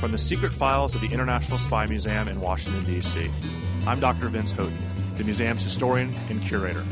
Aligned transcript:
From 0.00 0.12
the 0.12 0.18
secret 0.18 0.54
files 0.54 0.94
of 0.94 1.02
the 1.02 1.08
International 1.08 1.58
Spy 1.58 1.84
Museum 1.84 2.26
in 2.26 2.40
Washington, 2.40 2.86
D.C., 2.86 3.30
I'm 3.86 4.00
Dr. 4.00 4.30
Vince 4.30 4.50
Houghton, 4.50 5.14
the 5.18 5.24
museum's 5.24 5.62
historian 5.62 6.14
and 6.30 6.42
curator. 6.42 6.86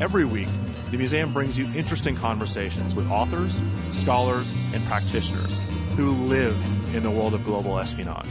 Every 0.00 0.24
week, 0.24 0.48
the 0.90 0.96
museum 0.96 1.34
brings 1.34 1.58
you 1.58 1.66
interesting 1.74 2.16
conversations 2.16 2.94
with 2.94 3.06
authors, 3.10 3.60
scholars, 3.90 4.52
and 4.72 4.86
practitioners 4.86 5.58
who 5.96 6.12
live 6.12 6.56
in 6.94 7.02
the 7.02 7.10
world 7.10 7.34
of 7.34 7.44
global 7.44 7.78
espionage. 7.78 8.30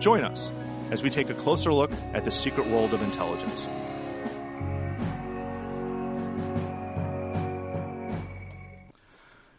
Join 0.00 0.24
us 0.24 0.50
as 0.90 1.00
we 1.00 1.08
take 1.08 1.30
a 1.30 1.34
closer 1.34 1.72
look 1.72 1.92
at 2.14 2.24
the 2.24 2.32
secret 2.32 2.66
world 2.66 2.92
of 2.92 3.00
intelligence. 3.00 3.64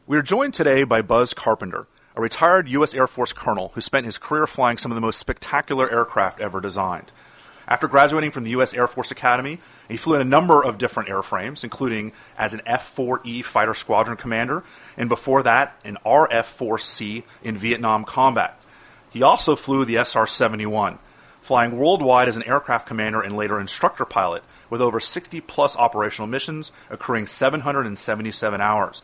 We 0.07 0.17
are 0.17 0.23
joined 0.23 0.53
today 0.53 0.83
by 0.83 1.01
Buzz 1.01 1.33
Carpenter, 1.33 1.87
a 2.19 2.21
retired 2.21 2.67
U.S. 2.67 2.93
Air 2.93 3.07
Force 3.07 3.31
colonel 3.31 3.71
who 3.75 3.81
spent 3.81 4.05
his 4.05 4.17
career 4.17 4.45
flying 4.45 4.77
some 4.77 4.91
of 4.91 4.95
the 4.95 5.01
most 5.01 5.19
spectacular 5.19 5.89
aircraft 5.89 6.41
ever 6.41 6.59
designed. 6.59 7.13
After 7.65 7.87
graduating 7.87 8.31
from 8.31 8.43
the 8.43 8.49
U.S. 8.49 8.73
Air 8.73 8.87
Force 8.87 9.09
Academy, 9.09 9.59
he 9.87 9.95
flew 9.95 10.15
in 10.15 10.21
a 10.21 10.25
number 10.25 10.61
of 10.61 10.77
different 10.77 11.07
airframes, 11.07 11.63
including 11.63 12.11
as 12.37 12.53
an 12.53 12.61
F 12.65 12.93
4E 12.93 13.45
fighter 13.45 13.73
squadron 13.73 14.17
commander, 14.17 14.65
and 14.97 15.07
before 15.07 15.43
that, 15.43 15.79
an 15.85 15.97
RF 16.05 16.57
4C 16.57 17.23
in 17.41 17.55
Vietnam 17.55 18.03
combat. 18.03 18.59
He 19.11 19.23
also 19.23 19.55
flew 19.55 19.85
the 19.85 20.03
SR 20.03 20.27
71, 20.27 20.99
flying 21.41 21.77
worldwide 21.77 22.27
as 22.27 22.35
an 22.35 22.43
aircraft 22.43 22.85
commander 22.85 23.21
and 23.21 23.37
later 23.37 23.61
instructor 23.61 24.03
pilot, 24.03 24.43
with 24.69 24.81
over 24.81 24.99
60 24.99 25.39
plus 25.39 25.77
operational 25.77 26.27
missions 26.27 26.73
occurring 26.89 27.27
777 27.27 28.59
hours. 28.59 29.03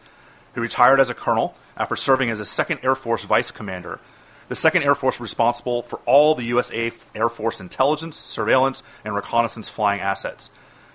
He 0.56 0.62
retired 0.62 1.00
as 1.00 1.10
a 1.10 1.14
colonel 1.14 1.54
after 1.78 1.96
serving 1.96 2.32
as 2.32 2.40
a 2.40 2.44
2nd 2.44 2.84
Air 2.84 2.96
Force 2.96 3.24
Vice 3.26 3.52
Commander, 3.52 4.00
the 4.48 4.56
2nd 4.56 4.86
Air 4.86 4.96
Force 4.96 5.20
responsible 5.20 5.84
for 5.84 6.00
all 6.06 6.34
the 6.34 6.46
U.S. 6.46 6.72
Air 6.72 7.30
Force 7.30 7.60
intelligence, 7.60 8.16
surveillance, 8.16 8.82
and 9.04 9.14
reconnaissance 9.14 9.68
flying 9.68 10.00
assets. 10.00 10.50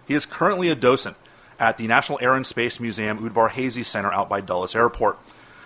He 0.06 0.14
is 0.14 0.25
currently 0.25 0.70
a 0.70 0.75
docent 0.75 1.16
at 1.58 1.77
the 1.77 1.86
National 1.86 2.19
Air 2.22 2.34
and 2.34 2.47
Space 2.47 2.81
Museum 2.81 3.19
Udvar 3.19 3.50
Hazy 3.50 3.83
Center 3.83 4.11
out 4.12 4.31
by 4.31 4.41
Dulles 4.41 4.75
Airport, 4.75 5.19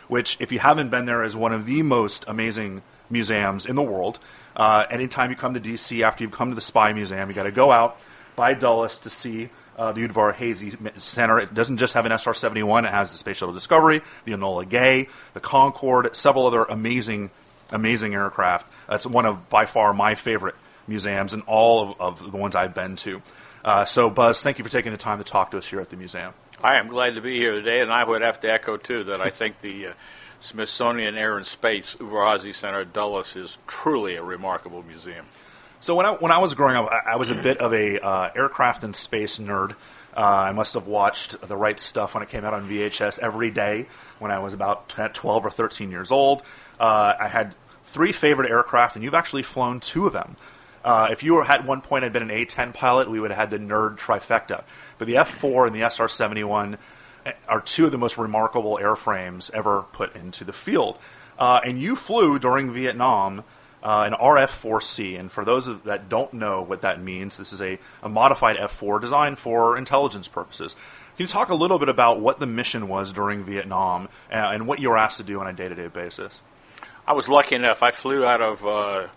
which, 0.09 0.37
if 0.41 0.51
you 0.51 0.59
haven't 0.59 0.91
been 0.91 1.05
there, 1.05 1.23
is 1.23 1.37
one 1.37 1.53
of 1.53 1.65
the 1.65 1.83
most 1.83 2.25
amazing 2.27 2.83
museums 3.09 3.65
in 3.65 3.77
the 3.77 3.83
world. 3.83 4.19
Uh, 4.57 4.87
anytime 4.91 5.31
you 5.31 5.37
come 5.37 5.55
to 5.55 5.61
DC 5.61 6.03
after 6.03 6.25
you've 6.25 6.33
come 6.33 6.49
to 6.49 6.55
the 6.57 6.61
Spy 6.61 6.93
Museum, 6.93 7.29
you 7.29 7.35
got 7.35 7.45
to 7.45 7.53
go 7.53 7.71
out 7.71 8.01
by 8.35 8.55
Dulles 8.55 8.99
to 9.01 9.11
see 9.11 9.51
uh, 9.77 9.93
the 9.93 10.07
Udvar 10.07 10.35
Hazy 10.35 10.77
Center. 10.97 11.39
It 11.39 11.55
doesn't 11.55 11.79
just 11.79 11.95
have 11.95 12.07
an 12.07 12.13
SR 12.13 12.35
71, 12.35 12.85
it 12.85 12.91
has 12.91 13.13
the 13.13 13.19
Space 13.19 13.39
Shuttle 13.39 13.55
Discovery, 13.55 14.03
the 14.25 14.33
Enola 14.33 14.69
Gay, 14.69 15.09
the 15.33 15.41
Concorde, 15.41 16.15
several 16.15 16.47
other 16.47 16.65
amazing, 16.65 17.31
amazing 17.71 18.15
aircraft. 18.15 18.71
It's 18.89 19.07
one 19.07 19.27
of, 19.27 19.49
by 19.49 19.67
far, 19.67 19.93
my 19.93 20.15
favorite 20.15 20.55
museums 20.87 21.33
and 21.33 21.43
all 21.47 21.97
of, 22.01 22.21
of 22.23 22.33
the 22.33 22.37
ones 22.37 22.55
I've 22.55 22.75
been 22.75 22.97
to. 22.97 23.23
Uh, 23.65 23.85
so, 23.85 24.11
Buzz, 24.11 24.43
thank 24.43 24.59
you 24.59 24.65
for 24.65 24.71
taking 24.71 24.93
the 24.93 24.99
time 24.99 25.19
to 25.19 25.25
talk 25.25 25.51
to 25.53 25.59
us 25.59 25.67
here 25.67 25.81
at 25.81 25.89
the 25.89 25.97
museum. 25.97 26.35
I'm 26.63 26.89
glad 26.89 27.15
to 27.15 27.21
be 27.21 27.37
here 27.37 27.53
today, 27.53 27.81
and 27.81 27.91
I 27.91 28.05
would 28.05 28.23
have 28.23 28.41
to 28.41 28.53
echo, 28.53 28.77
too, 28.77 29.05
that 29.05 29.21
I 29.21 29.31
think 29.31 29.61
the 29.61 29.89
uh, 29.89 29.93
Smithsonian 30.41 31.17
Air 31.17 31.37
and 31.37 31.47
Space 31.47 31.97
Udvar 31.99 32.37
Hazy 32.37 32.53
Center 32.53 32.83
at 32.83 32.93
Dulles 32.93 33.35
is 33.37 33.59
truly 33.67 34.17
a 34.17 34.23
remarkable 34.23 34.83
museum. 34.83 35.27
So 35.85 35.95
when 35.95 36.07
I 36.07 36.13
when 36.13 36.33
I 36.33 36.39
was 36.39 36.55
growing 36.55 36.77
up, 36.77 36.91
I, 36.91 37.13
I 37.13 37.17
was 37.17 37.29
a 37.29 37.35
bit 37.35 37.59
of 37.59 37.75
a 37.75 38.01
uh, 38.01 38.31
aircraft 38.35 38.85
and 38.85 38.97
space 38.97 39.39
nerd. 39.39 39.73
Uh, 40.17 40.21
I 40.21 40.53
must 40.53 40.73
have 40.73 40.87
watched 40.87 41.39
the 41.47 41.59
right 41.59 41.79
stuff 41.79 42.15
when 42.15 42.23
it 42.23 42.31
came 42.31 42.43
out 42.43 42.55
on 42.55 42.67
VHS 42.67 43.19
every 43.19 43.51
day 43.51 43.87
when 44.19 44.31
I 44.31 44.39
was 44.39 44.55
about 44.55 44.89
12 44.89 45.45
or 45.45 45.51
13 45.51 45.91
years 45.91 46.11
old. 46.11 46.43
Uh, 46.81 47.13
I 47.21 47.29
had 47.29 47.55
three 47.85 48.13
favorite 48.13 48.51
aircraft, 48.51 48.97
and 48.97 49.05
you've 49.05 49.13
actually 49.13 49.43
flown 49.43 49.79
two 49.79 50.07
of 50.07 50.15
them. 50.15 50.39
Uh, 50.83 51.09
if 51.11 51.23
you 51.23 51.35
were 51.35 51.45
at 51.45 51.67
one 51.67 51.83
point 51.83 52.05
had 52.05 52.15
been 52.15 52.23
an 52.23 52.31
A-10 52.31 52.73
pilot, 52.73 53.11
we 53.11 53.21
would 53.21 53.31
have 53.31 53.39
had 53.39 53.51
the 53.51 53.59
nerd 53.59 53.99
trifecta. 53.99 54.65
But 54.97 55.07
the 55.07 55.19
F-4 55.19 55.67
and 55.67 55.77
the 55.77 55.83
SR-71 55.83 56.79
are 57.47 57.61
two 57.61 57.85
of 57.85 57.93
the 57.93 57.99
most 57.99 58.17
remarkable 58.17 58.79
airframes 58.81 59.51
ever 59.53 59.83
put 59.93 60.17
into 60.17 60.45
the 60.45 60.55
field. 60.55 60.97
Uh, 61.39 61.61
and 61.63 61.79
you 61.79 61.95
flew 61.95 62.39
during 62.39 62.73
Vietnam 62.73 63.45
uh, 63.85 64.09
an 64.11 64.15
RF4C. 64.15 65.21
And 65.21 65.31
for 65.31 65.45
those 65.45 65.67
that 65.83 66.09
don't 66.09 66.33
know 66.33 66.63
what 66.63 66.81
that 66.83 67.01
means, 67.01 67.37
this 67.37 67.53
is 67.53 67.61
a, 67.61 67.79
a 68.03 68.09
modified 68.09 68.57
F4 68.57 69.01
designed 69.01 69.39
for 69.39 69.77
intelligence 69.77 70.27
purposes. 70.27 70.75
Can 71.17 71.25
you 71.25 71.27
talk 71.29 71.51
a 71.51 71.55
little 71.55 71.79
bit 71.79 71.89
about 71.89 72.19
what 72.19 72.41
the 72.41 72.47
mission 72.47 72.89
was 72.89 73.13
during 73.13 73.45
Vietnam 73.45 74.09
and, 74.31 74.45
uh, 74.45 74.51
and 74.51 74.67
what 74.67 74.81
you 74.81 74.91
were 74.91 74.99
asked 74.99 75.19
to 75.19 75.23
do 75.23 75.39
on 75.41 75.47
a 75.47 75.53
day 75.53 75.69
to 75.69 75.75
day 75.75 75.87
basis? 75.87 76.43
I 77.07 77.13
was 77.13 77.29
lucky 77.29 77.55
enough. 77.55 77.83
I 77.83 77.91
flew 77.91 78.25
out 78.25 78.41
of 78.41 78.67
uh, 78.67 79.09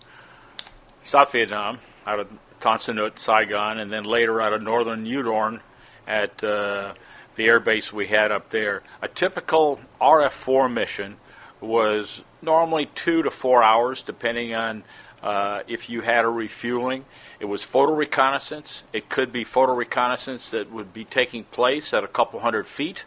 South 1.02 1.32
Vietnam, 1.32 1.78
out 2.06 2.20
of 2.20 2.28
Nhut, 2.60 3.18
Saigon, 3.18 3.78
and 3.78 3.90
then 3.90 4.04
later 4.04 4.42
out 4.42 4.52
of 4.52 4.62
northern 4.62 5.06
Udorn 5.06 5.60
at 6.06 6.44
uh, 6.44 6.92
the 7.36 7.46
air 7.46 7.60
base 7.60 7.92
we 7.92 8.06
had 8.06 8.30
up 8.30 8.50
there. 8.50 8.82
A 9.00 9.08
typical 9.08 9.80
RF4 10.00 10.72
mission 10.72 11.16
was 11.60 12.22
normally 12.42 12.86
two 12.94 13.22
to 13.22 13.30
four 13.30 13.62
hours, 13.62 14.02
depending 14.02 14.54
on 14.54 14.84
uh, 15.22 15.62
if 15.66 15.90
you 15.90 16.00
had 16.00 16.24
a 16.24 16.28
refueling. 16.28 17.04
It 17.40 17.46
was 17.46 17.62
photo 17.62 17.94
reconnaissance. 17.94 18.82
It 18.92 19.08
could 19.08 19.32
be 19.32 19.44
photo 19.44 19.74
reconnaissance 19.74 20.50
that 20.50 20.70
would 20.70 20.92
be 20.92 21.04
taking 21.04 21.44
place 21.44 21.92
at 21.92 22.04
a 22.04 22.08
couple 22.08 22.40
hundred 22.40 22.66
feet 22.66 23.04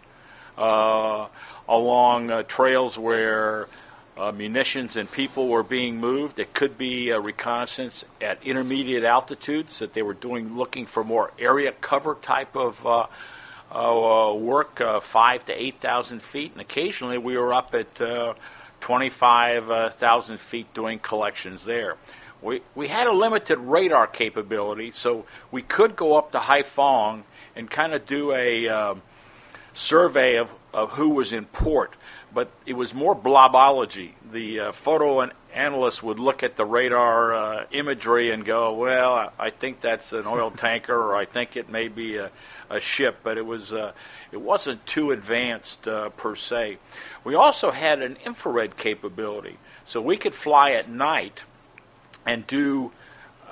uh, 0.58 1.28
along 1.68 2.32
uh, 2.32 2.44
trails 2.44 2.98
where 2.98 3.68
uh, 4.18 4.32
munitions 4.32 4.98
and 4.98 5.10
people 5.10 5.48
were 5.48 5.64
being 5.64 5.98
moved. 5.98 6.38
It 6.38 6.54
could 6.54 6.78
be 6.78 7.12
reconnaissance 7.12 8.04
at 8.20 8.44
intermediate 8.44 9.04
altitudes 9.04 9.80
that 9.80 9.94
they 9.94 10.02
were 10.02 10.14
doing, 10.14 10.58
looking 10.58 10.86
for 10.86 11.04
more 11.04 11.32
area 11.40 11.72
cover 11.72 12.16
type 12.16 12.56
of 12.56 12.86
uh, 13.74 14.32
uh, 14.32 14.34
work, 14.34 14.82
five 15.02 15.46
to 15.46 15.54
eight 15.54 15.80
thousand 15.80 16.22
feet, 16.22 16.52
and 16.52 16.62
occasionally 16.62 17.18
we 17.18 17.38
were 17.38 17.54
up 17.54 17.74
at 17.74 18.02
25,000 18.82 20.40
feet 20.40 20.74
doing 20.74 21.00
collections 21.00 21.64
there. 21.64 21.96
We, 22.42 22.62
we 22.74 22.88
had 22.88 23.08
a 23.08 23.12
limited 23.12 23.60
radar 23.60 24.08
capability, 24.08 24.92
so 24.92 25.26
we 25.52 25.62
could 25.62 25.96
go 25.96 26.16
up 26.16 26.32
to 26.32 26.40
Haiphong 26.40 27.24
and 27.56 27.70
kind 27.70 27.94
of 27.94 28.06
do 28.06 28.34
a 28.34 28.68
um, 28.68 29.02
survey 29.74 30.38
of, 30.38 30.50
of 30.74 30.92
who 30.92 31.10
was 31.10 31.32
in 31.32 31.46
port, 31.46 31.96
but 32.34 32.50
it 32.66 32.74
was 32.74 32.94
more 32.94 33.16
blobology. 33.16 34.12
The 34.32 34.60
uh, 34.60 34.72
photo 34.72 35.22
analyst 35.54 36.04
would 36.04 36.20
look 36.20 36.44
at 36.44 36.56
the 36.56 36.66
radar 36.66 37.34
uh, 37.34 37.66
imagery 37.72 38.32
and 38.32 38.46
go, 38.46 38.74
well, 38.74 39.32
I 39.38 39.50
think 39.50 39.82
that's 39.82 40.14
an 40.14 40.26
oil 40.26 40.52
tanker, 40.58 40.96
or 40.96 41.16
I 41.16 41.26
think 41.26 41.56
it 41.56 41.70
may 41.70 41.88
be 41.88 42.18
a, 42.18 42.32
a 42.70 42.80
ship, 42.80 43.20
but 43.24 43.38
it 43.38 43.46
was 43.46 43.74
uh, 43.74 43.94
it 44.32 44.42
wasn't 44.42 44.86
too 44.86 45.12
advanced 45.12 45.88
uh, 45.88 46.10
per 46.10 46.36
se. 46.36 46.78
We 47.24 47.36
also 47.36 47.72
had 47.72 48.02
an 48.02 48.18
infrared 48.26 48.78
capability, 48.78 49.58
so 49.86 50.02
we 50.02 50.18
could 50.18 50.34
fly 50.34 50.72
at 50.72 50.90
night 50.90 51.44
and 52.26 52.46
do 52.48 52.92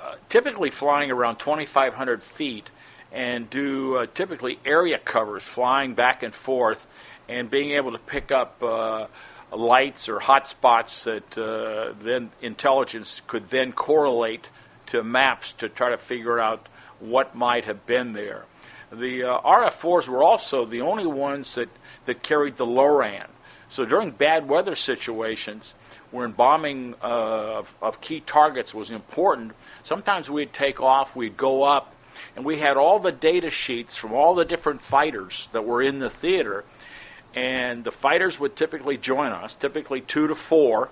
uh, 0.00 0.16
typically 0.28 0.70
flying 0.70 1.10
around 1.10 1.36
2,500 1.36 2.22
feet 2.22 2.70
and 3.12 3.50
do 3.50 3.96
uh, 3.96 4.06
typically 4.14 4.58
area 4.64 4.98
covers, 4.98 5.42
flying 5.42 5.94
back 5.94 6.22
and 6.22 6.34
forth, 6.34 6.86
and 7.28 7.50
being 7.50 7.72
able 7.72 7.92
to 7.92 7.98
pick 7.98 8.30
up 8.30 8.62
uh, 8.62 9.06
lights 9.52 10.08
or 10.08 10.20
hot 10.20 10.48
spots 10.48 11.04
that 11.04 11.38
uh, 11.38 11.92
then 12.02 12.30
intelligence 12.40 13.20
could 13.26 13.50
then 13.50 13.72
correlate 13.72 14.50
to 14.86 15.02
maps 15.02 15.52
to 15.54 15.68
try 15.68 15.90
to 15.90 15.98
figure 15.98 16.38
out 16.38 16.68
what 16.98 17.34
might 17.34 17.64
have 17.64 17.86
been 17.86 18.12
there. 18.12 18.44
The 18.92 19.24
uh, 19.24 19.40
RF-4s 19.40 20.08
were 20.08 20.22
also 20.22 20.64
the 20.64 20.80
only 20.80 21.06
ones 21.06 21.54
that, 21.54 21.68
that 22.06 22.22
carried 22.22 22.56
the 22.56 22.66
LORAN. 22.66 23.28
So 23.68 23.84
during 23.84 24.10
bad 24.10 24.48
weather 24.48 24.74
situations, 24.74 25.74
when 26.10 26.32
bombing 26.32 26.96
uh, 27.02 27.58
of, 27.58 27.74
of 27.80 28.00
key 28.00 28.20
targets 28.20 28.74
was 28.74 28.90
important, 28.90 29.52
sometimes 29.84 30.28
we'd 30.28 30.52
take 30.52 30.80
off, 30.80 31.14
we'd 31.14 31.36
go 31.36 31.62
up, 31.62 31.94
and 32.34 32.44
we 32.44 32.58
had 32.58 32.76
all 32.76 32.98
the 32.98 33.12
data 33.12 33.50
sheets 33.50 33.96
from 33.96 34.12
all 34.12 34.34
the 34.34 34.44
different 34.44 34.82
fighters 34.82 35.48
that 35.52 35.64
were 35.64 35.82
in 35.82 36.00
the 36.00 36.10
theater. 36.10 36.64
And 37.34 37.84
the 37.84 37.92
fighters 37.92 38.40
would 38.40 38.56
typically 38.56 38.96
join 38.96 39.32
us, 39.32 39.54
typically 39.54 40.00
two 40.00 40.26
to 40.26 40.34
four, 40.34 40.88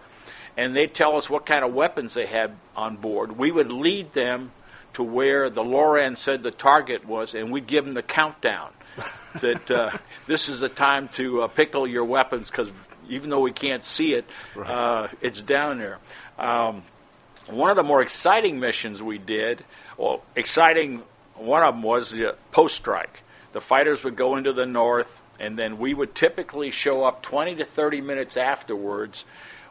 and 0.57 0.75
they'd 0.75 0.95
tell 0.95 1.17
us 1.17 1.29
what 1.29 1.47
kind 1.47 1.65
of 1.65 1.73
weapons 1.73 2.15
they 2.15 2.27
had 2.27 2.57
on 2.77 2.97
board. 2.97 3.39
We 3.39 3.51
would 3.51 3.73
lead 3.73 4.13
them 4.13 4.53
to 4.95 5.03
where 5.03 5.51
the 5.51 5.63
LORAN 5.63 6.17
said 6.17 6.43
the 6.43 6.51
target 6.51 7.07
was, 7.07 7.35
and 7.35 7.53
we'd 7.53 7.67
give 7.67 7.85
them 7.85 7.95
the 7.95 8.03
countdown 8.03 8.71
that 9.41 9.71
uh, 9.71 9.91
this 10.27 10.49
is 10.49 10.61
the 10.61 10.69
time 10.69 11.09
to 11.11 11.43
uh, 11.43 11.49
pickle 11.49 11.87
your 11.87 12.05
weapons 12.05 12.51
because 12.51 12.71
even 13.09 13.31
though 13.31 13.41
we 13.41 13.53
can't 13.53 13.85
see 13.85 14.15
it, 14.15 14.25
right. 14.55 14.71
uh, 14.71 15.09
it's 15.21 15.41
down 15.41 15.79
there. 15.79 15.99
Um, 16.39 16.83
one 17.49 17.71
of 17.71 17.77
the 17.77 17.83
more 17.83 18.03
exciting 18.03 18.61
missions 18.61 19.03
we 19.03 19.19
did, 19.19 19.65
well, 19.97 20.23
exciting, 20.37 21.03
one 21.35 21.63
of 21.63 21.75
them 21.75 21.83
was 21.83 22.11
the 22.11 22.37
post 22.53 22.77
strike. 22.77 23.23
The 23.53 23.61
fighters 23.61 24.05
would 24.05 24.17
go 24.17 24.37
into 24.37 24.53
the 24.53 24.67
north, 24.67 25.23
and 25.39 25.59
then 25.59 25.79
we 25.79 25.95
would 25.95 26.15
typically 26.15 26.71
show 26.71 27.05
up 27.05 27.23
20 27.23 27.57
to 27.57 27.65
30 27.65 28.01
minutes 28.01 28.37
afterwards 28.37 29.25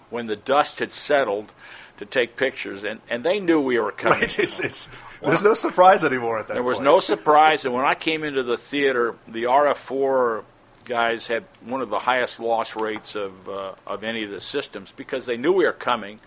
when 0.10 0.28
the 0.28 0.36
dust 0.36 0.80
had 0.80 0.92
settled 0.92 1.52
to 1.98 2.06
take 2.06 2.36
pictures, 2.36 2.84
and, 2.84 3.02
and 3.10 3.24
they 3.24 3.40
knew 3.40 3.60
we 3.60 3.80
were 3.80 3.92
coming. 3.92 4.20
Right. 4.20 4.40
It's, 4.40 4.60
it's, 4.60 4.88
there's 5.22 5.44
no 5.44 5.56
surprise 5.56 6.04
anymore 6.04 6.40
at 6.40 6.48
that 6.48 6.54
There 6.54 6.64
was 6.64 6.80
no 6.80 7.00
surprise, 7.00 7.66
and 7.66 7.74
when 7.74 7.86
I 7.86 7.96
came 7.96 8.24
into 8.24 8.44
the 8.44 8.58
theater, 8.58 9.16
the 9.28 9.44
RF4 9.44 10.44
guys 10.86 11.28
had 11.28 11.44
one 11.66 11.82
of 11.82 11.90
the 11.90 12.00
highest 12.00 12.40
loss 12.40 12.76
rates 12.76 13.16
of, 13.16 13.50
uh, 13.50 13.74
of 13.86 14.04
any 14.04 14.24
of 14.24 14.32
the 14.32 14.40
systems 14.40 14.94
because 14.96 15.26
they 15.26 15.36
knew 15.36 15.52
we 15.52 15.66
were 15.66 15.74
coming. 15.74 16.20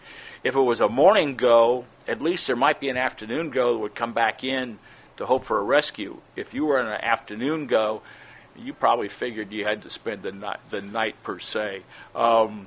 If 0.44 0.54
it 0.54 0.60
was 0.60 0.80
a 0.80 0.88
morning 0.88 1.36
go, 1.36 1.86
at 2.06 2.20
least 2.20 2.46
there 2.46 2.56
might 2.56 2.78
be 2.78 2.90
an 2.90 2.96
afternoon 2.96 3.50
go 3.50 3.72
that 3.72 3.78
would 3.78 3.94
come 3.94 4.12
back 4.12 4.44
in 4.44 4.78
to 5.16 5.24
hope 5.24 5.44
for 5.44 5.58
a 5.58 5.62
rescue. 5.62 6.20
If 6.36 6.52
you 6.52 6.66
were 6.66 6.80
in 6.80 6.86
an 6.86 7.00
afternoon 7.00 7.66
go, 7.66 8.02
you 8.56 8.72
probably 8.72 9.08
figured 9.08 9.52
you 9.52 9.64
had 9.64 9.82
to 9.82 9.90
spend 9.90 10.22
the 10.22 10.32
night, 10.32 10.58
the 10.70 10.80
night 10.80 11.16
per 11.22 11.38
se. 11.38 11.82
Um, 12.14 12.66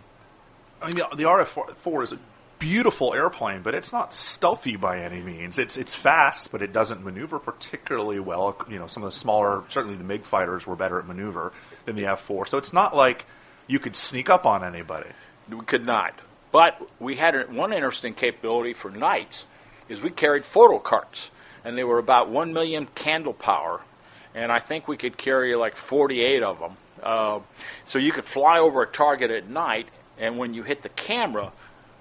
I 0.81 0.87
mean, 0.87 0.97
the, 0.97 1.15
the 1.15 1.23
RF4 1.23 2.03
is 2.03 2.13
a 2.13 2.19
beautiful 2.59 3.13
airplane, 3.13 3.61
but 3.61 3.75
it's 3.75 3.91
not 3.91 4.13
stealthy 4.13 4.77
by 4.77 4.99
any 4.99 5.21
means. 5.21 5.59
It's 5.59 5.77
it's 5.77 5.93
fast, 5.93 6.51
but 6.51 6.61
it 6.61 6.71
doesn't 6.71 7.03
maneuver 7.03 7.39
particularly 7.39 8.19
well. 8.19 8.55
You 8.69 8.79
know, 8.79 8.87
some 8.87 9.03
of 9.03 9.07
the 9.07 9.15
smaller, 9.15 9.63
certainly 9.67 9.97
the 9.97 10.03
MiG 10.03 10.23
fighters, 10.23 10.65
were 10.65 10.75
better 10.75 10.97
at 10.99 11.07
maneuver 11.07 11.51
than 11.85 11.95
the 11.95 12.03
F4. 12.03 12.47
So 12.47 12.57
it's 12.57 12.73
not 12.73 12.95
like 12.95 13.25
you 13.67 13.79
could 13.79 13.95
sneak 13.95 14.29
up 14.29 14.45
on 14.45 14.63
anybody. 14.63 15.09
We 15.49 15.61
could 15.65 15.85
not. 15.85 16.13
But 16.53 16.81
we 16.99 17.15
had 17.15 17.51
one 17.53 17.73
interesting 17.73 18.13
capability 18.13 18.73
for 18.73 18.91
nights 18.91 19.45
is 19.89 20.01
we 20.01 20.09
carried 20.09 20.45
photo 20.45 20.79
carts, 20.79 21.31
and 21.65 21.77
they 21.77 21.83
were 21.83 21.97
about 21.97 22.29
one 22.29 22.53
million 22.53 22.87
candle 22.95 23.33
power, 23.33 23.81
and 24.35 24.51
I 24.51 24.59
think 24.59 24.87
we 24.87 24.97
could 24.97 25.17
carry 25.17 25.55
like 25.55 25.75
48 25.75 26.43
of 26.43 26.59
them. 26.59 26.77
Uh, 27.01 27.39
so 27.85 27.99
you 27.99 28.11
could 28.11 28.25
fly 28.25 28.59
over 28.59 28.81
a 28.81 28.87
target 28.87 29.31
at 29.31 29.49
night, 29.49 29.87
and 30.17 30.37
when 30.37 30.53
you 30.53 30.63
hit 30.63 30.81
the 30.81 30.89
camera, 30.89 31.51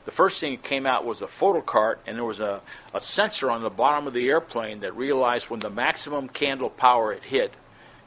the 0.05 0.11
first 0.11 0.40
thing 0.40 0.52
that 0.52 0.62
came 0.62 0.87
out 0.87 1.05
was 1.05 1.23
a 1.23 1.29
photo 1.29 1.61
cart, 1.61 2.00
and 2.06 2.17
there 2.17 2.25
was 2.25 2.40
a, 2.40 2.61
a 2.94 3.00
sensor 3.00 3.50
on 3.50 3.62
the 3.62 3.70
bottom 3.70 4.06
of 4.06 4.14
the 4.14 4.29
airplane 4.29 4.81
that 4.81 4.96
realized 4.96 5.50
when 5.50 5.61
the 5.61 5.70
maximum 5.70 6.29
candle 6.29 6.70
power 6.70 7.14
had 7.14 7.25
hit, 7.25 7.52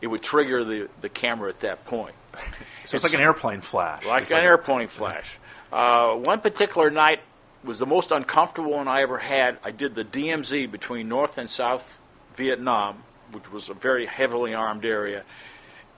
it 0.02 0.08
would 0.08 0.22
trigger 0.22 0.64
the, 0.64 0.90
the 1.02 1.10
camera 1.10 1.50
at 1.50 1.62
that 1.62 1.86
point. 1.86 2.16
So 2.34 2.40
it's, 2.84 2.94
it's 2.94 3.04
like 3.04 3.14
an 3.14 3.22
airplane 3.22 3.62
flash. 3.62 4.06
Like 4.06 4.24
it's 4.24 4.32
an 4.32 4.38
like 4.38 4.46
airplane 4.46 4.88
flash. 4.88 5.38
Uh, 5.72 6.16
one 6.16 6.42
particular 6.42 6.90
night 6.90 7.20
was 7.64 7.80
the 7.80 7.86
most 7.86 8.12
uncomfortable 8.12 8.72
one 8.72 8.88
I 8.88 9.02
ever 9.02 9.18
had. 9.18 9.58
I 9.64 9.72
did 9.72 9.96
the 9.96 10.04
DMZ 10.04 10.72
between 10.72 11.10
North 11.10 11.38
and 11.38 11.50
South 11.50 11.98
Vietnam, 12.36 13.04
which 13.32 13.52
was 13.52 13.70
a 13.70 13.74
very 13.74 14.06
heavily 14.06 14.54
armed 14.54 14.86
area, 14.86 15.24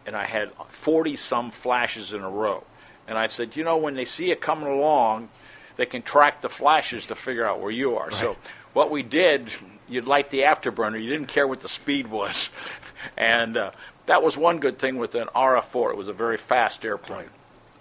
and 0.06 0.16
I 0.16 0.26
had 0.26 0.52
40 0.70 1.16
some 1.16 1.52
flashes 1.52 2.14
in 2.14 2.22
a 2.22 2.30
row. 2.30 2.64
And 3.08 3.18
I 3.18 3.28
said, 3.28 3.56
you 3.56 3.64
know, 3.64 3.78
when 3.78 3.96
they 3.96 4.06
see 4.06 4.32
it 4.32 4.42
coming 4.42 4.68
along, 4.68 5.30
they 5.78 5.86
can 5.86 6.02
track 6.02 6.42
the 6.42 6.50
flashes 6.50 7.06
to 7.08 7.16
figure 7.16 7.46
out 7.46 7.62
where 7.62 7.72
you 7.72 7.96
are. 7.96 8.08
Right. 8.08 8.14
So 8.14 8.36
what 8.74 8.92
we 8.92 9.04
did, 9.04 9.52
you'd 9.88 10.06
light 10.06 10.30
the 10.30 10.40
afterburner. 10.40 11.02
You 11.02 11.10
didn't 11.10 11.28
care 11.28 11.48
what 11.48 11.62
the 11.62 11.70
speed 11.70 12.08
was, 12.08 12.50
and 13.18 13.56
uh, 13.56 13.72
that 14.08 14.24
was 14.24 14.36
one 14.36 14.60
good 14.60 14.80
thing 14.80 14.98
with 14.98 15.16
an 15.16 15.28
RF4. 15.36 15.92
It 15.92 15.98
was 15.98 16.08
a 16.08 16.14
very 16.14 16.38
fast 16.38 16.84
airplane. 16.84 17.20
Right. 17.20 17.30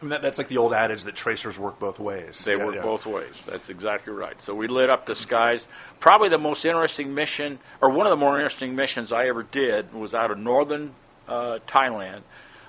I 0.01 0.05
mean, 0.05 0.11
that, 0.11 0.21
that's 0.21 0.37
like 0.37 0.49
the 0.49 0.59
old 0.59 0.75
adage 0.75 1.05
that 1.05 1.15
tracers 1.15 1.59
work 1.59 1.79
both 1.79 1.99
ways. 1.99 2.45
They 2.45 2.57
yeah, 2.57 2.65
work 2.67 2.75
yeah. 2.75 2.83
both 2.83 3.07
ways. 3.07 3.43
That's 3.47 3.71
exactly 3.71 4.13
right. 4.13 4.41
So 4.41 4.55
we 4.55 4.69
lit 4.69 4.91
up 4.91 5.07
the 5.07 5.15
skies. 5.15 5.67
Probably 6.01 6.29
the 6.29 6.39
most 6.39 6.65
interesting 6.67 7.15
mission, 7.15 7.59
or 7.81 7.91
one 7.91 8.07
of 8.07 8.11
the 8.11 8.17
more 8.17 8.37
interesting 8.37 8.77
missions 8.77 9.11
I 9.11 9.29
ever 9.29 9.43
did, 9.43 9.95
was 9.95 10.15
out 10.15 10.31
of 10.31 10.39
northern 10.39 10.95
uh, 11.27 11.61
Thailand. 11.67 12.21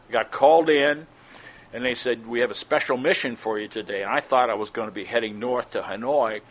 I 0.08 0.12
got 0.12 0.32
called 0.32 0.70
in 0.70 1.06
and 1.74 1.84
they 1.84 1.96
said, 1.96 2.26
We 2.28 2.40
have 2.40 2.52
a 2.52 2.56
special 2.56 2.98
mission 2.98 3.36
for 3.36 3.60
you 3.60 3.68
today. 3.68 4.04
And 4.04 4.12
I 4.12 4.22
thought 4.22 4.50
I 4.50 4.56
was 4.56 4.70
going 4.70 4.88
to 4.88 4.94
be 4.94 5.04
heading 5.04 5.40
north 5.40 5.72
to 5.72 5.82
Hanoi, 5.82 6.42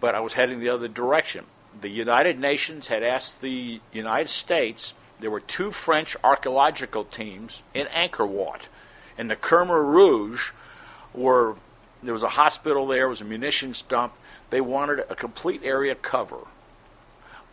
but 0.00 0.14
I 0.14 0.20
was 0.20 0.32
heading 0.34 0.60
the 0.60 0.68
other 0.68 0.88
direction. 0.88 1.44
The 1.80 1.88
United 1.88 2.38
Nations 2.38 2.86
had 2.86 3.02
asked 3.02 3.40
the 3.40 3.80
United 3.92 4.28
States, 4.28 4.94
there 5.20 5.30
were 5.30 5.40
two 5.40 5.70
French 5.70 6.16
archaeological 6.22 7.04
teams 7.04 7.62
in 7.74 7.86
Angkor 7.86 8.28
Wat. 8.28 8.68
And 9.22 9.30
the 9.30 9.36
Khmer 9.36 9.86
Rouge 9.86 10.50
were, 11.14 11.54
there 12.02 12.12
was 12.12 12.24
a 12.24 12.28
hospital 12.28 12.88
there, 12.88 13.08
was 13.08 13.20
a 13.20 13.24
munitions 13.24 13.80
dump. 13.82 14.14
They 14.50 14.60
wanted 14.60 15.04
a 15.08 15.14
complete 15.14 15.60
area 15.62 15.94
cover 15.94 16.40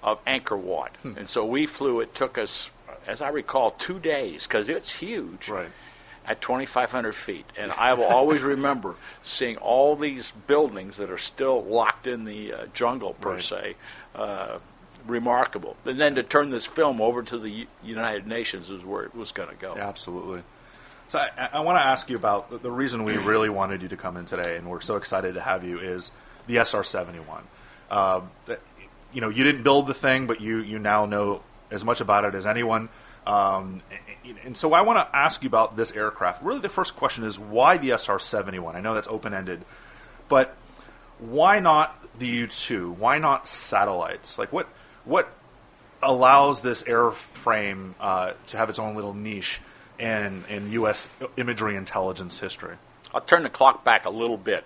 of 0.02 0.18
Angkor 0.26 0.58
Wat. 0.58 0.96
Hmm. 1.04 1.14
And 1.16 1.30
so 1.30 1.46
we 1.46 1.68
flew, 1.68 2.00
it 2.00 2.16
took 2.16 2.40
us, 2.40 2.72
as 3.06 3.22
I 3.22 3.30
recall, 3.30 3.70
two 3.70 4.00
days, 4.00 4.48
because 4.48 4.68
it's 4.68 4.90
huge. 4.90 5.48
Right 5.48 5.70
at 6.26 6.42
2,500 6.42 7.14
feet. 7.14 7.46
And 7.56 7.72
I 7.72 7.94
will 7.94 8.06
always 8.06 8.42
remember 8.56 8.96
seeing 9.22 9.58
all 9.58 9.96
these 9.96 10.32
buildings 10.48 10.98
that 10.98 11.12
are 11.12 11.20
still 11.20 11.64
locked 11.64 12.08
in 12.08 12.26
the 12.26 12.54
uh, 12.54 12.66
jungle, 12.74 13.14
per 13.14 13.34
right. 13.34 13.42
se. 13.42 13.76
Uh, 14.16 14.58
remarkable. 15.06 15.76
And 15.86 16.00
then 16.00 16.16
to 16.16 16.24
turn 16.24 16.50
this 16.50 16.66
film 16.66 17.00
over 17.00 17.22
to 17.24 17.38
the 17.38 17.50
U- 17.50 17.68
United 17.84 18.26
Nations 18.28 18.72
is 18.72 18.84
where 18.84 19.04
it 19.04 19.14
was 19.14 19.32
going 19.32 19.50
to 19.50 19.56
go. 19.56 19.76
Absolutely. 19.76 20.44
So 21.10 21.18
I, 21.18 21.50
I 21.54 21.60
want 21.62 21.78
to 21.78 21.82
ask 21.82 22.08
you 22.12 22.16
about 22.16 22.52
the, 22.52 22.60
the, 22.60 22.72
reason 22.72 23.04
we 23.04 23.18
really 23.18 23.50
wanted 23.50 23.82
you 23.82 23.88
to 23.88 23.98
come 23.98 24.16
in 24.16 24.26
today, 24.26 24.58
and 24.58 24.70
we're 24.70 24.80
so 24.80 24.96
excited 24.96 25.34
to 25.34 25.42
have 25.42 25.64
you, 25.64 25.80
is 25.80 26.12
the 26.46 26.58
SR-71. 26.58 27.42
Uh, 27.90 28.22
you 29.12 29.20
know, 29.20 29.30
you 29.30 29.44
didn't 29.44 29.64
build 29.64 29.88
the 29.88 29.96
thing, 29.96 30.28
but 30.28 30.40
you, 30.40 30.60
you 30.60 30.78
now 30.78 31.08
know 31.08 31.42
as 31.72 31.84
much 31.84 32.00
about 32.00 32.26
it 32.26 32.36
as 32.36 32.46
anyone. 32.46 32.90
Um, 33.26 33.82
and 34.46 34.56
so 34.56 34.74
I 34.74 34.82
want 34.82 35.00
to 35.00 35.18
ask 35.18 35.42
you 35.42 35.48
about 35.48 35.76
this 35.76 35.92
aircraft. 35.92 36.44
Really, 36.44 36.60
the 36.60 36.70
first 36.70 36.96
question 36.96 37.24
is 37.24 37.40
why 37.40 37.78
the 37.78 37.98
SR 37.98 38.20
71? 38.20 38.76
I 38.76 38.80
know 38.80 38.94
that's 38.94 39.08
open 39.08 39.34
ended, 39.34 39.66
but 40.28 40.56
why 41.18 41.60
not 41.60 41.98
the 42.20 42.28
U 42.28 42.48
2? 42.48 42.92
Why 42.92 43.18
not 43.18 43.48
satellites? 43.48 44.38
Like, 44.38 44.54
what, 44.54 44.70
what 45.06 45.28
allows 46.04 46.62
this 46.62 46.84
airframe 46.84 47.96
uh, 48.00 48.34
to 48.46 48.58
have 48.58 48.70
its 48.70 48.78
own 48.78 48.94
little 48.94 49.16
niche 49.16 49.60
in, 50.00 50.72
U.S. 50.72 51.10
imagery 51.38 51.76
intelligence 51.76 52.40
history? 52.40 52.76
I'll 53.14 53.22
turn 53.22 53.44
the 53.44 53.50
clock 53.50 53.84
back 53.84 54.06
a 54.06 54.10
little 54.10 54.38
bit. 54.38 54.64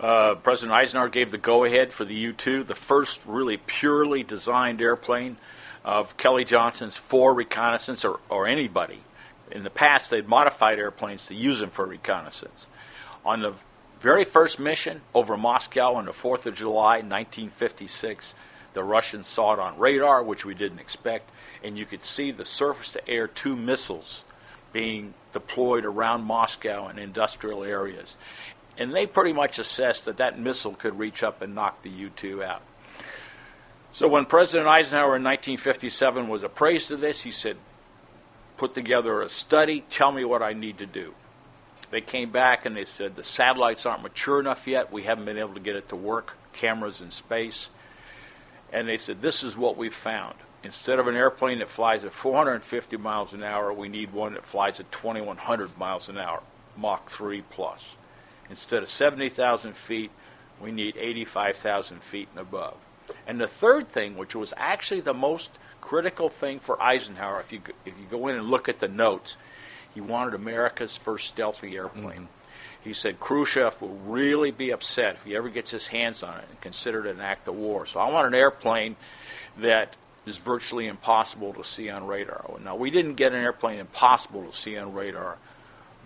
Uh, 0.00 0.34
President 0.34 0.72
Eisenhower 0.72 1.08
gave 1.08 1.30
the 1.30 1.38
go 1.38 1.64
ahead 1.64 1.92
for 1.92 2.04
the 2.04 2.14
U 2.14 2.32
2, 2.32 2.64
the 2.64 2.74
first 2.74 3.20
really 3.26 3.58
purely 3.58 4.22
designed 4.22 4.80
airplane 4.80 5.36
of 5.84 6.16
Kelly 6.16 6.44
Johnson's 6.44 6.96
for 6.96 7.32
reconnaissance 7.32 8.04
or, 8.04 8.18
or 8.28 8.46
anybody. 8.46 9.00
In 9.52 9.62
the 9.62 9.70
past, 9.70 10.10
they'd 10.10 10.26
modified 10.26 10.78
airplanes 10.78 11.26
to 11.26 11.34
use 11.34 11.60
them 11.60 11.70
for 11.70 11.86
reconnaissance. 11.86 12.66
On 13.24 13.40
the 13.40 13.54
very 14.00 14.24
first 14.24 14.58
mission 14.58 15.00
over 15.14 15.36
Moscow 15.36 15.94
on 15.94 16.06
the 16.06 16.12
4th 16.12 16.46
of 16.46 16.54
July, 16.54 16.96
1956, 16.96 18.34
the 18.72 18.82
Russians 18.82 19.26
saw 19.26 19.52
it 19.52 19.58
on 19.58 19.78
radar, 19.78 20.22
which 20.22 20.44
we 20.44 20.54
didn't 20.54 20.80
expect, 20.80 21.30
and 21.64 21.78
you 21.78 21.86
could 21.86 22.04
see 22.04 22.30
the 22.30 22.44
surface 22.44 22.90
to 22.90 23.08
air 23.08 23.26
two 23.26 23.56
missiles 23.56 24.24
being 24.72 25.14
deployed 25.32 25.84
around 25.84 26.24
Moscow 26.24 26.88
and 26.88 26.98
industrial 26.98 27.64
areas. 27.64 28.16
And 28.76 28.94
they 28.94 29.06
pretty 29.06 29.32
much 29.32 29.58
assessed 29.58 30.04
that 30.04 30.18
that 30.18 30.38
missile 30.38 30.74
could 30.74 30.98
reach 30.98 31.22
up 31.22 31.42
and 31.42 31.54
knock 31.54 31.82
the 31.82 31.90
U 31.90 32.10
2 32.10 32.42
out. 32.42 32.62
So 33.92 34.08
when 34.08 34.26
President 34.26 34.68
Eisenhower 34.68 35.16
in 35.16 35.22
1957 35.22 36.28
was 36.28 36.42
appraised 36.42 36.90
of 36.90 37.00
this, 37.00 37.22
he 37.22 37.30
said, 37.30 37.56
put 38.56 38.74
together 38.74 39.22
a 39.22 39.28
study, 39.28 39.84
tell 39.88 40.10
me 40.10 40.24
what 40.24 40.42
I 40.42 40.52
need 40.52 40.78
to 40.78 40.86
do. 40.86 41.14
They 41.92 42.00
came 42.00 42.32
back 42.32 42.66
and 42.66 42.76
they 42.76 42.84
said, 42.84 43.14
the 43.14 43.22
satellites 43.22 43.86
aren't 43.86 44.02
mature 44.02 44.40
enough 44.40 44.66
yet. 44.66 44.92
We 44.92 45.04
haven't 45.04 45.26
been 45.26 45.38
able 45.38 45.54
to 45.54 45.60
get 45.60 45.76
it 45.76 45.88
to 45.90 45.96
work, 45.96 46.36
cameras 46.52 47.00
in 47.00 47.12
space. 47.12 47.68
And 48.72 48.88
they 48.88 48.96
said, 48.96 49.22
this 49.22 49.44
is 49.44 49.56
what 49.56 49.76
we 49.76 49.90
found. 49.90 50.34
Instead 50.64 50.98
of 50.98 51.06
an 51.06 51.14
airplane 51.14 51.58
that 51.58 51.68
flies 51.68 52.04
at 52.04 52.12
450 52.12 52.96
miles 52.96 53.32
an 53.32 53.42
hour, 53.42 53.72
we 53.72 53.88
need 53.88 54.12
one 54.12 54.34
that 54.34 54.44
flies 54.44 54.80
at 54.80 54.90
2100 54.90 55.78
miles 55.78 56.08
an 56.08 56.18
hour, 56.18 56.42
Mach 56.76 57.08
3 57.08 57.42
plus. 57.50 57.94
Instead 58.50 58.82
of 58.82 58.88
70,000 58.88 59.76
feet, 59.76 60.10
we 60.60 60.72
need 60.72 60.96
85,000 60.96 62.02
feet 62.02 62.28
and 62.32 62.40
above. 62.40 62.76
And 63.26 63.40
the 63.40 63.46
third 63.46 63.88
thing, 63.88 64.16
which 64.16 64.34
was 64.34 64.54
actually 64.56 65.00
the 65.00 65.14
most 65.14 65.50
critical 65.80 66.28
thing 66.28 66.60
for 66.60 66.82
Eisenhower, 66.82 67.40
if 67.40 67.52
you 67.52 67.60
if 67.84 67.94
you 67.98 68.06
go 68.10 68.28
in 68.28 68.36
and 68.36 68.48
look 68.48 68.68
at 68.68 68.80
the 68.80 68.88
notes, 68.88 69.36
he 69.92 70.00
wanted 70.00 70.34
America's 70.34 70.96
first 70.96 71.26
stealthy 71.26 71.76
airplane. 71.76 72.22
Mm-hmm. 72.22 72.24
He 72.82 72.92
said 72.92 73.20
Khrushchev 73.20 73.80
will 73.80 73.96
really 74.06 74.50
be 74.50 74.70
upset 74.70 75.16
if 75.16 75.24
he 75.24 75.36
ever 75.36 75.48
gets 75.48 75.70
his 75.70 75.86
hands 75.86 76.22
on 76.22 76.38
it 76.38 76.44
and 76.50 76.60
consider 76.60 77.06
it 77.06 77.14
an 77.14 77.20
act 77.20 77.48
of 77.48 77.54
war. 77.54 77.86
So 77.86 77.98
I 77.98 78.10
want 78.10 78.26
an 78.26 78.34
airplane 78.34 78.96
that 79.58 79.96
is 80.26 80.38
virtually 80.38 80.86
impossible 80.86 81.52
to 81.54 81.64
see 81.64 81.90
on 81.90 82.06
radar. 82.06 82.44
Now 82.62 82.76
we 82.76 82.90
didn't 82.90 83.14
get 83.14 83.32
an 83.32 83.42
airplane 83.42 83.78
impossible 83.78 84.44
to 84.44 84.56
see 84.56 84.76
on 84.76 84.94
radar, 84.94 85.36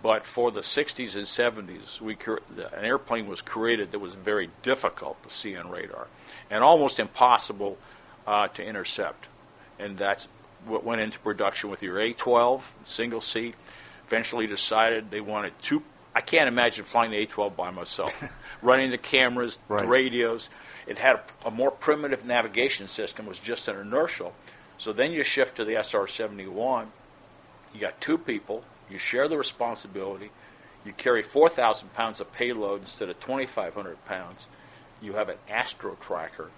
but 0.01 0.25
for 0.25 0.51
the 0.51 0.61
60s 0.61 1.15
and 1.15 1.25
70s, 1.25 1.99
we 2.01 2.17
an 2.57 2.85
airplane 2.85 3.27
was 3.27 3.41
created 3.41 3.91
that 3.91 3.99
was 3.99 4.15
very 4.15 4.49
difficult 4.61 5.21
to 5.23 5.29
see 5.29 5.55
on 5.55 5.69
radar 5.69 6.07
and 6.49 6.63
almost 6.63 6.99
impossible 6.99 7.77
uh, 8.27 8.47
to 8.49 8.63
intercept. 8.63 9.27
And 9.77 9.97
that's 9.97 10.27
what 10.65 10.83
went 10.83 11.01
into 11.01 11.19
production 11.19 11.69
with 11.69 11.81
your 11.81 11.97
A12 11.97 12.61
single 12.83 13.21
seat. 13.21 13.55
Eventually 14.07 14.47
decided 14.47 15.11
they 15.11 15.21
wanted 15.21 15.53
two. 15.61 15.83
I 16.15 16.21
can't 16.21 16.47
imagine 16.47 16.83
flying 16.85 17.11
the 17.11 17.25
A12 17.25 17.55
by 17.55 17.69
myself, 17.71 18.11
running 18.61 18.91
the 18.91 18.97
cameras, 18.97 19.57
right. 19.67 19.83
the 19.83 19.87
radios. 19.87 20.49
It 20.89 20.97
had 20.97 21.15
a, 21.15 21.47
a 21.47 21.51
more 21.51 21.71
primitive 21.71 22.25
navigation 22.25 22.89
system. 22.89 23.25
Was 23.25 23.39
just 23.39 23.69
an 23.69 23.79
inertial. 23.79 24.33
So 24.77 24.91
then 24.91 25.11
you 25.11 25.23
shift 25.23 25.55
to 25.57 25.65
the 25.65 25.75
SR-71. 25.81 26.87
You 27.73 27.79
got 27.79 28.01
two 28.01 28.17
people. 28.17 28.63
You 28.89 28.97
share 28.97 29.27
the 29.27 29.37
responsibility. 29.37 30.31
You 30.85 30.91
carry 30.93 31.23
4,000 31.23 31.93
pounds 31.93 32.19
of 32.19 32.31
payload 32.33 32.81
instead 32.81 33.09
of 33.09 33.19
2,500 33.19 34.05
pounds 34.05 34.47
you 35.01 35.13
have 35.13 35.29
an 35.29 35.37
astro 35.49 35.95
tracker 36.01 36.49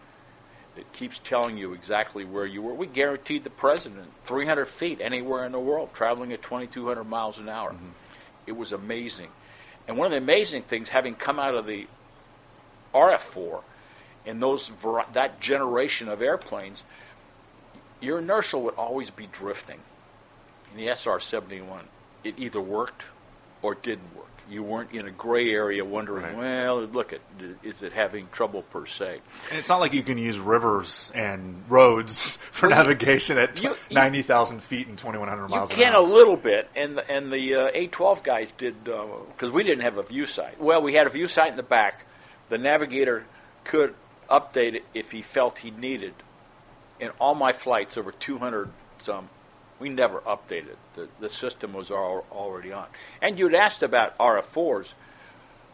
that 0.75 0.91
keeps 0.93 1.19
telling 1.19 1.57
you 1.57 1.73
exactly 1.73 2.23
where 2.23 2.45
you 2.45 2.61
were. 2.61 2.73
We 2.73 2.87
guaranteed 2.87 3.43
the 3.43 3.49
president 3.49 4.09
300 4.23 4.67
feet 4.67 5.01
anywhere 5.01 5.45
in 5.45 5.51
the 5.51 5.59
world, 5.59 5.89
traveling 5.93 6.31
at 6.31 6.41
2,200 6.41 7.03
miles 7.03 7.39
an 7.39 7.49
hour. 7.49 7.71
Mm-hmm. 7.71 7.89
It 8.47 8.53
was 8.53 8.71
amazing. 8.71 9.29
And 9.87 9.97
one 9.97 10.05
of 10.05 10.11
the 10.11 10.17
amazing 10.17 10.63
things, 10.63 10.89
having 10.89 11.15
come 11.15 11.39
out 11.39 11.55
of 11.55 11.65
the 11.65 11.87
RF4 12.93 13.61
and 14.25 14.41
those 14.41 14.71
that 15.13 15.39
generation 15.39 16.07
of 16.07 16.21
airplanes, 16.21 16.83
your 17.99 18.19
inertial 18.19 18.63
would 18.63 18.75
always 18.75 19.09
be 19.09 19.27
drifting. 19.27 19.79
In 20.71 20.77
the 20.77 20.87
SR-71, 20.95 21.81
it 22.23 22.35
either 22.37 22.61
worked 22.61 23.03
or 23.61 23.75
didn't 23.75 24.15
work 24.15 24.31
you 24.51 24.63
weren't 24.63 24.91
in 24.91 25.07
a 25.07 25.11
gray 25.11 25.49
area 25.49 25.83
wondering, 25.83 26.25
right. 26.25 26.35
well, 26.35 26.81
look 26.81 27.13
at 27.13 27.21
is 27.63 27.81
it 27.81 27.93
having 27.93 28.27
trouble 28.31 28.63
per 28.63 28.85
se? 28.85 29.21
And 29.49 29.57
it's 29.57 29.69
not 29.69 29.79
like 29.79 29.93
you 29.93 30.03
can 30.03 30.17
use 30.17 30.37
rivers 30.37 31.11
and 31.15 31.63
roads 31.69 32.35
for 32.51 32.67
well, 32.67 32.83
navigation 32.83 33.37
you, 33.37 33.43
at 33.43 33.63
you, 33.63 33.75
ninety 33.89 34.21
thousand 34.21 34.61
feet 34.61 34.87
and 34.87 34.97
twenty 34.97 35.17
one 35.17 35.29
hundred 35.29 35.47
miles. 35.47 35.71
You 35.71 35.77
can 35.77 35.95
a 35.95 36.01
little 36.01 36.35
bit, 36.35 36.69
and 36.75 36.97
the, 36.97 37.09
and 37.09 37.31
the 37.31 37.55
uh, 37.55 37.71
A 37.73 37.87
twelve 37.87 38.23
guys 38.23 38.49
did 38.57 38.83
because 38.83 39.49
uh, 39.49 39.51
we 39.51 39.63
didn't 39.63 39.81
have 39.81 39.97
a 39.97 40.03
view 40.03 40.25
sight. 40.25 40.61
Well, 40.61 40.81
we 40.81 40.93
had 40.93 41.07
a 41.07 41.09
view 41.09 41.27
sight 41.27 41.51
in 41.51 41.57
the 41.57 41.63
back. 41.63 42.05
The 42.49 42.57
navigator 42.57 43.25
could 43.63 43.95
update 44.31 44.75
it 44.75 44.85
if 44.93 45.11
he 45.11 45.21
felt 45.21 45.59
he 45.59 45.71
needed. 45.71 46.13
In 46.99 47.09
all 47.19 47.35
my 47.35 47.51
flights, 47.51 47.97
over 47.97 48.11
two 48.11 48.37
hundred 48.37 48.69
some 48.97 49.29
we 49.81 49.89
never 49.89 50.19
updated. 50.19 50.75
The, 50.93 51.09
the 51.19 51.27
system 51.27 51.73
was 51.73 51.91
all, 51.91 52.23
already 52.31 52.71
on. 52.71 52.85
And 53.21 53.37
you'd 53.37 53.55
asked 53.55 53.81
about 53.81 54.17
RF4s. 54.19 54.93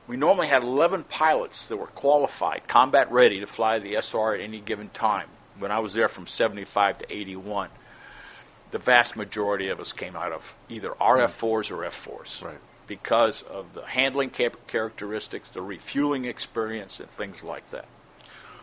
We 0.07 0.15
normally 0.15 0.47
had 0.47 0.63
11 0.63 1.03
pilots 1.03 1.67
that 1.67 1.75
were 1.75 1.87
qualified, 1.87 2.67
combat 2.67 3.11
ready 3.11 3.41
to 3.41 3.45
fly 3.45 3.79
the 3.79 3.95
SR 3.95 4.35
at 4.35 4.39
any 4.39 4.61
given 4.61 4.89
time. 4.89 5.27
When 5.59 5.71
I 5.71 5.79
was 5.79 5.93
there 5.93 6.07
from 6.07 6.25
75 6.25 6.99
to 6.99 7.13
81, 7.13 7.69
the 8.71 8.77
vast 8.77 9.17
majority 9.17 9.67
of 9.67 9.81
us 9.81 9.91
came 9.91 10.15
out 10.15 10.31
of 10.31 10.55
either 10.69 10.91
RF4s 10.91 11.71
or 11.71 11.83
F4s. 11.83 12.41
Right. 12.41 12.59
Because 12.87 13.41
of 13.41 13.73
the 13.73 13.85
handling 13.85 14.29
characteristics, 14.29 15.49
the 15.49 15.61
refueling 15.61 16.23
experience, 16.23 17.01
and 17.01 17.09
things 17.11 17.43
like 17.43 17.69
that. 17.71 17.85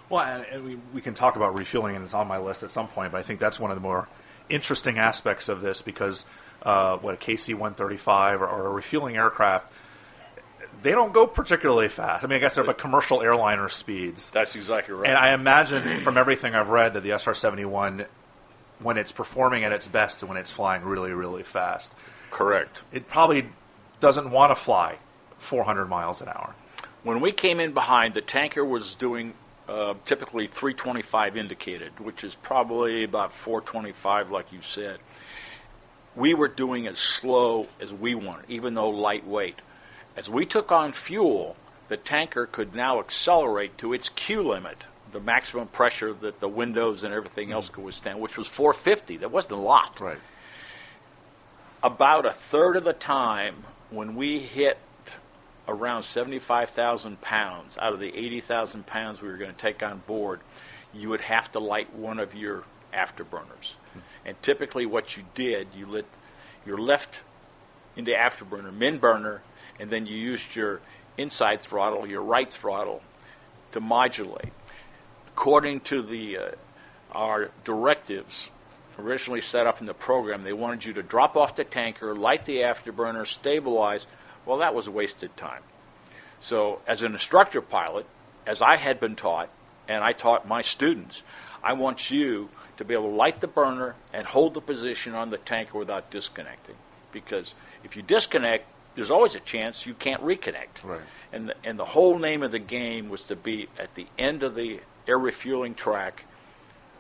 Well, 0.09 0.21
and 0.23 0.65
we, 0.65 0.79
we 0.93 1.01
can 1.01 1.15
talk 1.15 1.37
about 1.37 1.55
refueling, 1.55 1.97
and 1.97 2.05
it's 2.05 2.15
on 2.15 2.29
my 2.29 2.39
list 2.39 2.63
at 2.63 2.71
some 2.71 2.89
point, 2.89 3.13
but 3.13 3.19
I 3.19 3.23
think 3.23 3.41
that's 3.41 3.59
one 3.59 3.71
of 3.71 3.77
the 3.77 3.81
more 3.81 4.09
interesting 4.49 4.99
aspects 4.99 5.49
of 5.49 5.61
this 5.63 5.83
because 5.83 6.27
uh, 6.63 6.97
what 6.99 7.15
a 7.15 7.17
KC 7.17 7.55
135 7.55 8.43
or, 8.43 8.47
or, 8.47 8.67
a 8.67 8.71
refueling 8.71 9.17
aircraft, 9.17 9.73
they 10.83 10.93
don't 10.93 11.13
go 11.13 11.27
particularly 11.27 11.89
fast. 11.89 12.25
I 12.25 12.27
mean, 12.27 12.37
I 12.37 12.41
guess 12.41 12.55
they're 12.55 12.65
about 12.65 12.79
commercial 12.79 13.23
airliner 13.23 13.69
speeds. 13.69 14.31
That's 14.31 14.55
exactly 14.55 14.95
right. 14.95 15.09
And 15.09 15.19
I 15.19 15.33
imagine 15.33 16.01
from 16.01 16.19
everything 16.19 16.55
I've 16.55 16.69
read 16.69 16.95
that 16.95 17.03
the 17.03 17.19
SR 17.19 17.35
71, 17.35 18.07
when 18.81 18.97
it's 18.99 19.13
performing 19.13 19.65
at 19.65 19.73
its 19.73 19.89
best 19.89 20.23
and 20.23 20.29
when 20.29 20.39
it's 20.39 20.51
flying 20.51 20.83
really, 20.83 21.13
really 21.13 21.43
fast, 21.43 21.95
correct. 22.31 22.83
It 22.93 23.09
probably 23.09 23.49
doesn't 24.01 24.31
want 24.31 24.51
to 24.51 24.57
fly 24.57 24.99
400 25.39 25.87
miles 25.87 26.21
an 26.21 26.29
hour. 26.29 26.55
When 27.03 27.21
we 27.21 27.33
came 27.33 27.61
in 27.61 27.73
behind, 27.73 28.15
the 28.15 28.23
tanker 28.23 28.65
was 28.65 28.95
doing 28.95 29.35
uh, 29.69 29.95
typically 30.05 30.47
325 30.47 31.37
indicated, 31.37 31.99
which 32.01 32.25
is 32.25 32.35
probably 32.35 33.05
about 33.05 33.35
425, 33.35 34.31
like 34.31 34.53
you 34.53 34.61
said. 34.63 34.99
We 36.17 36.35
were 36.35 36.49
doing 36.49 36.87
as 36.87 36.99
slow 36.99 37.69
as 37.81 37.93
we 37.93 38.15
wanted, 38.15 38.45
even 38.49 38.75
though 38.75 38.91
lightweight. 38.91 39.61
As 40.17 40.29
we 40.29 40.47
took 40.47 40.71
on 40.71 40.93
fuel, 40.93 41.57
the 41.89 41.97
tanker 41.97 42.47
could 42.47 42.75
now 42.75 43.01
accelerate 43.01 43.77
to 43.79 43.93
its 43.93 44.09
Q 44.11 44.43
limit, 44.43 44.87
the 45.13 45.21
maximum 45.21 45.69
pressure 45.69 46.13
that 46.13 46.41
the 46.41 46.49
windows 46.49 47.03
and 47.03 47.13
everything 47.13 47.53
else 47.53 47.69
could 47.69 47.85
withstand, 47.85 48.21
which 48.21 48.37
was 48.37 48.47
450. 48.47 49.19
That 49.19 49.31
wasn't 49.31 49.55
a 49.55 49.57
lot. 49.57 50.01
Right. 50.01 50.19
About 51.83 52.27
a 52.27 52.33
third 52.33 52.77
of 52.77 52.85
the 52.85 52.93
time, 52.93 53.65
when 53.91 54.15
we 54.15 54.39
hit 54.41 54.79
around 55.67 56.03
75,000 56.03 57.21
pounds 57.21 57.77
out 57.81 57.93
of 57.93 58.01
the 58.01 58.15
80,000 58.15 58.87
pounds 58.87 59.23
we 59.23 59.29
were 59.29 59.37
going 59.37 59.53
to 59.53 59.57
take 59.57 59.83
on 59.83 60.03
board, 60.07 60.41
you 60.93 61.09
would 61.09 61.23
have 61.23 61.51
to 61.53 61.59
light 61.59 61.95
one 61.95 62.19
of 62.19 62.35
your 62.35 62.65
afterburners. 62.93 63.75
Hmm. 63.93 64.01
And 64.27 64.43
typically, 64.43 64.87
what 64.87 65.17
you 65.17 65.25
did, 65.35 65.69
you 65.75 65.87
lit 65.87 66.07
your 66.67 66.79
left 66.79 67.21
into 67.97 68.13
afterburner, 68.13 68.73
min 68.73 68.99
burner, 68.99 69.43
and 69.79 69.91
then 69.91 70.07
you 70.07 70.17
used 70.17 70.55
your 70.55 70.81
inside 71.19 71.63
throttle, 71.63 72.07
your 72.07 72.23
right 72.23 72.51
throttle, 72.51 73.03
to 73.73 73.81
modulate. 73.81 74.53
According 75.29 75.81
to 75.81 76.03
the 76.03 76.39
uh, 76.39 76.51
our 77.13 77.51
directives 77.65 78.49
originally 78.99 79.41
set 79.41 79.67
up 79.67 79.81
in 79.81 79.87
the 79.87 79.95
program, 79.95 80.43
they 80.43 80.53
wanted 80.53 80.85
you 80.85 80.93
to 80.95 81.03
drop 81.03 81.37
off 81.37 81.57
the 81.57 81.65
tanker, 81.65 82.15
light 82.15 82.45
the 82.45 82.59
afterburner, 82.59 83.27
stabilize 83.27 84.07
well, 84.47 84.59
that 84.59 84.75
was 84.75 84.87
a 84.87 84.91
wasted 84.91 85.37
time. 85.37 85.63
So, 86.41 86.81
as 86.87 87.03
an 87.03 87.13
instructor 87.13 87.63
pilot, 87.63 88.07
as 88.47 88.61
I 88.61 88.77
had 88.77 89.01
been 89.01 89.17
taught, 89.17 89.49
and 89.89 90.03
I 90.03 90.13
taught 90.13 90.47
my 90.47 90.61
students, 90.61 91.23
I 91.63 91.73
want 91.73 92.11
you 92.11 92.51
to 92.77 92.85
be 92.85 92.95
able 92.95 93.11
to 93.11 93.17
light 93.17 93.41
the 93.41 93.47
burner 93.47 93.95
and 94.13 94.27
hold 94.27 94.55
the 94.55 94.61
position 94.61 95.15
on 95.15 95.31
the 95.31 95.39
tanker 95.39 95.79
without 95.79 96.11
disconnecting. 96.11 96.77
Because 97.13 97.55
if 97.85 97.97
you 97.97 98.03
disconnect, 98.03 98.67
there's 98.95 99.11
always 99.11 99.35
a 99.35 99.41
chance 99.41 99.87
you 99.87 99.95
can't 99.95 100.23
reconnect. 100.23 100.85
Right. 100.85 101.01
And 101.33 101.49
the, 101.49 101.55
and 101.65 101.79
the 101.79 101.85
whole 101.85 102.19
name 102.19 102.43
of 102.43 102.53
the 102.53 102.59
game 102.59 103.09
was 103.09 103.25
to 103.25 103.37
be 103.37 103.69
at 103.79 103.95
the 103.95 104.07
end 104.19 104.43
of 104.43 104.55
the 104.55 104.81
air 105.07 105.19
refueling 105.19 105.75
track 105.75 106.25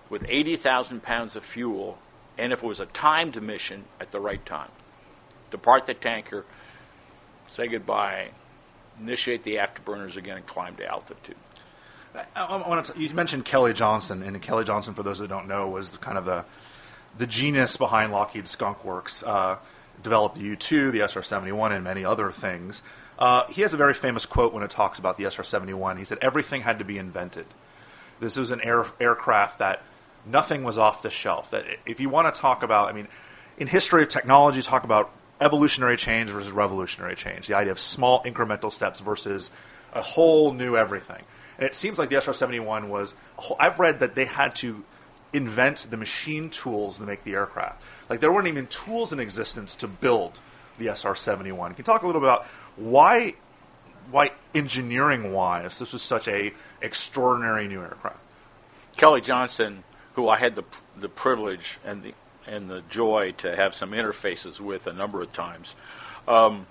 with 0.09 0.25
80,000 0.29 1.03
pounds 1.03 1.37
of 1.37 1.45
fuel, 1.45 1.99
and 2.37 2.53
if 2.53 2.63
it 2.63 2.67
was 2.67 2.81
a 2.81 2.87
timed 2.87 3.41
mission, 3.43 3.85
at 4.01 4.11
the 4.11 4.21
right 4.21 4.45
time. 4.45 4.71
Depart 5.51 5.87
the 5.87 5.95
tanker, 5.95 6.45
say 7.55 7.69
goodbye, 7.69 8.31
initiate 9.01 9.45
the 9.45 9.57
afterburners 9.57 10.17
again, 10.17 10.37
and 10.37 10.47
climb 10.47 10.75
to 10.77 10.87
altitude. 10.87 11.37
I, 12.35 12.57
want 12.69 12.87
to, 12.87 13.01
you 13.01 13.13
mentioned 13.15 13.45
Kelly 13.45 13.73
Johnson, 13.73 14.23
and 14.23 14.41
Kelly 14.41 14.65
Johnson, 14.65 14.95
for 14.95 15.03
those 15.03 15.19
that 15.19 15.29
don't 15.29 15.49
know, 15.49 15.69
was 15.69 15.91
kind 15.99 16.19
of 16.19 16.25
the 16.25 16.45
the 17.17 17.27
genius 17.29 17.77
behind 17.77 18.13
Lockheed 18.13 18.49
Skunk 18.49 18.85
Works. 18.85 19.23
Uh, 19.23 19.57
developed 20.03 20.35
the 20.35 20.43
U-2, 20.43 20.91
the 20.91 20.99
SR-71, 21.07 21.71
and 21.71 21.85
many 21.85 22.05
other 22.05 22.33
things. 22.33 22.83
Uh, 23.17 23.47
he 23.47 23.63
has 23.63 23.73
a 23.73 23.77
very 23.77 23.95
famous 23.95 24.27
quote 24.27 24.53
when 24.53 24.65
it 24.65 24.71
talks 24.71 24.99
about 24.99 25.17
the 25.17 25.25
SR-71. 25.25 25.99
He 25.99 26.05
said, 26.05 26.19
"Everything 26.21 26.63
had 26.63 26.81
to 26.81 26.85
be 26.85 26.99
invented. 26.99 27.47
This 28.19 28.37
was 28.37 28.51
an 28.51 28.61
air, 28.61 28.87
aircraft 29.01 29.61
that 29.61 29.83
nothing 30.27 30.65
was 30.65 30.79
off 30.79 31.03
the 31.03 31.11
shelf. 31.11 31.51
That 31.51 31.65
if 31.87 32.01
you 32.01 32.09
want 32.09 32.33
to 32.33 32.41
talk 32.41 32.63
about, 32.65 32.89
I 32.89 32.93
mean, 32.93 33.09
in 33.57 33.69
history 33.69 34.03
of 34.03 34.09
technology, 34.09 34.63
talk 34.63 34.83
about 34.85 35.11
evolutionary 35.41 35.97
change 35.97 36.31
versus 36.31 36.51
revolutionary 36.51 37.17
change, 37.17 37.47
the 37.47 37.55
idea 37.55 37.73
of 37.73 37.79
small 37.79 38.23
incremental 38.25 38.71
steps 38.71 39.01
versus 39.01 39.51
a 39.93 40.03
whole 40.03 40.53
new 40.53 40.77
everything. 40.77 41.23
And 41.59 41.67
it 41.67 41.75
seems 41.75 41.99
like 41.99 42.09
the 42.09 42.21
SR 42.21 42.33
71 42.33 42.89
was, 42.89 43.15
whole, 43.37 43.57
I've 43.61 43.79
read 43.79 44.01
that 44.01 44.15
they 44.15 44.25
had 44.25 44.55
to 44.57 44.85
invent 45.33 45.87
the 45.91 45.97
machine 45.97 46.51
tools 46.51 46.99
to 46.99 47.05
make 47.05 47.25
the 47.25 47.33
aircraft. 47.33 47.83
Like 48.09 48.21
there 48.21 48.33
weren't 48.33 48.49
even 48.49 48.67
tools 48.69 49.13
in 49.13 49.21
existence 49.21 49.75
to 49.77 49.89
build 49.89 50.39
the 50.79 50.87
SR-71. 50.87 51.69
Can 51.69 51.75
you 51.79 51.85
talk 51.85 52.03
a 52.03 52.07
little 52.07 52.21
bit 52.21 52.29
about 52.29 52.47
why, 52.77 53.35
why 54.11 54.33
engineering 54.55 55.33
wise, 55.33 55.79
this 55.79 55.93
was 55.93 56.03
such 56.03 56.29
a 56.29 56.53
extraordinary 56.81 57.69
new 57.69 57.81
aircraft? 57.81 58.19
Kelly 58.97 59.21
Johnson, 59.21 59.85
who 60.15 60.29
I 60.29 60.39
had 60.39 60.55
the 60.55 60.65
the 60.97 61.09
privilege 61.09 61.79
and 61.85 62.03
the 62.03 62.15
and 62.47 62.71
the 62.71 62.83
joy 62.89 63.33
to 63.39 63.55
have 63.55 63.75
some 63.75 63.93
interfaces 63.93 64.61
with 64.61 64.87
a 64.87 64.93
number 64.93 65.23
of 65.23 65.33
times. 65.33 65.75
Um, 66.29 66.67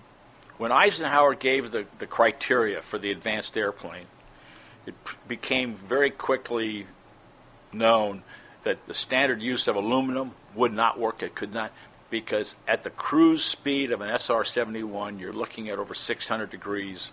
when 0.58 0.72
Eisenhower 0.72 1.36
gave 1.36 1.72
the, 1.72 1.86
the 2.00 2.08
criteria 2.08 2.82
for 2.82 2.98
the 2.98 3.12
advanced 3.12 3.58
airplane, 3.58 4.06
it 4.86 4.96
p- 5.04 5.16
became 5.28 5.76
very 5.76 6.12
quickly 6.12 6.86
known 7.72 8.24
that 8.64 8.86
the 8.88 8.94
standard 8.94 9.42
use 9.42 9.68
of 9.68 9.76
aluminum 9.76 10.32
would 10.56 10.74
not 10.74 11.00
work. 11.00 11.24
It 11.24 11.36
could 11.36 11.54
not, 11.54 11.72
because 12.10 12.56
at 12.68 12.84
the 12.84 12.90
cruise 12.90 13.44
speed 13.44 13.92
of 13.92 14.02
an 14.02 14.10
SR 14.10 14.44
71, 14.44 15.20
you're 15.20 15.34
looking 15.34 15.70
at 15.70 15.80
over 15.80 15.94
600 15.94 16.50
degrees 16.50 17.12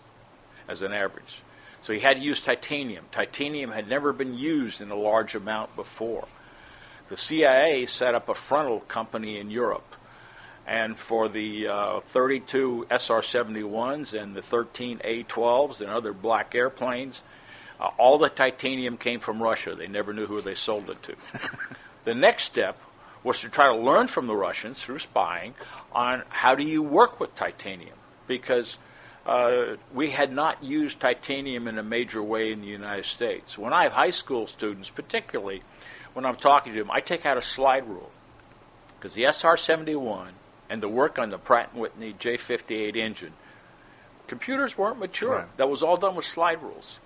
as 0.69 0.83
an 0.83 0.93
average. 0.93 1.43
So 1.83 1.93
he 1.93 2.01
had 2.01 2.19
to 2.19 2.23
use 2.23 2.41
titanium. 2.41 3.07
Titanium 3.11 3.71
had 3.71 3.89
never 3.89 4.13
been 4.13 4.37
used 4.37 4.81
in 4.81 4.91
a 4.91 4.95
large 4.95 5.35
amount 5.35 5.75
before. 5.77 6.29
The 7.11 7.17
CIA 7.17 7.87
set 7.87 8.15
up 8.15 8.29
a 8.29 8.35
frontal 8.35 8.81
company 8.81 9.41
in 9.41 9.51
Europe. 9.51 9.97
And 10.65 10.97
for 10.97 11.29
the 11.29 11.67
uh, 11.67 12.01
32 12.07 12.87
SR 12.89 13.21
71s 13.21 14.15
and 14.15 14.37
the 14.37 14.43
13 14.43 15.01
A 15.03 15.25
12s 15.25 15.81
and 15.81 15.91
other 15.91 16.13
black 16.13 16.55
airplanes, 16.55 17.25
uh, 17.81 17.89
all 17.99 18.17
the 18.17 18.29
titanium 18.29 18.97
came 18.97 19.19
from 19.19 19.43
Russia. 19.43 19.75
They 19.75 19.89
never 19.89 20.13
knew 20.13 20.27
who 20.27 20.41
they 20.41 20.55
sold 20.55 20.89
it 20.89 21.03
to. 21.03 21.17
the 22.05 22.15
next 22.15 22.45
step 22.45 22.81
was 23.25 23.41
to 23.41 23.49
try 23.49 23.67
to 23.67 23.77
learn 23.77 24.07
from 24.07 24.29
the 24.29 24.37
Russians 24.37 24.81
through 24.81 25.01
spying 25.01 25.55
on 25.91 26.23
how 26.29 26.55
do 26.55 26.63
you 26.63 26.81
work 26.81 27.19
with 27.19 27.35
titanium 27.35 27.99
because 28.29 28.79
uh, 29.27 29.75
we 29.93 30.11
had 30.11 30.33
not 30.33 30.63
used 30.63 31.01
titanium 31.01 31.67
in 31.67 31.77
a 31.77 31.83
major 31.83 32.23
way 32.23 32.53
in 32.53 32.61
the 32.61 32.69
United 32.69 33.05
States. 33.05 33.59
When 33.59 33.73
I 33.73 33.83
have 33.83 33.93
high 33.93 34.11
school 34.11 34.47
students, 34.47 34.91
particularly 34.91 35.63
when 36.21 36.27
I'm 36.27 36.37
talking 36.37 36.75
to 36.75 36.79
them, 36.79 36.91
I 36.91 37.01
take 37.01 37.25
out 37.25 37.39
a 37.39 37.43
slide 37.43 37.89
rule 37.89 38.11
because 38.99 39.15
the 39.15 39.25
SR-71 39.25 40.33
and 40.69 40.83
the 40.83 40.89
work 40.89 41.19
on 41.19 41.31
the 41.31 41.39
Pratt 41.39 41.75
& 41.75 41.75
Whitney 41.75 42.13
J58 42.13 42.95
engine, 42.95 43.33
computers 44.27 44.77
weren't 44.77 44.99
mature. 44.99 45.37
Right. 45.37 45.57
That 45.57 45.71
was 45.71 45.83
all 45.83 45.97
done 45.97 46.17
with 46.17 46.27
slide 46.27 46.63
rules 46.63 46.99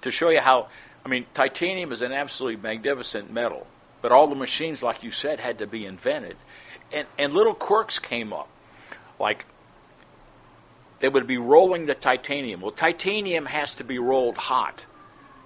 to 0.00 0.10
show 0.10 0.30
you 0.30 0.40
how. 0.40 0.66
I 1.06 1.08
mean, 1.08 1.26
titanium 1.32 1.92
is 1.92 2.02
an 2.02 2.10
absolutely 2.10 2.60
magnificent 2.60 3.32
metal, 3.32 3.68
but 4.00 4.10
all 4.10 4.26
the 4.26 4.34
machines, 4.34 4.82
like 4.82 5.04
you 5.04 5.12
said, 5.12 5.38
had 5.38 5.58
to 5.58 5.68
be 5.68 5.86
invented, 5.86 6.36
and 6.92 7.06
and 7.16 7.32
little 7.32 7.54
quirks 7.54 8.00
came 8.00 8.32
up, 8.32 8.48
like 9.20 9.44
they 10.98 11.08
would 11.08 11.28
be 11.28 11.38
rolling 11.38 11.86
the 11.86 11.94
titanium. 11.94 12.62
Well, 12.62 12.72
titanium 12.72 13.46
has 13.46 13.76
to 13.76 13.84
be 13.84 14.00
rolled 14.00 14.36
hot 14.36 14.86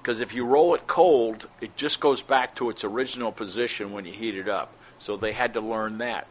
because 0.06 0.20
if 0.20 0.34
you 0.34 0.44
roll 0.44 0.76
it 0.76 0.86
cold, 0.86 1.48
it 1.60 1.74
just 1.74 1.98
goes 1.98 2.22
back 2.22 2.54
to 2.54 2.70
its 2.70 2.84
original 2.84 3.32
position 3.32 3.90
when 3.90 4.04
you 4.04 4.12
heat 4.12 4.36
it 4.36 4.48
up. 4.48 4.72
So 4.98 5.16
they 5.16 5.32
had 5.32 5.54
to 5.54 5.60
learn 5.60 5.98
that. 5.98 6.28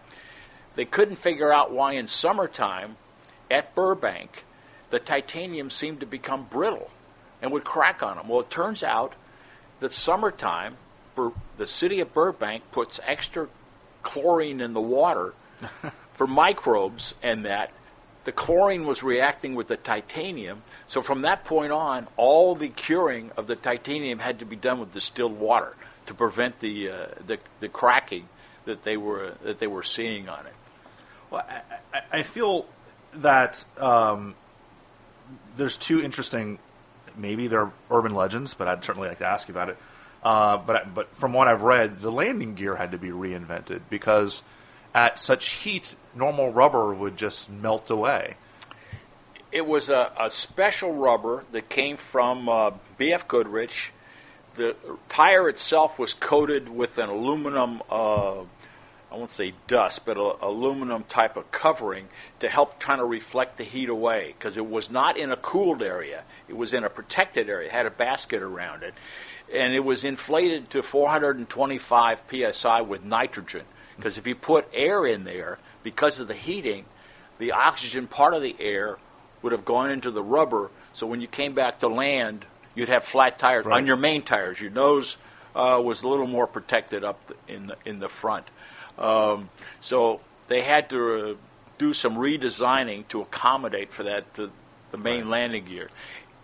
They 0.75 0.86
couldn't 0.86 1.17
figure 1.17 1.51
out 1.51 1.74
why 1.74 1.96
in 1.96 2.08
summertime 2.08 2.96
at 3.51 3.75
Burbank 3.75 4.46
the 4.91 5.00
titanium 5.00 5.70
seemed 5.70 6.00
to 6.00 6.05
become 6.05 6.48
brittle 6.50 6.89
and 7.41 7.51
would 7.51 7.65
crack 7.65 8.01
on 8.01 8.15
them. 8.15 8.29
Well, 8.29 8.39
it 8.39 8.50
turns 8.50 8.82
out 8.82 9.12
that 9.82 9.91
summertime, 9.91 10.77
Bur- 11.13 11.34
the 11.58 11.67
city 11.67 12.00
of 12.00 12.13
Burbank 12.13 12.72
puts 12.72 13.01
extra 13.05 13.50
chlorine 14.03 14.62
in 14.62 14.72
the 14.72 14.79
water 14.79 15.34
for 16.13 16.27
microbes 16.27 17.14
and 17.22 17.44
that. 17.44 17.72
The 18.25 18.31
chlorine 18.31 18.85
was 18.85 19.01
reacting 19.03 19.55
with 19.55 19.68
the 19.68 19.77
titanium, 19.77 20.64
so 20.88 21.01
from 21.01 21.22
that 21.22 21.46
point 21.46 21.72
on, 21.72 22.07
all 22.18 22.55
the 22.55 22.70
curing 22.70 23.31
of 23.38 23.48
the 23.48 23.55
titanium 23.55 24.20
had 24.20 24.40
to 24.40 24.46
be 24.46 24.55
done 24.55 24.79
with 24.79 24.94
distilled 24.94 25.40
water 25.40 25.75
to 26.07 26.14
prevent 26.14 26.59
the 26.59 26.90
uh, 26.90 27.07
the, 27.25 27.38
the 27.59 27.70
cracking 27.70 28.27
that 28.66 28.83
they 28.83 28.98
were 28.98 29.35
that 29.44 29.59
they 29.59 29.68
were 29.68 29.83
seeing 29.83 30.27
on 30.27 30.46
it. 30.48 30.53
Well, 31.29 31.46
I, 31.94 32.01
I- 32.11 32.24
feel 32.24 32.66
that 33.14 33.64
um, 33.77 34.35
there's 35.55 35.77
two 35.77 36.01
interesting, 36.01 36.59
maybe 37.16 37.48
they're 37.48 37.72
urban 37.92 38.14
legends, 38.14 38.53
but 38.55 38.68
I'd 38.68 38.83
certainly 38.83 39.07
like 39.07 39.20
to 39.20 39.27
ask 39.27 39.48
you 39.48 39.53
about 39.53 39.70
it. 39.70 39.77
Uh, 40.24 40.57
but 40.57 40.94
but 40.96 41.16
from 41.16 41.31
what 41.33 41.48
I've 41.48 41.61
read, 41.61 42.01
the 42.01 42.11
landing 42.11 42.55
gear 42.55 42.75
had 42.75 42.92
to 42.94 42.98
be 42.98 43.09
reinvented 43.09 43.81
because 43.90 44.44
at 44.96 45.20
such 45.20 45.50
heat, 45.50 45.94
normal 46.16 46.53
rubber 46.53 46.94
would 46.94 47.18
just 47.18 47.51
melt 47.51 47.90
away. 47.90 48.36
It 49.51 49.68
was 49.68 49.90
a, 49.90 50.12
a 50.18 50.29
special 50.29 50.94
rubber 50.94 51.44
that 51.51 51.70
came 51.70 51.98
from 51.98 52.48
uh, 52.48 52.72
BF 52.98 53.27
Goodrich. 53.27 53.92
The 54.55 54.75
tire 55.10 55.50
itself 55.50 56.00
was 56.00 56.14
coated 56.14 56.70
with 56.70 56.98
an 56.98 57.10
aluminum, 57.10 57.81
uh, 57.92 58.40
I 58.40 59.18
won't 59.18 59.29
say 59.29 59.53
dust, 59.68 60.05
but 60.05 60.16
a, 60.16 60.46
aluminum 60.46 61.03
type 61.03 61.36
of 61.36 61.51
covering 61.51 62.08
to 62.40 62.50
help 62.50 62.79
trying 62.79 63.00
to 63.00 63.05
reflect 63.05 63.58
the 63.58 63.66
heat 63.66 63.90
away 63.90 64.34
because 64.38 64.55
it 64.55 64.66
was 64.66 64.90
not 64.90 65.18
in 65.18 65.29
a 65.29 65.38
cooled 65.38 65.84
area. 65.84 66.24
It 66.48 66.55
was 66.55 66.74
in 66.74 66.86
a 66.86 66.90
protected 66.90 67.50
area. 67.50 67.68
It 67.68 67.74
had 67.74 67.86
a 67.86 67.92
basket 67.92 68.42
around 68.42 68.84
it. 68.84 68.94
And 69.53 69.74
it 69.74 69.84
was 69.84 70.05
inflated 70.05 70.70
to 70.70 70.81
425 70.81 72.24
psi 72.53 72.81
with 72.81 73.03
nitrogen 73.03 73.66
because 73.98 74.18
if 74.18 74.27
you 74.27 74.36
put 74.36 74.68
air 74.74 75.05
in 75.05 75.24
there, 75.24 75.58
because 75.84 76.20
of 76.20 76.27
the 76.27 76.34
heating, 76.34 76.86
the 77.38 77.51
oxygen 77.51 78.08
part 78.08 78.34
of 78.34 78.42
the 78.42 78.55
air 78.60 78.98
would 79.42 79.51
have 79.51 79.66
gone 79.66 79.92
into 79.92 80.12
the 80.12 80.24
rubber. 80.24 80.70
So 80.94 81.05
when 81.08 81.22
you 81.22 81.27
came 81.27 81.53
back 81.53 81.79
to 81.79 81.88
land, 81.88 82.46
you'd 82.74 82.90
have 82.90 83.03
flat 83.03 83.38
tires 83.38 83.66
Right. 83.66 83.77
on 83.77 83.86
your 83.88 83.96
main 83.96 84.24
tires. 84.24 84.60
Your 84.60 84.72
nose 84.72 85.18
uh, 85.55 85.79
was 85.84 86.03
a 86.03 86.08
little 86.08 86.27
more 86.27 86.48
protected 86.48 87.03
up 87.03 87.31
in 87.48 87.68
the, 87.68 87.75
in 87.86 88.00
the 88.00 88.10
front. 88.10 88.46
Um, 88.98 89.50
so 89.79 90.22
they 90.48 90.62
had 90.62 90.90
to 90.90 91.31
uh, 91.31 91.34
do 91.77 91.94
some 91.94 92.16
redesigning 92.16 93.08
to 93.10 93.22
accommodate 93.22 93.92
for 93.92 94.03
that 94.03 94.34
the, 94.36 94.50
the 94.92 94.98
main 94.98 95.29
landing 95.29 95.66
gear. 95.66 95.90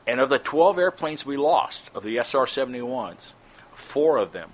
And 0.08 0.20
of 0.20 0.30
the 0.30 0.40
12 0.40 0.78
airplanes 0.78 1.26
we 1.26 1.38
lost 1.38 1.90
of 1.96 2.04
the 2.04 2.18
SR-71s, 2.18 3.32
four 3.74 4.18
of 4.18 4.32
them 4.34 4.50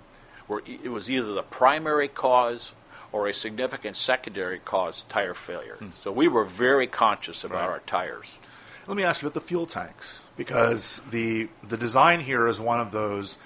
were 0.47 0.61
it 0.65 0.89
was 0.89 1.09
either 1.09 1.33
the 1.33 1.41
primary 1.43 2.07
cause 2.07 2.71
or 3.11 3.27
a 3.27 3.33
significant 3.33 3.95
secondary 3.95 4.59
cause 4.59 5.05
tire 5.09 5.33
failure. 5.33 5.77
So 6.01 6.11
we 6.11 6.27
were 6.27 6.43
very 6.45 6.87
conscious 6.87 7.43
about 7.43 7.61
Right. 7.61 7.69
our 7.69 7.79
tires. 7.79 8.37
Let 8.87 8.95
me 8.97 9.03
ask 9.03 9.21
you 9.21 9.27
about 9.27 9.33
the 9.33 9.45
fuel 9.45 9.65
tanks 9.65 10.23
because 10.37 11.01
the 11.09 11.49
the 11.67 11.77
design 11.77 12.19
here 12.21 12.47
is 12.47 12.59
one 12.59 12.79
of 12.79 12.91
those 12.91 13.37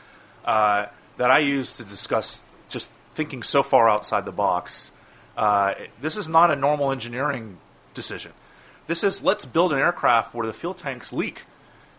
uh, 0.45 0.85
that 1.17 1.31
I 1.31 1.39
use 1.39 1.77
to 1.77 1.83
discuss 1.83 2.43
just 2.69 2.89
thinking 3.15 3.41
so 3.43 3.63
far 3.63 3.89
outside 3.89 4.25
the 4.25 4.31
box. 4.31 4.91
Uh, 5.35 5.73
this 5.99 6.17
is 6.17 6.29
not 6.29 6.51
a 6.51 6.55
normal 6.55 6.91
engineering 6.91 7.57
decision. 7.93 8.33
This 8.87 9.03
is 9.03 9.21
let's 9.23 9.45
build 9.45 9.73
an 9.73 9.79
aircraft 9.79 10.33
where 10.35 10.45
the 10.45 10.53
fuel 10.53 10.73
tanks 10.75 11.11
leak 11.11 11.43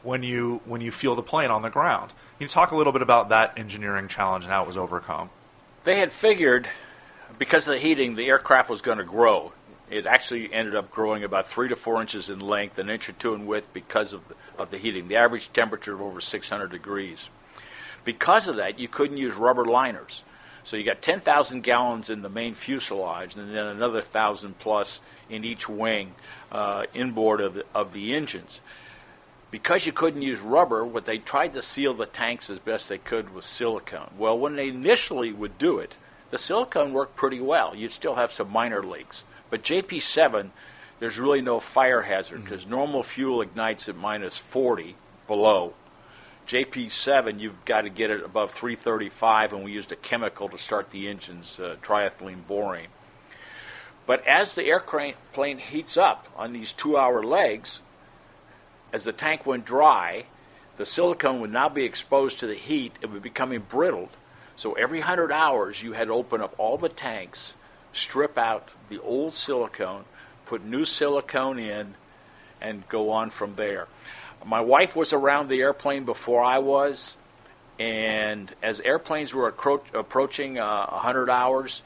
when 0.04 0.22
you 0.22 0.60
when 0.64 0.80
you 0.80 0.90
feel 0.92 1.14
the 1.16 1.22
plane 1.22 1.50
on 1.50 1.62
the 1.62 1.70
ground. 1.70 2.10
Can 2.10 2.44
you 2.44 2.48
talk 2.48 2.70
a 2.70 2.76
little 2.76 2.92
bit 2.92 3.02
about 3.02 3.28
that 3.30 3.56
engineering 3.58 4.06
challenge 4.08 4.44
and 4.44 4.52
how 4.52 4.62
it 4.62 4.66
was 4.68 4.76
overcome? 4.76 5.30
They 5.84 5.98
had 5.98 6.12
figured 6.12 6.68
because 7.38 7.66
of 7.66 7.74
the 7.74 7.80
heating, 7.80 8.14
the 8.14 8.26
aircraft 8.26 8.70
was 8.70 8.80
going 8.80 8.98
to 8.98 9.04
grow. 9.04 9.52
It 9.90 10.06
actually 10.06 10.52
ended 10.52 10.74
up 10.74 10.90
growing 10.90 11.24
about 11.24 11.48
three 11.48 11.68
to 11.68 11.76
four 11.76 12.00
inches 12.00 12.30
in 12.30 12.40
length, 12.40 12.78
an 12.78 12.88
inch 12.88 13.08
or 13.08 13.12
two 13.12 13.34
in 13.34 13.46
width 13.46 13.72
because 13.72 14.12
of 14.12 14.26
the, 14.28 14.34
of 14.58 14.70
the 14.70 14.78
heating. 14.78 15.08
The 15.08 15.16
average 15.16 15.52
temperature 15.52 15.94
of 15.94 16.00
over 16.00 16.20
600 16.20 16.70
degrees. 16.70 17.28
Because 18.04 18.48
of 18.48 18.56
that, 18.56 18.78
you 18.78 18.88
couldn't 18.88 19.18
use 19.18 19.34
rubber 19.34 19.64
liners. 19.64 20.24
So 20.64 20.76
you 20.76 20.84
got 20.84 21.02
10,000 21.02 21.62
gallons 21.62 22.08
in 22.08 22.22
the 22.22 22.28
main 22.28 22.54
fuselage, 22.54 23.36
and 23.36 23.54
then 23.54 23.66
another 23.66 23.98
1,000 23.98 24.58
plus 24.58 25.00
in 25.28 25.44
each 25.44 25.68
wing, 25.68 26.14
uh, 26.50 26.84
inboard 26.94 27.40
of 27.40 27.54
the, 27.54 27.64
of 27.74 27.92
the 27.92 28.14
engines. 28.14 28.60
Because 29.50 29.84
you 29.84 29.92
couldn't 29.92 30.22
use 30.22 30.40
rubber, 30.40 30.84
what 30.84 31.04
they 31.04 31.18
tried 31.18 31.52
to 31.54 31.62
seal 31.62 31.94
the 31.94 32.06
tanks 32.06 32.48
as 32.48 32.58
best 32.58 32.88
they 32.88 32.98
could 32.98 33.34
with 33.34 33.44
silicone. 33.44 34.10
Well, 34.16 34.38
when 34.38 34.56
they 34.56 34.68
initially 34.68 35.32
would 35.32 35.58
do 35.58 35.78
it, 35.78 35.94
the 36.32 36.38
silicone 36.38 36.94
worked 36.94 37.14
pretty 37.14 37.40
well. 37.40 37.74
You'd 37.76 37.92
still 37.92 38.14
have 38.14 38.32
some 38.32 38.50
minor 38.50 38.82
leaks. 38.82 39.22
But 39.50 39.62
JP7, 39.62 40.50
there's 40.98 41.18
really 41.18 41.42
no 41.42 41.60
fire 41.60 42.02
hazard 42.02 42.42
because 42.42 42.66
normal 42.66 43.02
fuel 43.02 43.42
ignites 43.42 43.86
at 43.86 43.96
minus 43.96 44.38
40 44.38 44.96
below. 45.26 45.74
JP7, 46.48 47.38
you've 47.38 47.62
got 47.66 47.82
to 47.82 47.90
get 47.90 48.10
it 48.10 48.24
above 48.24 48.52
335, 48.52 49.52
and 49.52 49.62
we 49.62 49.72
used 49.72 49.92
a 49.92 49.96
chemical 49.96 50.48
to 50.48 50.56
start 50.56 50.90
the 50.90 51.06
engines, 51.06 51.60
uh, 51.60 51.76
triethylene 51.82 52.44
borane. 52.48 52.86
But 54.06 54.26
as 54.26 54.54
the 54.54 54.64
airplane 54.64 55.58
heats 55.58 55.98
up 55.98 56.28
on 56.34 56.54
these 56.54 56.72
two 56.72 56.96
hour 56.96 57.22
legs, 57.22 57.82
as 58.90 59.04
the 59.04 59.12
tank 59.12 59.44
went 59.44 59.66
dry, 59.66 60.24
the 60.78 60.86
silicone 60.86 61.42
would 61.42 61.52
now 61.52 61.68
be 61.68 61.84
exposed 61.84 62.40
to 62.40 62.46
the 62.46 62.54
heat. 62.54 62.94
It 63.02 63.10
would 63.10 63.22
become 63.22 63.52
embrittled. 63.52 64.16
So 64.62 64.74
every 64.74 65.00
100 65.00 65.32
hours, 65.32 65.82
you 65.82 65.92
had 65.92 66.06
to 66.06 66.14
open 66.14 66.40
up 66.40 66.54
all 66.56 66.78
the 66.78 66.88
tanks, 66.88 67.54
strip 67.92 68.38
out 68.38 68.70
the 68.90 69.00
old 69.00 69.34
silicone, 69.34 70.04
put 70.46 70.64
new 70.64 70.84
silicone 70.84 71.58
in, 71.58 71.96
and 72.60 72.88
go 72.88 73.10
on 73.10 73.30
from 73.30 73.56
there. 73.56 73.88
My 74.46 74.60
wife 74.60 74.94
was 74.94 75.12
around 75.12 75.48
the 75.48 75.60
airplane 75.60 76.04
before 76.04 76.44
I 76.44 76.58
was, 76.58 77.16
and 77.80 78.54
as 78.62 78.78
airplanes 78.78 79.34
were 79.34 79.50
accro- 79.50 79.82
approaching 79.94 80.60
uh, 80.60 80.86
100 80.90 81.28
hours, 81.28 81.82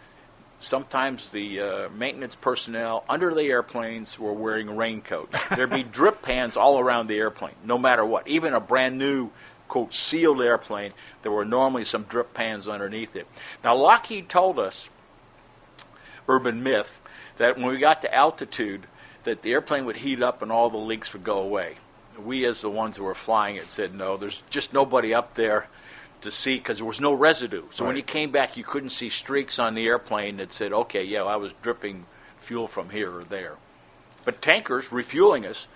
sometimes 0.60 1.30
the 1.30 1.60
uh, 1.60 1.88
maintenance 1.88 2.36
personnel 2.36 3.06
under 3.08 3.34
the 3.34 3.44
airplanes 3.44 4.18
were 4.18 4.34
wearing 4.34 4.76
raincoats. 4.76 5.34
There'd 5.48 5.70
be 5.70 5.82
drip 5.82 6.20
pans 6.20 6.58
all 6.58 6.78
around 6.78 7.06
the 7.06 7.16
airplane, 7.16 7.54
no 7.64 7.78
matter 7.78 8.04
what. 8.04 8.28
Even 8.28 8.52
a 8.52 8.60
brand 8.60 8.98
new, 8.98 9.30
quote, 9.68 9.94
sealed 9.94 10.40
airplane, 10.40 10.92
there 11.22 11.32
were 11.32 11.44
normally 11.44 11.84
some 11.84 12.04
drip 12.04 12.34
pans 12.34 12.68
underneath 12.68 13.16
it. 13.16 13.26
Now, 13.64 13.76
Lockheed 13.76 14.28
told 14.28 14.58
us, 14.58 14.88
urban 16.28 16.62
myth, 16.62 17.00
that 17.36 17.56
when 17.56 17.66
we 17.66 17.78
got 17.78 18.02
to 18.02 18.14
altitude, 18.14 18.86
that 19.24 19.42
the 19.42 19.52
airplane 19.52 19.84
would 19.84 19.96
heat 19.96 20.22
up 20.22 20.42
and 20.42 20.50
all 20.50 20.70
the 20.70 20.76
leaks 20.76 21.12
would 21.12 21.24
go 21.24 21.38
away. 21.38 21.76
We, 22.18 22.46
as 22.46 22.62
the 22.62 22.70
ones 22.70 22.96
who 22.96 23.04
were 23.04 23.14
flying 23.14 23.56
it, 23.56 23.70
said 23.70 23.94
no. 23.94 24.16
There's 24.16 24.42
just 24.48 24.72
nobody 24.72 25.12
up 25.12 25.34
there 25.34 25.66
to 26.22 26.30
see 26.30 26.56
because 26.56 26.78
there 26.78 26.86
was 26.86 27.00
no 27.00 27.12
residue. 27.12 27.64
So 27.72 27.84
right. 27.84 27.88
when 27.88 27.96
you 27.96 28.02
came 28.02 28.32
back, 28.32 28.56
you 28.56 28.64
couldn't 28.64 28.88
see 28.88 29.10
streaks 29.10 29.58
on 29.58 29.74
the 29.74 29.86
airplane 29.86 30.38
that 30.38 30.52
said, 30.52 30.72
"Okay, 30.72 31.04
yeah, 31.04 31.24
I 31.24 31.36
was 31.36 31.52
dripping 31.60 32.06
fuel 32.38 32.66
from 32.66 32.88
here 32.88 33.14
or 33.14 33.24
there." 33.24 33.56
But 34.24 34.40
tankers 34.40 34.90
refueling 34.90 35.44
us, 35.44 35.66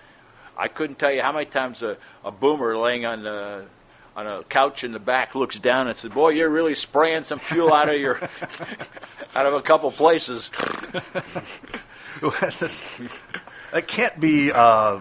I 0.57 0.67
couldn't 0.67 0.97
tell 0.99 1.11
you 1.11 1.21
how 1.21 1.31
many 1.31 1.45
times 1.45 1.83
a, 1.83 1.97
a 2.25 2.31
boomer 2.31 2.75
laying 2.75 3.05
on 3.05 3.23
the 3.23 3.65
on 4.15 4.27
a 4.27 4.43
couch 4.43 4.83
in 4.83 4.91
the 4.91 4.99
back 4.99 5.35
looks 5.35 5.57
down 5.59 5.87
and 5.87 5.95
says, 5.95 6.11
"Boy, 6.11 6.29
you're 6.29 6.49
really 6.49 6.75
spraying 6.75 7.23
some 7.23 7.39
fuel 7.39 7.73
out 7.73 7.89
of 7.89 7.99
your 7.99 8.19
out 9.35 9.45
of 9.45 9.53
a 9.53 9.61
couple 9.61 9.91
places." 9.91 10.49
that 12.21 13.87
can't 13.87 14.19
be. 14.19 14.51
Uh, 14.51 14.99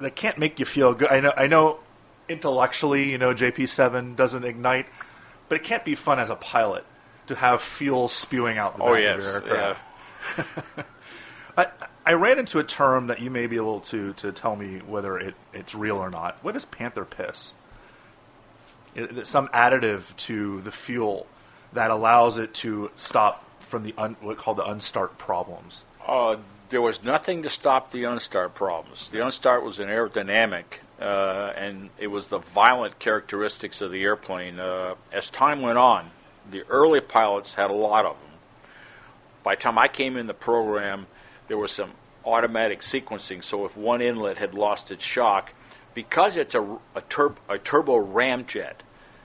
that 0.00 0.14
can't 0.16 0.38
make 0.38 0.60
you 0.60 0.66
feel 0.66 0.94
good. 0.94 1.08
I 1.08 1.20
know. 1.20 1.32
I 1.36 1.46
know. 1.46 1.80
Intellectually, 2.26 3.10
you 3.10 3.18
know, 3.18 3.34
JP7 3.34 4.16
doesn't 4.16 4.44
ignite, 4.44 4.86
but 5.50 5.56
it 5.56 5.62
can't 5.62 5.84
be 5.84 5.94
fun 5.94 6.18
as 6.18 6.30
a 6.30 6.36
pilot 6.36 6.86
to 7.26 7.34
have 7.34 7.60
fuel 7.60 8.08
spewing 8.08 8.56
out 8.56 8.78
the 8.78 8.82
oh, 8.82 8.94
back 8.94 9.02
yes, 9.02 9.16
of 9.16 9.22
your 9.24 9.34
aircraft. 9.34 9.80
Yeah. 10.38 10.84
I, 11.58 11.66
I 12.06 12.12
ran 12.14 12.38
into 12.38 12.58
a 12.58 12.64
term 12.64 13.06
that 13.08 13.20
you 13.20 13.30
may 13.30 13.46
be 13.46 13.56
able 13.56 13.80
to, 13.80 14.12
to 14.14 14.32
tell 14.32 14.56
me 14.56 14.78
whether 14.86 15.18
it, 15.18 15.34
it's 15.52 15.74
real 15.74 15.96
or 15.96 16.10
not. 16.10 16.38
What 16.42 16.56
is 16.56 16.64
panther 16.64 17.04
piss? 17.04 17.52
Some 19.24 19.48
additive 19.48 20.14
to 20.16 20.60
the 20.60 20.70
fuel 20.72 21.26
that 21.72 21.90
allows 21.90 22.38
it 22.38 22.54
to 22.54 22.90
stop 22.96 23.44
from 23.60 23.82
the 23.82 23.94
un, 23.98 24.16
what 24.20 24.36
called 24.38 24.58
the 24.58 24.62
unstart 24.62 25.18
problems. 25.18 25.84
Uh, 26.06 26.36
there 26.68 26.82
was 26.82 27.02
nothing 27.02 27.42
to 27.42 27.50
stop 27.50 27.90
the 27.90 28.04
unstart 28.04 28.54
problems. 28.54 29.08
The 29.08 29.18
unstart 29.18 29.62
was 29.62 29.78
an 29.80 29.88
aerodynamic, 29.88 30.64
uh, 31.00 31.52
and 31.56 31.90
it 31.98 32.06
was 32.06 32.28
the 32.28 32.38
violent 32.38 32.98
characteristics 32.98 33.80
of 33.80 33.90
the 33.90 34.02
airplane. 34.02 34.58
Uh, 34.58 34.94
as 35.12 35.30
time 35.30 35.62
went 35.62 35.78
on, 35.78 36.10
the 36.50 36.62
early 36.68 37.00
pilots 37.00 37.54
had 37.54 37.70
a 37.70 37.74
lot 37.74 38.04
of 38.06 38.16
them. 38.16 38.38
By 39.42 39.56
the 39.56 39.62
time 39.62 39.78
I 39.78 39.88
came 39.88 40.16
in 40.16 40.26
the 40.26 40.34
program, 40.34 41.06
there 41.48 41.58
was 41.58 41.72
some 41.72 41.92
automatic 42.24 42.80
sequencing. 42.80 43.44
So 43.44 43.66
if 43.66 43.76
one 43.76 44.00
inlet 44.00 44.38
had 44.38 44.54
lost 44.54 44.90
its 44.90 45.04
shock, 45.04 45.52
because 45.94 46.36
it's 46.36 46.54
a, 46.54 46.62
a, 46.94 47.00
tur- 47.08 47.36
a 47.48 47.58
turbo 47.58 48.04
ramjet, 48.04 48.74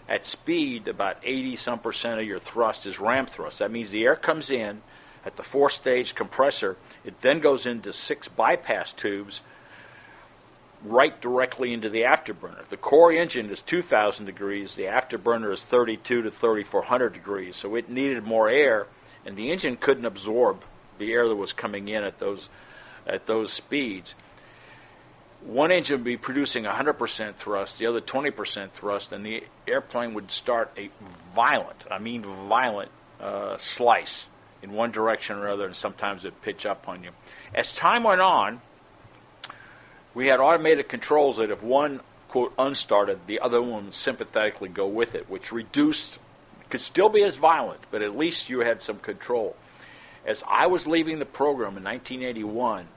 at 0.10 0.26
speed, 0.26 0.88
about 0.88 1.18
80 1.24 1.56
some 1.56 1.80
percent 1.80 2.20
of 2.20 2.26
your 2.26 2.40
thrust 2.40 2.88
is 2.88 3.00
ram 3.00 3.28
thrust. 3.28 3.60
That 3.60 3.72
means 3.72 3.92
the 3.92 4.04
air 4.04 4.16
comes 4.16 4.50
in 4.50 4.82
at 5.24 5.36
the 5.38 5.44
four 5.44 5.70
stage 5.70 6.16
compressor, 6.16 6.78
it 7.04 7.22
then 7.22 7.40
goes 7.40 7.66
into 7.66 7.94
six 7.94 8.28
bypass 8.28 8.92
tubes 8.92 9.42
right 10.84 11.20
directly 11.22 11.74
into 11.74 11.90
the 11.90 12.04
afterburner. 12.04 12.68
The 12.70 12.78
core 12.78 13.12
engine 13.12 13.50
is 13.50 13.62
2,000 13.62 14.26
degrees, 14.26 14.76
the 14.76 14.84
afterburner 14.84 15.52
is 15.52 15.64
32 15.64 16.22
to 16.22 16.32
3,400 16.32 17.14
degrees, 17.14 17.58
so 17.58 17.76
it 17.76 17.90
needed 17.90 18.24
more 18.24 18.50
air, 18.50 18.88
and 19.26 19.36
the 19.36 19.52
engine 19.52 19.76
couldn't 19.76 20.06
absorb 20.06 20.64
the 20.98 21.12
air 21.12 21.28
that 21.28 21.36
was 21.36 21.54
coming 21.54 21.88
in 21.90 22.04
at 22.04 22.20
those 22.20 22.50
at 23.06 23.26
those 23.26 23.52
speeds 23.52 24.14
one 25.42 25.72
engine 25.72 25.98
would 25.98 26.04
be 26.04 26.18
producing 26.18 26.66
100% 26.66 27.36
thrust, 27.36 27.80
the 27.80 27.88
other 27.88 28.02
20% 28.02 28.72
thrust, 28.72 29.12
and 29.12 29.26
the 29.26 29.44
airplane 29.68 30.14
would 30.14 30.32
start 30.32 30.72
a 30.78 30.90
violent, 31.34 31.86
I 31.90 32.00
mean 32.00 32.24
violent, 32.24 32.92
uh, 33.20 33.58
slice 33.58 34.28
in 34.62 34.74
one 34.74 34.92
direction 34.92 35.38
or 35.38 35.50
other, 35.50 35.66
and 35.66 35.76
sometimes 35.76 36.26
it'd 36.26 36.42
pitch 36.42 36.66
up 36.66 36.88
on 36.88 37.04
you. 37.04 37.12
As 37.54 37.74
time 37.74 38.04
went 38.04 38.22
on, 38.22 38.62
we 40.14 40.28
had 40.28 40.40
automated 40.40 40.90
controls 40.90 41.38
that 41.38 41.50
if 41.50 41.64
one, 41.64 42.02
quote, 42.28 42.56
unstarted, 42.58 43.20
the 43.28 43.40
other 43.40 43.62
one 43.62 43.86
would 43.86 43.94
sympathetically 43.94 44.70
go 44.70 44.88
with 44.88 45.16
it, 45.16 45.30
which 45.30 45.52
reduced, 45.52 46.20
could 46.70 46.82
still 46.82 47.10
be 47.10 47.24
as 47.24 47.38
violent, 47.38 47.80
but 47.92 48.02
at 48.02 48.18
least 48.18 48.50
you 48.50 48.60
had 48.60 48.82
some 48.82 49.00
control. 49.00 49.56
As 50.26 50.44
I 50.48 50.68
was 50.68 50.86
leaving 50.86 51.20
the 51.20 51.26
program 51.26 51.78
in 51.78 51.84
1981, 51.84 52.88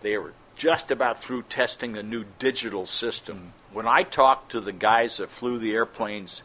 they 0.00 0.16
were 0.16 0.32
just 0.56 0.90
about 0.90 1.22
through 1.22 1.42
testing 1.42 1.92
the 1.92 2.02
new 2.02 2.24
digital 2.38 2.86
system. 2.86 3.48
When 3.72 3.86
I 3.86 4.02
talked 4.02 4.52
to 4.52 4.60
the 4.60 4.72
guys 4.72 5.18
that 5.18 5.30
flew 5.30 5.58
the 5.58 5.72
airplanes 5.72 6.42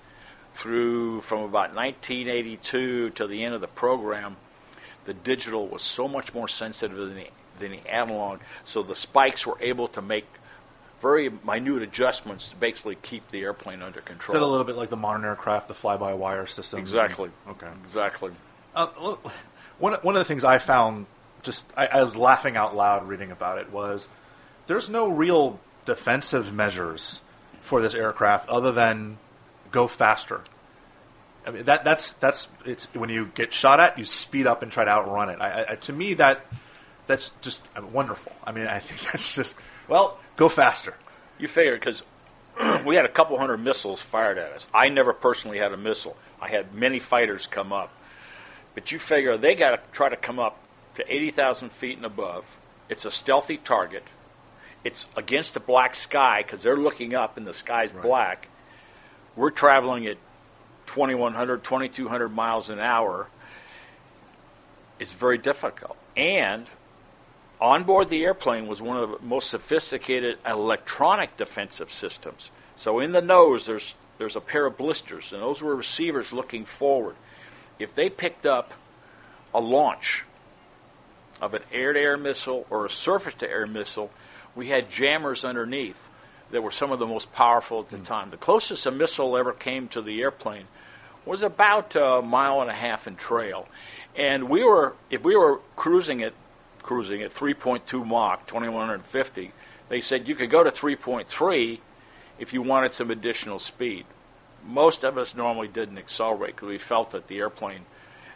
through 0.53 1.21
from 1.21 1.39
about 1.39 1.73
1982 1.73 3.11
to 3.11 3.27
the 3.27 3.43
end 3.43 3.55
of 3.55 3.61
the 3.61 3.67
program, 3.67 4.35
the 5.05 5.13
digital 5.13 5.67
was 5.67 5.81
so 5.81 6.07
much 6.07 6.33
more 6.33 6.47
sensitive 6.47 6.97
than 6.97 7.15
the, 7.15 7.27
than 7.59 7.71
the 7.71 7.89
analog, 7.89 8.41
so 8.65 8.83
the 8.83 8.95
spikes 8.95 9.47
were 9.47 9.57
able 9.61 9.87
to 9.87 10.01
make 10.01 10.25
very 11.01 11.31
minute 11.43 11.81
adjustments 11.81 12.49
to 12.49 12.55
basically 12.57 12.95
keep 13.01 13.27
the 13.31 13.41
airplane 13.41 13.81
under 13.81 14.01
control. 14.01 14.35
Is 14.35 14.39
that 14.39 14.45
a 14.45 14.51
little 14.51 14.65
bit 14.65 14.75
like 14.75 14.89
the 14.89 14.97
modern 14.97 15.25
aircraft, 15.25 15.67
the 15.67 15.73
fly-by-wire 15.73 16.45
system? 16.45 16.79
Exactly. 16.79 17.31
Okay. 17.47 17.69
Exactly. 17.83 18.31
Uh, 18.75 18.87
one 19.79 19.93
one 19.95 20.15
of 20.15 20.19
the 20.19 20.25
things 20.25 20.43
I 20.43 20.59
found 20.59 21.07
just 21.41 21.65
I, 21.75 21.87
I 21.87 22.03
was 22.03 22.15
laughing 22.15 22.55
out 22.55 22.75
loud 22.75 23.07
reading 23.07 23.31
about 23.31 23.57
it 23.57 23.71
was 23.71 24.07
there's 24.67 24.89
no 24.89 25.09
real 25.09 25.59
defensive 25.85 26.53
measures 26.53 27.21
for 27.61 27.81
this 27.81 27.93
aircraft 27.93 28.49
other 28.49 28.71
than 28.71 29.17
go 29.71 29.87
faster. 29.87 30.41
I 31.45 31.51
mean 31.51 31.65
that 31.65 31.83
that's 31.83 32.13
that's 32.13 32.47
it's 32.65 32.85
when 32.93 33.09
you 33.09 33.31
get 33.33 33.51
shot 33.51 33.79
at, 33.79 33.97
you 33.97 34.05
speed 34.05 34.47
up 34.47 34.61
and 34.61 34.71
try 34.71 34.85
to 34.85 34.91
outrun 34.91 35.29
it. 35.29 35.41
I, 35.41 35.65
I, 35.69 35.75
to 35.75 35.93
me, 35.93 36.13
that 36.15 36.45
that's 37.07 37.31
just 37.41 37.61
uh, 37.75 37.81
wonderful. 37.85 38.31
I 38.43 38.51
mean, 38.51 38.67
I 38.77 38.79
think 38.79 39.11
that's 39.11 39.35
just 39.35 39.55
well, 39.87 40.19
go 40.37 40.49
faster. 40.49 40.93
You 41.39 41.47
figure 41.47 41.75
because 41.75 42.03
we 42.85 42.95
had 42.95 43.05
a 43.05 43.09
couple 43.09 43.37
hundred 43.37 43.57
missiles 43.57 44.01
fired 44.01 44.37
at 44.37 44.51
us. 44.51 44.67
I 44.73 44.89
never 44.89 45.13
personally 45.13 45.57
had 45.57 45.73
a 45.73 45.77
missile. 45.77 46.15
I 46.39 46.49
had 46.49 46.73
many 46.73 46.99
fighters 46.99 47.47
come 47.47 47.73
up, 47.73 47.91
but 48.75 48.91
you 48.91 48.99
figure 48.99 49.37
they 49.37 49.55
got 49.55 49.71
to 49.71 49.79
try 49.91 50.09
to 50.09 50.15
come 50.15 50.39
up 50.39 50.59
to 51.01 51.13
80,000 51.13 51.71
feet 51.71 51.97
and 51.97 52.05
above. 52.05 52.45
It's 52.89 53.05
a 53.05 53.11
stealthy 53.11 53.57
target. 53.57 54.03
It's 54.83 55.05
against 55.15 55.53
the 55.53 55.59
black 55.59 55.95
sky 55.95 56.43
because 56.43 56.63
they're 56.63 56.77
looking 56.77 57.13
up 57.13 57.37
and 57.37 57.45
the 57.45 57.53
sky's 57.53 57.93
right. 57.93 58.03
black. 58.03 58.47
We're 59.35 59.51
traveling 59.51 60.07
at 60.07 60.17
2,100, 60.87 61.63
2,200 61.63 62.29
miles 62.29 62.69
an 62.69 62.79
hour. 62.79 63.27
It's 64.99 65.13
very 65.13 65.37
difficult. 65.37 65.97
And 66.15 66.67
on 67.59 67.83
board 67.83 68.09
the 68.09 68.23
airplane 68.23 68.67
was 68.67 68.81
one 68.81 68.97
of 68.97 69.09
the 69.09 69.25
most 69.25 69.49
sophisticated 69.49 70.37
electronic 70.45 71.37
defensive 71.37 71.91
systems. 71.91 72.51
So 72.75 72.99
in 72.99 73.11
the 73.11 73.21
nose, 73.21 73.65
there's 73.65 73.95
there's 74.17 74.35
a 74.35 74.41
pair 74.41 74.67
of 74.67 74.77
blisters, 74.77 75.33
and 75.33 75.41
those 75.41 75.63
were 75.63 75.75
receivers 75.75 76.31
looking 76.31 76.63
forward. 76.63 77.15
If 77.79 77.95
they 77.95 78.07
picked 78.07 78.45
up 78.45 78.73
a 79.51 79.59
launch 79.59 80.25
of 81.41 81.53
an 81.53 81.63
air 81.73 81.91
to 81.91 81.99
air 81.99 82.17
missile 82.17 82.65
or 82.69 82.85
a 82.85 82.89
surface 82.89 83.33
to 83.35 83.49
air 83.49 83.65
missile, 83.65 84.11
we 84.55 84.69
had 84.69 84.89
jammers 84.89 85.43
underneath 85.43 86.09
that 86.51 86.61
were 86.61 86.71
some 86.71 86.91
of 86.91 86.99
the 86.99 87.07
most 87.07 87.31
powerful 87.33 87.79
at 87.79 87.89
the 87.89 87.97
mm. 87.97 88.05
time. 88.05 88.29
The 88.29 88.37
closest 88.37 88.85
a 88.85 88.91
missile 88.91 89.35
ever 89.37 89.53
came 89.53 89.87
to 89.89 90.01
the 90.01 90.21
airplane 90.21 90.67
was 91.25 91.43
about 91.43 91.95
a 91.95 92.21
mile 92.21 92.61
and 92.61 92.69
a 92.69 92.73
half 92.73 93.07
in 93.07 93.15
trail. 93.15 93.67
And 94.15 94.49
we 94.49 94.63
were, 94.63 94.95
if 95.09 95.23
we 95.23 95.35
were 95.35 95.59
cruising 95.75 96.23
at, 96.23 96.33
cruising 96.81 97.21
at 97.21 97.33
3.2 97.33 98.05
Mach, 98.05 98.47
2150, 98.47 99.51
they 99.89 100.01
said 100.01 100.27
you 100.27 100.35
could 100.35 100.49
go 100.49 100.63
to 100.63 100.71
3.3 100.71 101.79
if 102.39 102.53
you 102.53 102.61
wanted 102.61 102.93
some 102.93 103.11
additional 103.11 103.59
speed. 103.59 104.05
Most 104.65 105.03
of 105.03 105.17
us 105.17 105.35
normally 105.35 105.67
didn't 105.67 105.97
accelerate 105.97 106.55
because 106.55 106.69
we 106.69 106.77
felt 106.77 107.11
that 107.11 107.27
the 107.27 107.39
airplane 107.39 107.85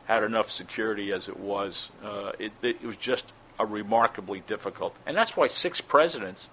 had 0.06 0.24
enough 0.24 0.50
security 0.50 1.12
as 1.12 1.28
it 1.28 1.40
was. 1.40 1.90
Uh, 2.04 2.32
it, 2.40 2.52
it, 2.62 2.84
was 2.84 2.96
just 2.98 3.26
a 3.60 3.66
remarkably 3.66 4.42
difficult, 4.48 4.96
and 5.06 5.16
that's 5.16 5.36
why 5.36 5.48
six 5.48 5.82
presidents 5.82 6.50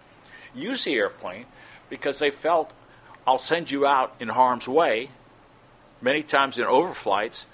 used 0.54 0.84
the 0.84 0.94
airplane 0.94 1.46
because 1.90 2.18
they 2.18 2.30
felt, 2.30 2.72
"I'll 3.26 3.38
send 3.38 3.70
you 3.70 3.86
out 3.86 4.14
in 4.20 4.28
harm's 4.28 4.68
way, 4.68 5.10
many 6.00 6.22
times 6.22 6.58
in 6.58 6.64
overflights 6.64 7.46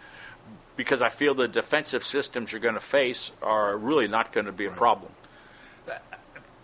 because 0.79 1.03
I 1.03 1.09
feel 1.09 1.35
the 1.35 1.49
defensive 1.49 2.05
systems 2.05 2.53
you're 2.53 2.61
going 2.61 2.75
to 2.75 2.81
face 2.81 3.33
are 3.43 3.77
really 3.77 4.07
not 4.07 4.33
going 4.33 4.47
to 4.47 4.53
be 4.53 4.67
a 4.67 4.71
problem. 4.71 5.11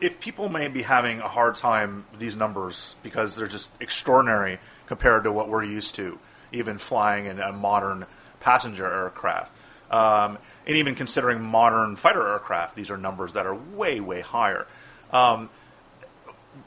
If 0.01 0.21
people 0.21 0.49
may 0.49 0.69
be 0.69 0.83
having 0.83 1.19
a 1.21 1.29
hard 1.29 1.57
time 1.57 2.07
with 2.13 2.21
these 2.21 2.37
numbers 2.37 2.95
because 3.03 3.35
they're 3.35 3.49
just 3.49 3.71
extraordinary 3.81 4.61
compared 4.87 5.25
to 5.25 5.33
what 5.33 5.49
we're 5.49 5.65
used 5.65 5.97
to, 5.97 6.19
even 6.53 6.79
flying 6.79 7.27
in 7.27 7.41
a 7.41 7.53
modern 7.53 8.07
passenger 8.45 8.85
aircraft, 8.85 9.51
um, 9.91 10.37
and 10.67 10.77
even 10.77 10.95
considering 10.95 11.41
modern 11.41 11.97
fighter 11.97 12.29
aircraft, 12.29 12.77
these 12.77 12.91
are 12.91 12.99
numbers 12.99 13.33
that 13.33 13.47
are 13.47 13.55
way, 13.55 14.01
way 14.01 14.21
higher. 14.21 14.67
Um, 15.11 15.49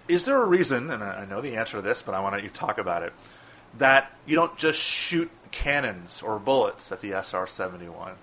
is 0.07 0.25
there 0.25 0.41
a 0.41 0.45
reason, 0.45 0.89
and 0.89 1.03
I 1.03 1.25
know 1.25 1.39
the 1.39 1.55
answer 1.55 1.77
to 1.77 1.83
this, 1.83 2.01
but 2.01 2.15
I 2.15 2.19
want 2.19 2.41
you 2.41 2.49
to 2.49 2.53
talk 2.53 2.79
about 2.79 3.03
it, 3.03 3.13
that 3.77 4.11
you 4.25 4.35
don't 4.35 4.57
just 4.57 4.79
shoot 4.79 5.29
cannons 5.51 6.23
or 6.23 6.39
bullets 6.39 6.91
at 6.91 6.99
the 7.01 7.11
SR 7.11 7.45
71? 7.45 8.13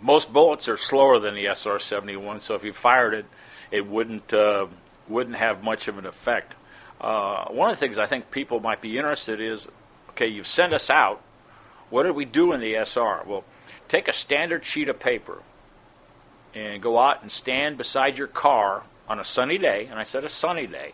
Most 0.00 0.32
bullets 0.32 0.68
are 0.68 0.76
slower 0.76 1.18
than 1.18 1.34
the 1.34 1.46
SR 1.46 1.80
71, 1.80 2.40
so 2.40 2.54
if 2.54 2.62
you 2.62 2.72
fired 2.72 3.14
it, 3.14 3.26
it 3.72 3.86
wouldn't, 3.88 4.32
uh, 4.32 4.66
wouldn't 5.08 5.36
have 5.36 5.64
much 5.64 5.88
of 5.88 5.98
an 5.98 6.06
effect. 6.06 6.54
Uh, 7.00 7.46
one 7.46 7.70
of 7.70 7.76
the 7.76 7.80
things 7.80 7.98
I 7.98 8.06
think 8.06 8.30
people 8.30 8.60
might 8.60 8.80
be 8.80 8.98
interested 8.98 9.40
in 9.40 9.52
is 9.52 9.66
okay, 10.14 10.28
you've 10.28 10.46
sent 10.46 10.72
us 10.72 10.90
out. 10.90 11.20
What 11.90 12.04
did 12.04 12.14
we 12.14 12.24
do 12.24 12.52
in 12.52 12.60
the 12.60 12.74
SR? 12.76 13.24
Well, 13.26 13.44
take 13.88 14.08
a 14.08 14.12
standard 14.12 14.64
sheet 14.64 14.88
of 14.88 14.98
paper 14.98 15.42
and 16.54 16.80
go 16.80 16.98
out 16.98 17.22
and 17.22 17.30
stand 17.30 17.76
beside 17.76 18.16
your 18.16 18.28
car 18.28 18.84
on 19.08 19.18
a 19.18 19.24
sunny 19.24 19.58
day, 19.58 19.86
and 19.90 19.98
I 19.98 20.04
said 20.04 20.24
a 20.24 20.28
sunny 20.28 20.66
day, 20.66 20.92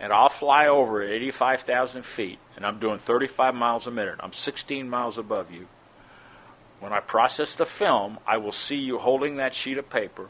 and 0.00 0.12
I'll 0.12 0.30
fly 0.30 0.66
over 0.66 1.02
at 1.02 1.10
85,000 1.10 2.04
feet, 2.04 2.38
and 2.56 2.64
I'm 2.64 2.78
doing 2.78 2.98
35 2.98 3.54
miles 3.54 3.86
a 3.86 3.90
minute. 3.90 4.16
I'm 4.20 4.32
16 4.32 4.88
miles 4.88 5.18
above 5.18 5.52
you. 5.52 5.68
When 6.80 6.92
I 6.92 7.00
process 7.00 7.54
the 7.54 7.66
film, 7.66 8.18
I 8.26 8.38
will 8.38 8.52
see 8.52 8.76
you 8.76 8.98
holding 8.98 9.36
that 9.36 9.54
sheet 9.54 9.78
of 9.78 9.90
paper. 9.90 10.28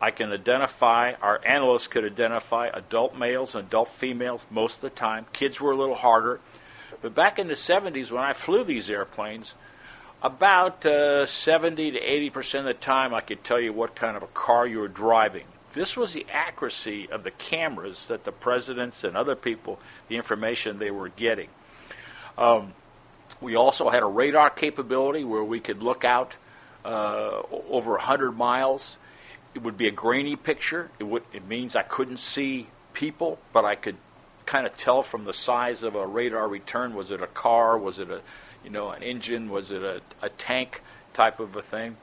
I 0.00 0.12
can 0.12 0.32
identify, 0.32 1.14
our 1.14 1.44
analysts 1.44 1.88
could 1.88 2.04
identify 2.04 2.68
adult 2.68 3.16
males 3.16 3.56
and 3.56 3.66
adult 3.66 3.88
females 3.88 4.46
most 4.48 4.76
of 4.76 4.80
the 4.82 4.90
time. 4.90 5.26
Kids 5.32 5.60
were 5.60 5.72
a 5.72 5.76
little 5.76 5.96
harder. 5.96 6.38
But 7.02 7.14
back 7.14 7.38
in 7.38 7.48
the 7.48 7.54
70s, 7.54 8.10
when 8.10 8.22
I 8.22 8.32
flew 8.32 8.64
these 8.64 8.90
airplanes, 8.90 9.54
about 10.22 10.84
uh, 10.84 11.26
70 11.26 11.92
to 11.92 11.98
80 11.98 12.30
percent 12.30 12.68
of 12.68 12.76
the 12.76 12.80
time, 12.80 13.14
I 13.14 13.20
could 13.20 13.44
tell 13.44 13.60
you 13.60 13.72
what 13.72 13.94
kind 13.94 14.16
of 14.16 14.22
a 14.22 14.28
car 14.28 14.66
you 14.66 14.80
were 14.80 14.88
driving. 14.88 15.44
This 15.74 15.96
was 15.96 16.12
the 16.12 16.26
accuracy 16.32 17.08
of 17.10 17.22
the 17.22 17.30
cameras 17.30 18.06
that 18.06 18.24
the 18.24 18.32
presidents 18.32 19.04
and 19.04 19.16
other 19.16 19.36
people, 19.36 19.78
the 20.08 20.16
information 20.16 20.78
they 20.78 20.90
were 20.90 21.10
getting. 21.10 21.48
Um, 22.36 22.72
we 23.40 23.54
also 23.54 23.90
had 23.90 24.02
a 24.02 24.06
radar 24.06 24.50
capability 24.50 25.24
where 25.24 25.44
we 25.44 25.60
could 25.60 25.82
look 25.82 26.04
out 26.04 26.36
uh, 26.84 27.42
over 27.70 27.92
100 27.92 28.32
miles. 28.32 28.96
It 29.54 29.62
would 29.62 29.76
be 29.76 29.86
a 29.86 29.92
grainy 29.92 30.36
picture. 30.36 30.90
It, 30.98 31.04
would, 31.04 31.22
it 31.32 31.46
means 31.46 31.76
I 31.76 31.82
couldn't 31.82 32.18
see 32.18 32.68
people, 32.92 33.38
but 33.52 33.64
I 33.64 33.74
could 33.74 33.96
kind 34.48 34.66
of 34.66 34.74
tell 34.76 35.02
from 35.02 35.24
the 35.24 35.32
size 35.32 35.82
of 35.84 35.94
a 35.94 36.06
radar 36.06 36.48
return 36.48 36.94
was 36.94 37.10
it 37.10 37.22
a 37.22 37.26
car, 37.28 37.78
was 37.78 37.98
it 37.98 38.10
a 38.10 38.20
you 38.64 38.70
know, 38.70 38.90
an 38.90 39.02
engine? 39.02 39.50
Was 39.50 39.70
it 39.70 39.82
a, 39.82 40.00
a 40.22 40.28
tank 40.28 40.82
type 41.14 41.40
of 41.40 41.56
a 41.56 41.62
thing? 41.62 41.96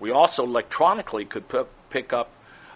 We 0.00 0.10
also 0.10 0.44
electronically 0.44 1.24
could 1.24 1.48
p- 1.48 1.62
pick 1.90 2.12
up 2.12 2.30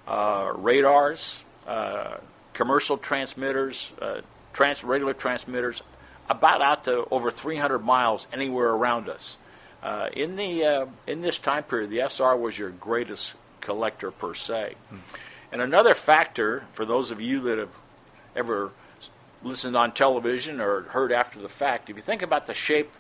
uh, 0.06 0.52
radars, 0.54 1.44
uh, 1.66 2.18
commercial 2.54 2.96
transmitters, 2.96 3.92
uh, 4.00 4.20
trans- 4.52 4.84
regular 4.84 5.14
transmitters, 5.14 5.82
about 6.28 6.62
out 6.62 6.84
to 6.84 7.06
over 7.10 7.30
300 7.30 7.80
miles 7.80 8.26
anywhere 8.32 8.70
around 8.70 9.08
us. 9.08 9.36
Uh, 9.82 10.08
in 10.12 10.36
the 10.36 10.64
uh, 10.64 10.86
in 11.06 11.20
this 11.20 11.38
time 11.38 11.62
period, 11.62 11.90
the 11.90 12.00
SR 12.00 12.36
was 12.36 12.58
your 12.58 12.70
greatest 12.70 13.34
collector 13.60 14.10
per 14.10 14.34
se. 14.34 14.74
Hmm. 14.88 14.96
And 15.52 15.60
another 15.60 15.94
factor 15.94 16.64
for 16.72 16.84
those 16.84 17.10
of 17.10 17.20
you 17.20 17.40
that 17.42 17.58
have 17.58 17.74
ever 18.34 18.72
listened 19.42 19.76
on 19.76 19.92
television 19.92 20.60
or 20.60 20.82
heard 20.82 21.12
after 21.12 21.40
the 21.40 21.48
fact, 21.48 21.90
if 21.90 21.96
you 21.96 22.02
think 22.02 22.22
about 22.22 22.46
the 22.46 22.54
shape 22.54 22.90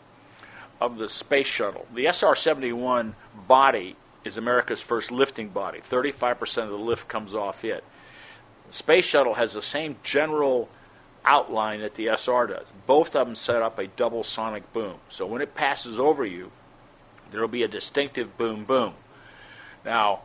of 0.80 0.96
the 0.96 1.08
space 1.08 1.46
shuttle. 1.46 1.86
The 1.94 2.06
SR 2.06 2.34
71 2.34 3.14
body 3.48 3.96
is 4.24 4.36
America's 4.36 4.82
first 4.82 5.10
lifting 5.10 5.48
body. 5.48 5.80
35% 5.88 6.64
of 6.64 6.70
the 6.70 6.76
lift 6.76 7.08
comes 7.08 7.34
off 7.34 7.64
it. 7.64 7.82
The 8.68 8.72
space 8.72 9.04
shuttle 9.04 9.34
has 9.34 9.54
the 9.54 9.62
same 9.62 9.96
general 10.02 10.68
outline 11.24 11.80
that 11.80 11.94
the 11.94 12.08
SR 12.08 12.46
does. 12.48 12.72
Both 12.86 13.16
of 13.16 13.26
them 13.26 13.34
set 13.34 13.62
up 13.62 13.78
a 13.78 13.86
double 13.86 14.22
sonic 14.22 14.72
boom. 14.72 14.96
So 15.08 15.26
when 15.26 15.42
it 15.42 15.54
passes 15.54 15.98
over 15.98 16.24
you, 16.24 16.50
there 17.30 17.40
will 17.40 17.48
be 17.48 17.62
a 17.62 17.68
distinctive 17.68 18.36
boom 18.36 18.64
boom. 18.64 18.94
Now, 19.84 20.22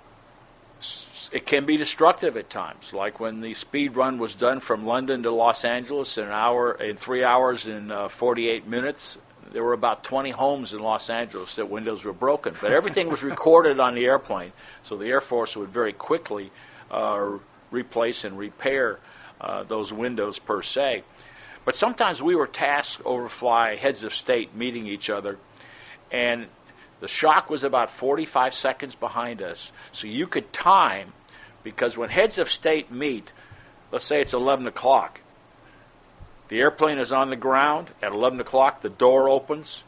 it 1.32 1.46
can 1.46 1.66
be 1.66 1.78
destructive 1.78 2.38
at 2.38 2.50
times, 2.50 2.94
like 2.94 3.20
when 3.20 3.42
the 3.42 3.54
speed 3.54 3.96
run 3.96 4.18
was 4.18 4.36
done 4.36 4.60
from 4.60 4.86
London 4.86 5.24
to 5.24 5.32
Los 5.32 5.64
Angeles 5.64 6.18
in 6.18 6.26
an 6.26 6.32
hour, 6.32 6.74
in 6.74 6.98
three 6.98 7.24
hours 7.24 7.68
and 7.68 7.92
uh, 7.92 8.08
48 8.10 8.68
minutes 8.68 9.18
there 9.52 9.64
were 9.64 9.74
about 9.74 10.04
20 10.04 10.32
homes 10.32 10.74
in 10.74 10.80
Los 10.80 11.10
Angeles 11.10 11.56
that 11.56 11.70
windows 11.70 12.04
were 12.04 12.14
broken, 12.14 12.54
but 12.62 12.72
everything 12.72 13.10
was 13.10 13.22
recorded 13.22 13.80
on 13.80 13.96
the 13.96 14.06
airplane, 14.06 14.52
so 14.84 14.98
the 14.98 15.08
Air 15.08 15.22
Force 15.22 15.56
would 15.56 15.70
very 15.70 15.94
quickly 15.94 16.52
uh, 16.90 17.38
replace 17.70 18.24
and 18.24 18.38
repair 18.38 19.00
uh, 19.40 19.64
those 19.64 19.92
windows 19.92 20.40
per 20.40 20.62
se. 20.62 21.04
But 21.66 21.76
sometimes 21.76 22.24
we 22.24 22.36
were 22.36 22.48
tasked 22.48 23.06
overfly 23.06 23.76
heads 23.76 24.04
of 24.04 24.16
state 24.16 24.56
meeting 24.56 24.88
each 24.88 25.10
other, 25.10 25.38
and 26.12 26.48
the 27.02 27.08
shock 27.08 27.50
was 27.50 27.64
about 27.66 27.92
45 27.92 28.54
seconds 28.54 28.96
behind 28.96 29.42
us, 29.42 29.72
so 29.92 30.08
you 30.08 30.28
could 30.28 30.54
time 30.54 31.12
because 31.64 31.98
when 31.98 32.10
heads 32.10 32.38
of 32.38 32.50
state 32.50 32.92
meet, 32.92 33.34
let's 33.92 34.06
say 34.06 34.22
it's 34.22 34.34
11 34.34 34.68
o'clock, 34.68 35.20
the 36.48 36.60
airplane 36.60 37.00
is 37.00 37.14
on 37.14 37.30
the 37.30 37.36
ground. 37.36 37.92
At 38.02 38.12
11 38.12 38.40
o'clock, 38.42 38.82
the 38.82 38.90
door 38.90 39.30
opens. 39.30 39.84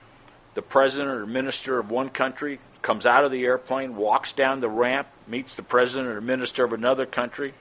The 0.53 0.61
president 0.61 1.09
or 1.09 1.25
minister 1.25 1.77
of 1.77 1.91
one 1.91 2.09
country 2.09 2.59
comes 2.81 3.05
out 3.05 3.25
of 3.25 3.31
the 3.31 3.43
airplane, 3.43 3.95
walks 3.95 4.31
down 4.31 4.59
the 4.59 4.69
ramp, 4.69 5.07
meets 5.27 5.55
the 5.55 5.63
president 5.63 6.09
or 6.09 6.21
minister 6.21 6.63
of 6.63 6.71
another 6.71 7.05
country, 7.05 7.53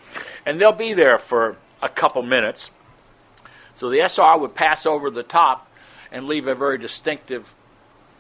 and 0.46 0.60
they'll 0.60 0.72
be 0.72 0.94
there 0.94 1.18
for 1.18 1.56
a 1.80 1.88
couple 1.88 2.22
minutes. 2.22 2.70
So 3.74 3.90
the 3.90 4.00
SR 4.06 4.38
would 4.38 4.54
pass 4.54 4.86
over 4.86 5.10
the 5.10 5.22
top 5.22 5.68
and 6.12 6.26
leave 6.26 6.46
a 6.46 6.54
very 6.54 6.78
distinctive, 6.78 7.54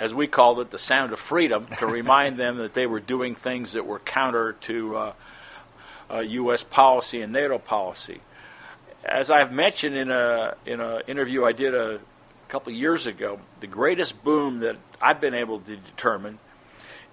as 0.02 0.14
we 0.14 0.26
called 0.26 0.58
it, 0.60 0.70
the 0.70 0.78
sound 0.78 1.12
of 1.12 1.20
freedom 1.20 1.66
to 1.78 1.86
remind 1.86 2.36
them 2.36 2.58
that 2.58 2.74
they 2.74 2.86
were 2.86 3.00
doing 3.00 3.34
things 3.34 3.72
that 3.72 3.86
were 3.86 4.00
counter 4.00 4.54
to 4.54 4.96
uh, 4.96 5.12
uh, 6.10 6.18
U.S. 6.20 6.62
policy 6.62 7.22
and 7.22 7.32
NATO 7.32 7.58
policy 7.58 8.20
as 9.04 9.30
I've 9.30 9.52
mentioned 9.52 9.96
in 9.96 10.10
a 10.10 10.54
in 10.64 10.80
an 10.80 11.02
interview 11.08 11.44
I 11.44 11.52
did 11.52 11.74
a 11.74 12.00
couple 12.48 12.72
of 12.72 12.78
years 12.78 13.06
ago, 13.06 13.40
the 13.60 13.66
greatest 13.66 14.22
boom 14.22 14.60
that 14.60 14.76
I've 15.00 15.20
been 15.20 15.34
able 15.34 15.60
to 15.60 15.76
determine 15.76 16.38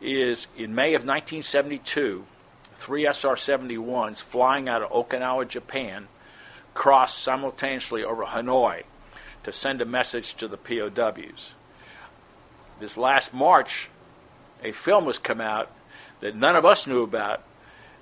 is 0.01 0.47
in 0.57 0.75
May 0.75 0.93
of 0.95 1.01
1972. 1.01 2.25
Three 2.75 3.05
SR-71s 3.05 4.21
flying 4.21 4.69
out 4.69 4.81
of 4.81 4.91
Okinawa, 4.91 5.49
Japan, 5.49 6.07
crossed 6.73 7.17
simultaneously 7.19 8.05
over 8.05 8.23
Hanoi 8.23 8.83
to 9.43 9.51
send 9.51 9.81
a 9.81 9.85
message 9.85 10.35
to 10.35 10.47
the 10.47 10.55
POWs. 10.55 11.51
This 12.79 12.97
last 12.97 13.33
March, 13.33 13.89
a 14.63 14.71
film 14.71 15.05
was 15.05 15.19
come 15.19 15.41
out 15.41 15.71
that 16.19 16.35
none 16.35 16.55
of 16.55 16.65
us 16.65 16.87
knew 16.87 17.03
about. 17.03 17.43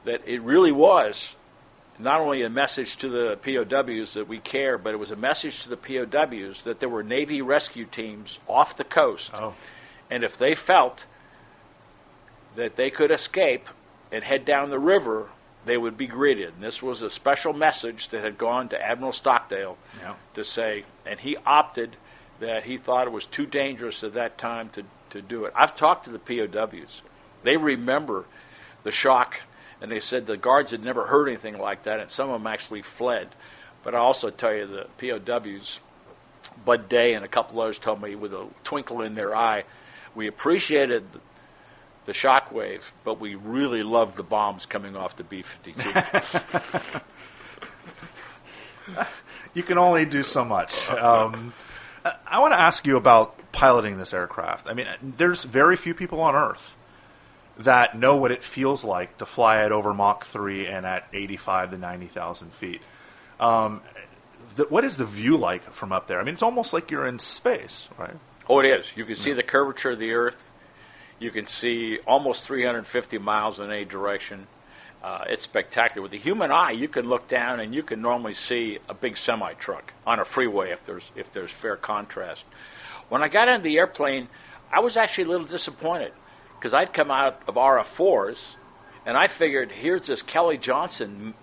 That 0.06 0.22
it 0.26 0.42
really 0.42 0.72
was 0.72 1.36
not 2.00 2.22
only 2.22 2.44
a 2.44 2.50
message 2.50 2.98
to 2.98 3.10
the 3.10 3.38
POWs 3.38 4.14
that 4.14 4.28
we 4.28 4.40
care, 4.40 4.78
but 4.78 4.94
it 4.94 4.98
was 4.98 5.12
a 5.12 5.16
message 5.16 5.64
to 5.64 5.70
the 5.70 5.78
POWs 5.78 6.62
that 6.64 6.80
there 6.80 6.90
were 6.90 7.04
Navy 7.04 7.42
rescue 7.42 7.86
teams 7.86 8.40
off 8.48 8.78
the 8.78 8.84
coast. 8.84 9.32
Oh. 9.34 9.54
And 10.10 10.24
if 10.24 10.38
they 10.38 10.56
felt 10.56 11.06
that 12.56 12.76
they 12.76 12.90
could 12.90 13.12
escape 13.12 13.68
and 14.12 14.24
head 14.24 14.46
down 14.46 14.70
the 14.70 14.80
river, 14.80 15.30
they 15.66 15.78
would 15.78 15.98
be 15.98 16.08
greeted. 16.08 16.54
And 16.54 16.64
this 16.64 16.82
was 16.82 17.02
a 17.02 17.10
special 17.10 17.54
message 17.54 18.10
that 18.10 18.24
had 18.24 18.38
gone 18.38 18.70
to 18.70 18.82
Admiral 18.82 19.12
Stockdale 19.12 19.78
yeah. 20.00 20.16
to 20.36 20.46
say, 20.46 20.86
and 21.06 21.20
he 21.20 21.36
opted 21.46 21.98
that 22.40 22.64
he 22.64 22.78
thought 22.78 23.08
it 23.08 23.12
was 23.12 23.26
too 23.26 23.46
dangerous 23.46 24.04
at 24.04 24.14
that 24.14 24.38
time 24.38 24.70
to, 24.70 24.84
to 25.10 25.22
do 25.22 25.46
it. 25.46 25.54
I've 25.56 25.76
talked 25.76 26.06
to 26.06 26.12
the 26.12 26.20
POWs. 26.20 27.02
They 27.44 27.58
remember 27.58 28.26
the 28.84 28.92
shock 28.92 29.42
and 29.82 29.92
they 29.92 30.00
said 30.00 30.26
the 30.26 30.38
guards 30.38 30.72
had 30.72 30.84
never 30.84 31.06
heard 31.06 31.28
anything 31.28 31.58
like 31.58 31.84
that, 31.84 32.00
and 32.00 32.10
some 32.10 32.30
of 32.30 32.42
them 32.42 32.48
actually 32.48 32.82
fled. 32.82 33.28
But 33.84 33.94
I 33.94 34.00
also 34.00 34.30
tell 34.30 34.54
you 34.54 34.66
the 34.66 34.88
POWs, 34.98 35.80
Bud 36.66 36.90
Day 36.90 37.14
and 37.14 37.24
a 37.24 37.28
couple 37.28 37.62
others 37.62 37.78
told 37.78 38.02
me 38.02 38.16
with 38.16 38.34
a 38.34 38.48
twinkle 38.64 39.02
in 39.02 39.16
their 39.16 39.36
eye, 39.36 39.66
we 40.16 40.28
appreciated 40.28 41.04
the 42.06 42.14
shock 42.14 42.52
wave, 42.52 42.92
but 43.04 43.20
we 43.20 43.36
really 43.36 43.84
loved 43.84 44.18
the 44.18 44.24
bombs 44.24 44.66
coming 44.66 44.96
off 44.96 45.16
the 45.16 45.24
B-52. 45.24 47.02
you 49.54 49.64
can 49.64 49.78
only 49.78 50.06
do 50.06 50.24
so 50.24 50.44
much. 50.44 50.90
Um, 50.90 51.54
I, 52.26 52.40
want 52.40 52.54
to 52.54 52.60
ask 52.60 52.86
you 52.86 52.98
about 52.98 53.52
piloting 53.52 53.98
this 53.98 54.14
aircraft. 54.14 54.68
I 54.68 54.74
mean, 54.74 54.88
there's 55.02 55.44
very 55.44 55.76
few 55.76 55.94
people 55.94 56.22
on 56.22 56.36
Earth 56.36 56.76
that 57.60 57.98
know 57.98 58.18
what 58.18 58.32
it 58.32 58.44
feels 58.44 58.84
like 58.84 59.18
to 59.18 59.26
fly 59.26 59.66
it 59.66 59.72
over 59.72 59.94
Mach 59.94 60.26
3 60.26 60.68
and 60.68 60.86
at 60.86 61.08
85 61.14 61.72
to 61.72 61.78
90,000 61.78 62.54
feet. 62.54 62.82
Um, 63.40 63.82
the, 64.56 64.66
what 64.66 64.84
is 64.84 64.98
the 64.98 65.06
view 65.06 65.38
like 65.38 65.64
from 65.72 65.92
up 65.92 66.08
there? 66.08 66.20
I 66.20 66.24
mean, 66.24 66.34
it's 66.34 66.44
almost 66.44 66.74
like 66.74 66.92
you're 66.92 67.08
in 67.08 67.20
space, 67.20 67.88
right? 67.98 68.16
Oh, 68.50 68.60
it 68.60 68.66
is. 68.66 68.86
You 68.96 69.06
can 69.06 69.16
see 69.16 69.34
the 69.34 69.44
curvature 69.44 69.92
of 69.92 70.00
the 70.00 70.14
Earth. 70.14 70.50
You 71.20 71.32
can 71.32 71.48
see 71.48 72.00
almost 72.06 72.46
350 72.46 73.18
miles 73.18 73.60
in 73.60 73.72
any 73.72 73.86
direction. 73.86 74.48
Uh, 75.04 75.26
it's 75.28 75.44
spectacular. 75.44 76.02
With 76.02 76.12
the 76.12 76.18
human 76.18 76.52
eye, 76.52 76.72
you 76.72 76.88
can 76.88 77.08
look 77.08 77.28
down 77.28 77.60
and 77.60 77.74
you 77.74 77.84
can 77.84 78.02
normally 78.02 78.34
see 78.34 78.80
a 78.90 78.94
big 78.94 79.16
semi 79.16 79.54
truck 79.54 79.94
on 80.06 80.20
a 80.20 80.26
freeway 80.26 80.72
if 80.72 80.84
there's 80.84 81.12
if 81.16 81.32
there's 81.32 81.52
fair 81.52 81.76
contrast. 81.76 82.46
When 83.10 83.24
I 83.24 83.28
got 83.28 83.48
into 83.48 83.64
the 83.64 83.78
airplane, 83.78 84.28
I 84.72 84.80
was 84.80 84.98
actually 84.98 85.26
a 85.26 85.28
little 85.28 85.48
disappointed 85.48 86.14
because 86.58 86.74
I'd 86.74 86.94
come 86.94 87.12
out 87.12 87.42
of 87.48 87.56
RF4s 87.56 88.56
and 89.06 89.16
I 89.16 89.28
figured 89.28 89.72
here's 89.72 90.08
this 90.08 90.22
Kelly 90.22 90.58
Johnson 90.58 91.34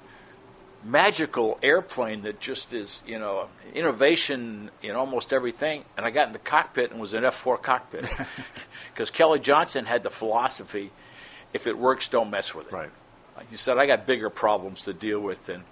magical 0.84 1.58
airplane 1.62 2.22
that 2.22 2.40
just 2.40 2.74
is, 2.74 3.00
you 3.06 3.18
know, 3.18 3.48
innovation 3.72 4.70
in 4.82 4.94
almost 4.94 5.32
everything. 5.32 5.84
And 5.96 6.04
I 6.04 6.10
got 6.10 6.26
in 6.26 6.32
the 6.32 6.38
cockpit 6.38 6.90
and 6.90 7.00
was 7.00 7.14
an 7.14 7.22
F4 7.22 7.62
cockpit 7.62 8.06
because 8.92 9.10
Kelly 9.10 9.38
Johnson 9.38 9.86
had 9.86 10.02
the 10.02 10.10
philosophy: 10.10 10.92
if 11.52 11.66
it 11.66 11.78
works, 11.78 12.08
don't 12.08 12.30
mess 12.30 12.54
with 12.54 12.66
it. 12.66 12.72
Right. 12.72 12.90
Like 13.36 13.50
you 13.50 13.56
said, 13.56 13.78
I 13.78 13.86
got 13.86 14.06
bigger 14.06 14.30
problems 14.30 14.82
to 14.82 14.92
deal 14.92 15.20
with. 15.20 15.48
And 15.48 15.64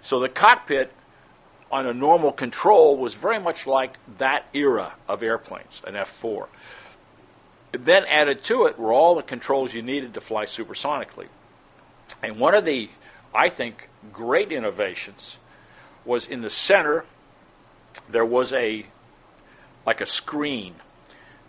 so 0.00 0.20
the 0.20 0.28
cockpit 0.28 0.92
on 1.70 1.86
a 1.86 1.94
normal 1.94 2.32
control 2.32 2.96
was 2.96 3.14
very 3.14 3.38
much 3.38 3.66
like 3.66 3.96
that 4.18 4.46
era 4.52 4.94
of 5.08 5.22
airplanes, 5.22 5.82
an 5.86 5.94
F4. 5.94 6.46
Then 7.72 8.04
added 8.06 8.42
to 8.44 8.64
it 8.64 8.78
were 8.78 8.92
all 8.92 9.14
the 9.14 9.22
controls 9.22 9.72
you 9.72 9.82
needed 9.82 10.14
to 10.14 10.20
fly 10.20 10.46
supersonically. 10.46 11.28
And 12.22 12.38
one 12.38 12.54
of 12.54 12.64
the, 12.64 12.90
I 13.32 13.48
think, 13.48 13.88
great 14.12 14.50
innovations 14.50 15.38
was 16.04 16.26
in 16.26 16.40
the 16.40 16.50
center, 16.50 17.04
there 18.08 18.24
was 18.24 18.52
a, 18.52 18.86
like 19.86 20.00
a 20.00 20.06
screen 20.06 20.74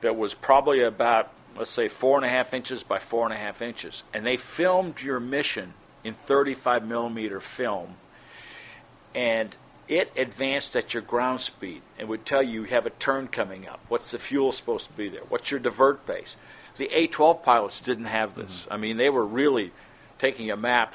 that 0.02 0.16
was 0.16 0.34
probably 0.34 0.82
about 0.82 1.32
let's 1.58 1.70
say 1.70 1.88
four 1.88 2.18
and 2.18 2.26
a 2.26 2.30
half 2.30 2.54
inches 2.54 2.84
by 2.84 3.00
four 3.00 3.26
and 3.26 3.34
a 3.34 3.38
half 3.38 3.62
inches, 3.62 4.04
and 4.14 4.26
they 4.26 4.38
filmed 4.38 5.02
your 5.02 5.20
mission 5.20 5.74
in 6.04 6.14
35 6.14 6.86
millimeter 6.86 7.40
film, 7.40 7.96
and 9.14 9.56
it 9.88 10.12
advanced 10.16 10.76
at 10.76 10.94
your 10.94 11.04
ground 11.04 11.42
speed 11.42 11.82
and 12.00 12.08
would 12.08 12.26
tell 12.26 12.42
you 12.42 12.62
you 12.62 12.64
have 12.64 12.86
a 12.86 12.92
turn 12.92 13.28
coming 13.28 13.68
up. 13.68 13.80
What's 13.90 14.12
the 14.12 14.20
fuel 14.20 14.52
supposed 14.52 14.88
to 14.88 14.94
be 14.94 15.10
there? 15.10 15.24
What's 15.28 15.52
your 15.52 15.60
divert 15.60 16.06
base? 16.06 16.38
The 16.78 16.86
A-12 16.86 17.44
pilots 17.44 17.82
didn't 17.82 18.06
have 18.06 18.36
this. 18.36 18.62
Mm-hmm. 18.62 18.74
I 18.74 18.78
mean, 18.78 18.98
they 18.98 19.10
were 19.10 19.26
really 19.26 19.72
taking 20.18 20.50
a 20.50 20.56
map 20.56 20.94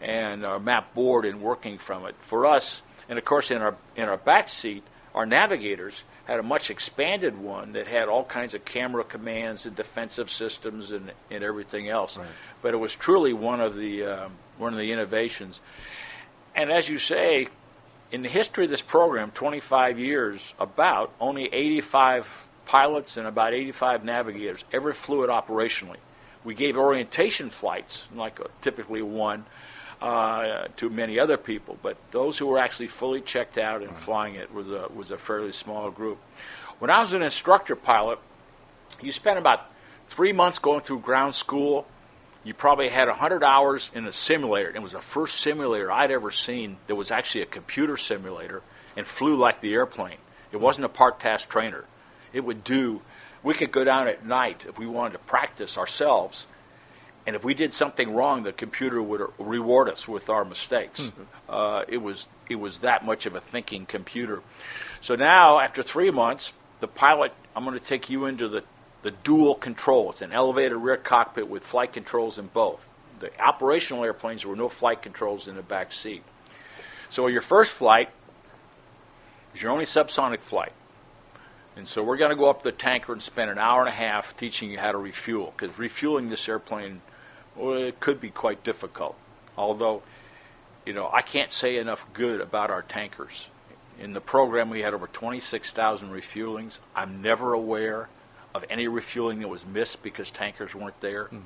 and 0.00 0.44
a 0.44 0.60
map 0.60 0.94
board 0.94 1.24
and 1.24 1.40
working 1.40 1.78
from 1.78 2.06
it. 2.06 2.14
For 2.20 2.46
us, 2.46 2.82
and 3.08 3.18
of 3.18 3.24
course 3.24 3.50
in 3.50 3.58
our 3.58 3.74
in 3.96 4.08
our 4.08 4.16
back 4.16 4.48
seat, 4.48 4.84
our 5.14 5.26
navigators 5.26 6.04
had 6.28 6.38
a 6.38 6.42
much 6.42 6.68
expanded 6.68 7.38
one 7.38 7.72
that 7.72 7.88
had 7.88 8.06
all 8.06 8.22
kinds 8.22 8.52
of 8.52 8.62
camera 8.64 9.02
commands 9.02 9.64
and 9.64 9.74
defensive 9.74 10.30
systems 10.30 10.90
and, 10.90 11.10
and 11.30 11.42
everything 11.42 11.88
else. 11.88 12.18
Right. 12.18 12.28
But 12.60 12.74
it 12.74 12.76
was 12.76 12.94
truly 12.94 13.32
one 13.32 13.62
of 13.62 13.74
the 13.74 14.04
um, 14.04 14.32
one 14.58 14.74
of 14.74 14.78
the 14.78 14.92
innovations. 14.92 15.58
And 16.54 16.70
as 16.70 16.86
you 16.86 16.98
say, 16.98 17.48
in 18.12 18.22
the 18.22 18.28
history 18.28 18.64
of 18.64 18.70
this 18.70 18.82
program, 18.82 19.30
25 19.30 19.98
years, 19.98 20.52
about 20.60 21.12
only 21.18 21.48
85 21.52 22.28
pilots 22.66 23.16
and 23.16 23.26
about 23.26 23.54
85 23.54 24.04
navigators 24.04 24.64
ever 24.70 24.92
flew 24.92 25.24
it 25.24 25.30
operationally. 25.30 25.96
We 26.44 26.54
gave 26.54 26.76
orientation 26.76 27.48
flights, 27.48 28.06
like 28.14 28.38
a, 28.38 28.48
typically 28.60 29.00
one, 29.00 29.46
uh, 30.00 30.68
to 30.76 30.88
many 30.88 31.18
other 31.18 31.36
people, 31.36 31.76
but 31.82 31.96
those 32.10 32.38
who 32.38 32.46
were 32.46 32.58
actually 32.58 32.88
fully 32.88 33.20
checked 33.20 33.58
out 33.58 33.82
and 33.82 33.96
flying 33.96 34.36
it 34.36 34.52
was 34.52 34.70
a 34.70 34.88
was 34.94 35.10
a 35.10 35.18
fairly 35.18 35.52
small 35.52 35.90
group. 35.90 36.18
When 36.78 36.90
I 36.90 37.00
was 37.00 37.12
an 37.12 37.22
instructor 37.22 37.74
pilot, 37.74 38.20
you 39.02 39.10
spent 39.10 39.38
about 39.38 39.70
three 40.06 40.32
months 40.32 40.58
going 40.58 40.80
through 40.82 41.00
ground 41.00 41.34
school. 41.34 41.86
You 42.44 42.54
probably 42.54 42.88
had 42.88 43.08
100 43.08 43.42
hours 43.42 43.90
in 43.94 44.06
a 44.06 44.12
simulator. 44.12 44.70
It 44.70 44.80
was 44.80 44.92
the 44.92 45.00
first 45.00 45.40
simulator 45.40 45.90
I'd 45.90 46.12
ever 46.12 46.30
seen 46.30 46.76
that 46.86 46.94
was 46.94 47.10
actually 47.10 47.42
a 47.42 47.46
computer 47.46 47.96
simulator 47.96 48.62
and 48.96 49.06
flew 49.06 49.36
like 49.36 49.60
the 49.60 49.74
airplane. 49.74 50.18
It 50.52 50.58
wasn't 50.58 50.86
a 50.86 50.88
part 50.88 51.20
task 51.20 51.48
trainer. 51.48 51.84
It 52.32 52.44
would 52.44 52.62
do, 52.62 53.02
we 53.42 53.54
could 53.54 53.72
go 53.72 53.84
down 53.84 54.08
at 54.08 54.24
night 54.24 54.64
if 54.68 54.78
we 54.78 54.86
wanted 54.86 55.14
to 55.14 55.18
practice 55.18 55.76
ourselves 55.76 56.46
and 57.28 57.36
if 57.36 57.44
we 57.44 57.52
did 57.52 57.74
something 57.74 58.14
wrong, 58.14 58.42
the 58.42 58.54
computer 58.54 59.02
would 59.02 59.20
reward 59.38 59.90
us 59.90 60.08
with 60.08 60.30
our 60.30 60.46
mistakes. 60.46 61.02
Mm-hmm. 61.02 61.22
Uh, 61.46 61.82
it 61.86 61.98
was 61.98 62.26
it 62.48 62.54
was 62.54 62.78
that 62.78 63.04
much 63.04 63.26
of 63.26 63.34
a 63.34 63.40
thinking 63.40 63.84
computer. 63.84 64.42
So 65.02 65.14
now, 65.14 65.60
after 65.60 65.82
three 65.82 66.10
months, 66.10 66.54
the 66.80 66.88
pilot, 66.88 67.34
I'm 67.54 67.64
going 67.64 67.78
to 67.78 67.84
take 67.84 68.08
you 68.08 68.24
into 68.24 68.48
the 68.48 68.64
the 69.02 69.10
dual 69.10 69.56
control. 69.56 70.10
It's 70.10 70.22
an 70.22 70.32
elevated 70.32 70.78
rear 70.78 70.96
cockpit 70.96 71.50
with 71.50 71.64
flight 71.64 71.92
controls 71.92 72.38
in 72.38 72.46
both. 72.46 72.80
The 73.20 73.30
operational 73.38 74.04
airplanes 74.04 74.40
there 74.40 74.48
were 74.48 74.56
no 74.56 74.70
flight 74.70 75.02
controls 75.02 75.48
in 75.48 75.56
the 75.56 75.62
back 75.62 75.92
seat. 75.92 76.22
So 77.10 77.26
your 77.26 77.42
first 77.42 77.72
flight 77.72 78.08
is 79.54 79.60
your 79.60 79.70
only 79.70 79.84
subsonic 79.84 80.40
flight. 80.40 80.72
And 81.76 81.86
so 81.86 82.02
we're 82.02 82.16
going 82.16 82.30
to 82.30 82.36
go 82.36 82.48
up 82.48 82.62
the 82.62 82.72
tanker 82.72 83.12
and 83.12 83.20
spend 83.20 83.50
an 83.50 83.58
hour 83.58 83.80
and 83.80 83.88
a 83.90 83.92
half 83.92 84.34
teaching 84.38 84.70
you 84.70 84.78
how 84.78 84.92
to 84.92 84.98
refuel 84.98 85.52
because 85.54 85.78
refueling 85.78 86.30
this 86.30 86.48
airplane 86.48 87.02
well, 87.58 87.74
it 87.74 88.00
could 88.00 88.20
be 88.20 88.30
quite 88.30 88.62
difficult. 88.62 89.16
Although, 89.56 90.02
you 90.86 90.92
know, 90.92 91.10
I 91.12 91.22
can't 91.22 91.50
say 91.50 91.78
enough 91.78 92.06
good 92.12 92.40
about 92.40 92.70
our 92.70 92.82
tankers. 92.82 93.48
In 94.00 94.12
the 94.12 94.20
program, 94.20 94.70
we 94.70 94.80
had 94.80 94.94
over 94.94 95.08
26,000 95.08 96.10
refuelings. 96.10 96.78
I'm 96.94 97.20
never 97.20 97.52
aware 97.52 98.08
of 98.54 98.64
any 98.70 98.86
refueling 98.86 99.40
that 99.40 99.48
was 99.48 99.66
missed 99.66 100.02
because 100.02 100.30
tankers 100.30 100.74
weren't 100.74 101.00
there. 101.00 101.24
Mm. 101.24 101.42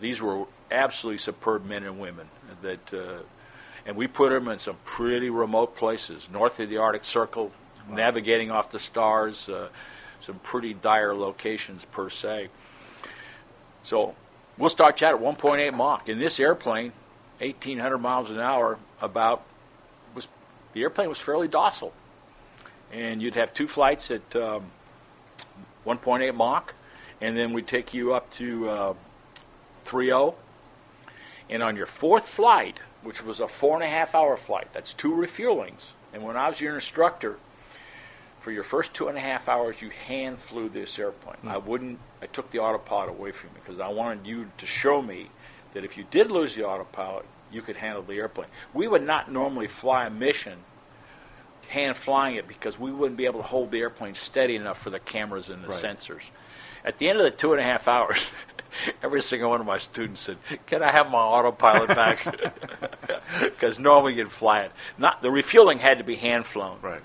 These 0.00 0.20
were 0.20 0.44
absolutely 0.70 1.18
superb 1.18 1.64
men 1.64 1.84
and 1.84 1.98
women 1.98 2.28
that, 2.62 2.92
uh, 2.92 3.18
and 3.86 3.96
we 3.96 4.08
put 4.08 4.30
them 4.30 4.48
in 4.48 4.58
some 4.58 4.76
pretty 4.84 5.30
remote 5.30 5.76
places, 5.76 6.28
north 6.32 6.58
of 6.60 6.68
the 6.68 6.76
Arctic 6.76 7.04
Circle, 7.04 7.52
wow. 7.88 7.94
navigating 7.94 8.50
off 8.50 8.70
the 8.70 8.78
stars, 8.78 9.48
uh, 9.48 9.68
some 10.20 10.38
pretty 10.40 10.74
dire 10.74 11.14
locations 11.14 11.84
per 11.84 12.10
se. 12.10 12.48
So 13.84 14.16
we'll 14.58 14.70
start 14.70 14.96
chat 14.96 15.14
at 15.14 15.20
1.8 15.20 15.74
Mach. 15.74 16.08
In 16.08 16.18
this 16.18 16.40
airplane, 16.40 16.92
1,800 17.38 17.98
miles 17.98 18.30
an 18.30 18.40
hour, 18.40 18.78
about 19.00 19.42
was 20.14 20.28
the 20.72 20.82
airplane 20.82 21.08
was 21.08 21.18
fairly 21.18 21.48
docile, 21.48 21.92
and 22.92 23.20
you'd 23.20 23.34
have 23.34 23.52
two 23.52 23.68
flights 23.68 24.10
at 24.10 24.36
um, 24.36 24.70
1.8 25.86 26.34
Mach, 26.34 26.74
and 27.20 27.36
then 27.36 27.52
we'd 27.52 27.66
take 27.66 27.92
you 27.92 28.14
up 28.14 28.30
to 28.32 28.68
uh, 28.68 28.94
3.0, 29.86 30.34
and 31.50 31.62
on 31.62 31.76
your 31.76 31.86
fourth 31.86 32.28
flight, 32.28 32.80
which 33.02 33.22
was 33.22 33.40
a 33.40 33.48
four 33.48 33.74
and 33.74 33.84
a 33.84 33.88
half 33.88 34.14
hour 34.14 34.36
flight, 34.36 34.68
that's 34.72 34.92
two 34.92 35.12
refuelings. 35.12 35.90
And 36.12 36.22
when 36.22 36.36
I 36.36 36.48
was 36.48 36.60
your 36.60 36.74
instructor, 36.74 37.38
for 38.46 38.52
your 38.52 38.62
first 38.62 38.94
two 38.94 39.08
and 39.08 39.18
a 39.18 39.20
half 39.20 39.48
hours, 39.48 39.82
you 39.82 39.90
hand 39.90 40.38
flew 40.38 40.68
this 40.68 41.00
airplane. 41.00 41.36
Mm. 41.44 41.50
I 41.50 41.56
wouldn't. 41.56 41.98
I 42.22 42.26
took 42.26 42.48
the 42.52 42.60
autopilot 42.60 43.08
away 43.08 43.32
from 43.32 43.50
you 43.52 43.60
because 43.60 43.80
I 43.80 43.88
wanted 43.88 44.24
you 44.24 44.48
to 44.58 44.66
show 44.66 45.02
me 45.02 45.30
that 45.74 45.82
if 45.82 45.96
you 45.96 46.04
did 46.12 46.30
lose 46.30 46.54
the 46.54 46.64
autopilot, 46.64 47.24
you 47.50 47.60
could 47.60 47.76
handle 47.76 48.04
the 48.04 48.14
airplane. 48.14 48.46
We 48.72 48.86
would 48.86 49.02
not 49.02 49.32
normally 49.32 49.66
fly 49.66 50.06
a 50.06 50.10
mission 50.10 50.60
hand 51.66 51.96
flying 51.96 52.36
it 52.36 52.46
because 52.46 52.78
we 52.78 52.92
wouldn't 52.92 53.16
be 53.18 53.24
able 53.24 53.40
to 53.40 53.46
hold 53.48 53.72
the 53.72 53.80
airplane 53.80 54.14
steady 54.14 54.54
enough 54.54 54.78
for 54.78 54.90
the 54.90 55.00
cameras 55.00 55.50
and 55.50 55.64
the 55.64 55.66
right. 55.66 55.82
sensors. 55.82 56.22
At 56.84 56.98
the 56.98 57.08
end 57.08 57.18
of 57.18 57.24
the 57.24 57.32
two 57.32 57.50
and 57.50 57.60
a 57.60 57.64
half 57.64 57.88
hours, 57.88 58.20
every 59.02 59.22
single 59.22 59.50
one 59.50 59.60
of 59.60 59.66
my 59.66 59.78
students 59.78 60.20
said, 60.20 60.38
"Can 60.66 60.84
I 60.84 60.92
have 60.92 61.10
my 61.10 61.18
autopilot 61.18 61.88
back?" 61.88 62.24
Because 63.40 63.80
normally 63.80 64.14
you'd 64.14 64.30
fly 64.30 64.60
it. 64.60 64.72
Not 64.98 65.20
the 65.20 65.32
refueling 65.32 65.80
had 65.80 65.98
to 65.98 66.04
be 66.04 66.14
hand 66.14 66.46
flown. 66.46 66.78
Right. 66.80 67.02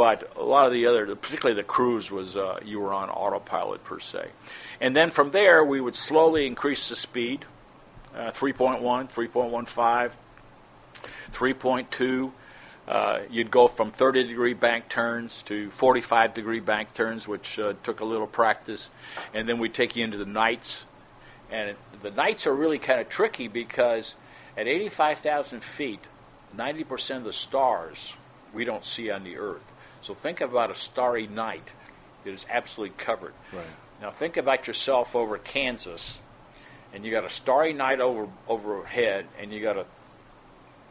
But 0.00 0.34
a 0.34 0.42
lot 0.42 0.64
of 0.64 0.72
the 0.72 0.86
other, 0.86 1.14
particularly 1.14 1.60
the 1.60 1.68
cruise, 1.68 2.10
was 2.10 2.34
uh, 2.34 2.58
you 2.64 2.80
were 2.80 2.94
on 2.94 3.10
autopilot 3.10 3.84
per 3.84 4.00
se. 4.00 4.30
And 4.80 4.96
then 4.96 5.10
from 5.10 5.30
there, 5.30 5.62
we 5.62 5.78
would 5.78 5.94
slowly 5.94 6.46
increase 6.46 6.88
the 6.88 6.96
speed 6.96 7.44
uh, 8.14 8.30
3.1, 8.30 8.80
3.15, 8.80 10.12
3.2. 11.32 12.32
Uh, 12.88 13.18
you'd 13.28 13.50
go 13.50 13.68
from 13.68 13.90
30 13.90 14.26
degree 14.26 14.54
bank 14.54 14.88
turns 14.88 15.42
to 15.42 15.70
45 15.72 16.32
degree 16.32 16.60
bank 16.60 16.94
turns, 16.94 17.28
which 17.28 17.58
uh, 17.58 17.74
took 17.82 18.00
a 18.00 18.04
little 18.06 18.26
practice. 18.26 18.88
And 19.34 19.46
then 19.46 19.58
we'd 19.58 19.74
take 19.74 19.96
you 19.96 20.04
into 20.04 20.16
the 20.16 20.24
nights. 20.24 20.86
And 21.50 21.76
the 22.00 22.10
nights 22.10 22.46
are 22.46 22.54
really 22.54 22.78
kind 22.78 23.02
of 23.02 23.10
tricky 23.10 23.48
because 23.48 24.14
at 24.56 24.66
85,000 24.66 25.62
feet, 25.62 26.00
90% 26.56 27.18
of 27.18 27.24
the 27.24 27.34
stars 27.34 28.14
we 28.54 28.64
don't 28.64 28.86
see 28.86 29.10
on 29.10 29.24
the 29.24 29.36
Earth. 29.36 29.69
So 30.02 30.14
think 30.14 30.40
about 30.40 30.70
a 30.70 30.74
starry 30.74 31.26
night 31.26 31.72
It 32.24 32.32
is 32.34 32.46
absolutely 32.50 32.96
covered. 32.96 33.34
Right. 33.52 33.64
Now 34.00 34.10
think 34.10 34.36
about 34.36 34.66
yourself 34.66 35.14
over 35.14 35.38
Kansas, 35.38 36.18
and 36.92 37.04
you 37.04 37.10
got 37.10 37.24
a 37.24 37.30
starry 37.30 37.72
night 37.72 38.00
over 38.00 38.28
overhead, 38.48 39.26
and 39.38 39.52
you 39.52 39.62
got 39.62 39.76
a 39.76 39.86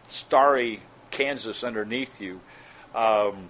starry 0.08 0.82
Kansas 1.12 1.64
underneath 1.64 2.20
you. 2.22 2.40
Um, 2.96 3.50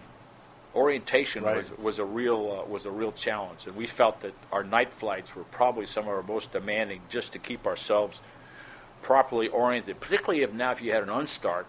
orientation 0.75 1.43
Right. 1.43 1.57
was, 1.57 1.71
was 1.77 1.99
a 1.99 2.05
real 2.05 2.63
uh, 2.63 2.69
was 2.69 2.85
a 2.85 2.91
real 2.91 3.11
challenge, 3.11 3.65
and 3.65 3.75
we 3.75 3.87
felt 3.87 4.21
that 4.21 4.33
our 4.51 4.63
night 4.63 4.93
flights 4.93 5.35
were 5.35 5.45
probably 5.45 5.85
some 5.85 6.03
of 6.03 6.09
our 6.09 6.23
most 6.23 6.51
demanding, 6.51 7.01
just 7.09 7.33
to 7.33 7.39
keep 7.39 7.65
ourselves 7.65 8.21
properly 9.01 9.47
oriented. 9.47 9.99
Particularly 9.99 10.43
if 10.43 10.53
now 10.53 10.71
if 10.71 10.81
you 10.81 10.91
had 10.91 11.03
an 11.03 11.09
unstart 11.09 11.65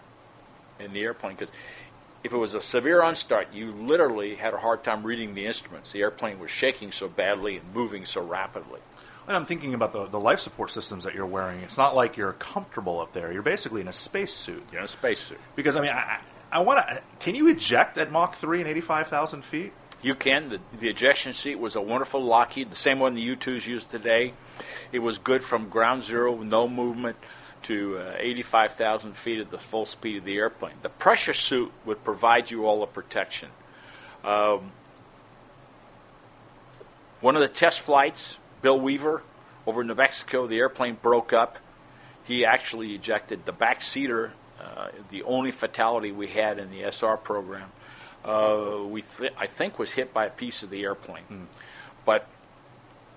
in 0.79 0.93
the 0.93 1.01
airplane, 1.01 1.35
because 1.35 1.53
if 2.23 2.33
it 2.33 2.37
was 2.37 2.53
a 2.53 2.61
severe 2.61 3.01
unstart, 3.01 3.53
you 3.53 3.71
literally 3.71 4.35
had 4.35 4.53
a 4.53 4.57
hard 4.57 4.83
time 4.83 5.03
reading 5.03 5.33
the 5.33 5.45
instruments. 5.45 5.91
The 5.91 6.01
airplane 6.01 6.39
was 6.39 6.51
shaking 6.51 6.91
so 6.91 7.07
badly 7.07 7.57
and 7.57 7.73
moving 7.73 8.05
so 8.05 8.21
rapidly. 8.21 8.79
And 9.27 9.35
I'm 9.35 9.45
thinking 9.45 9.73
about 9.73 9.93
the, 9.93 10.07
the 10.07 10.19
life 10.19 10.39
support 10.39 10.71
systems 10.71 11.03
that 11.03 11.13
you're 11.13 11.25
wearing. 11.25 11.61
It's 11.61 11.77
not 11.77 11.95
like 11.95 12.17
you're 12.17 12.33
comfortable 12.33 12.99
up 12.99 13.13
there. 13.13 13.31
You're 13.31 13.41
basically 13.41 13.81
in 13.81 13.87
a 13.87 13.93
spacesuit. 13.93 14.63
You're 14.71 14.79
in 14.79 14.85
a 14.85 14.89
spacesuit. 14.89 15.39
Because, 15.55 15.75
I 15.77 15.81
mean, 15.81 15.91
I, 15.91 16.19
I, 16.51 16.59
want 16.59 16.85
to. 16.87 17.01
Can 17.19 17.35
you 17.35 17.47
eject 17.47 17.97
at 17.97 18.11
Mach 18.11 18.35
3 18.35 18.61
and 18.61 18.69
85,000 18.69 19.43
feet? 19.43 19.73
You 20.01 20.15
can. 20.15 20.49
The, 20.49 20.59
the 20.79 20.89
ejection 20.89 21.33
seat 21.33 21.59
was 21.59 21.75
a 21.75 21.81
wonderful 21.81 22.23
Lockheed, 22.23 22.71
the 22.71 22.75
same 22.75 22.99
one 22.99 23.13
the 23.13 23.21
U-2s 23.21 23.67
use 23.67 23.83
today. 23.83 24.33
It 24.91 24.99
was 24.99 25.17
good 25.19 25.43
from 25.43 25.69
ground 25.69 26.01
zero, 26.01 26.37
no 26.41 26.67
movement, 26.67 27.17
to 27.63 27.97
uh, 27.97 28.15
85,000 28.17 29.15
feet 29.15 29.39
at 29.39 29.51
the 29.51 29.59
full 29.59 29.85
speed 29.85 30.17
of 30.17 30.25
the 30.25 30.35
airplane. 30.37 30.75
The 30.81 30.89
pressure 30.89 31.33
suit 31.33 31.71
would 31.85 32.03
provide 32.03 32.51
you 32.51 32.65
all 32.65 32.79
the 32.79 32.85
protection. 32.85 33.49
Um, 34.23 34.71
one 37.21 37.35
of 37.35 37.41
the 37.41 37.47
test 37.47 37.81
flights, 37.81 38.37
Bill 38.61 38.79
Weaver, 38.79 39.21
over 39.67 39.83
New 39.83 39.95
Mexico, 39.95 40.47
the 40.47 40.57
airplane 40.57 40.97
broke 41.01 41.33
up. 41.33 41.57
He 42.23 42.45
actually 42.45 42.93
ejected 42.93 43.45
the 43.45 43.51
back 43.51 43.81
seater, 43.81 44.33
uh, 44.59 44.89
the 45.09 45.23
only 45.23 45.51
fatality 45.51 46.11
we 46.11 46.27
had 46.27 46.59
in 46.59 46.71
the 46.71 46.83
SR 46.83 47.17
program. 47.17 47.71
Uh, 48.23 48.83
we 48.87 49.03
th- 49.17 49.33
I 49.37 49.47
think 49.47 49.79
was 49.79 49.91
hit 49.91 50.13
by 50.13 50.25
a 50.25 50.29
piece 50.29 50.63
of 50.63 50.69
the 50.69 50.83
airplane. 50.83 51.47
But 52.05 52.27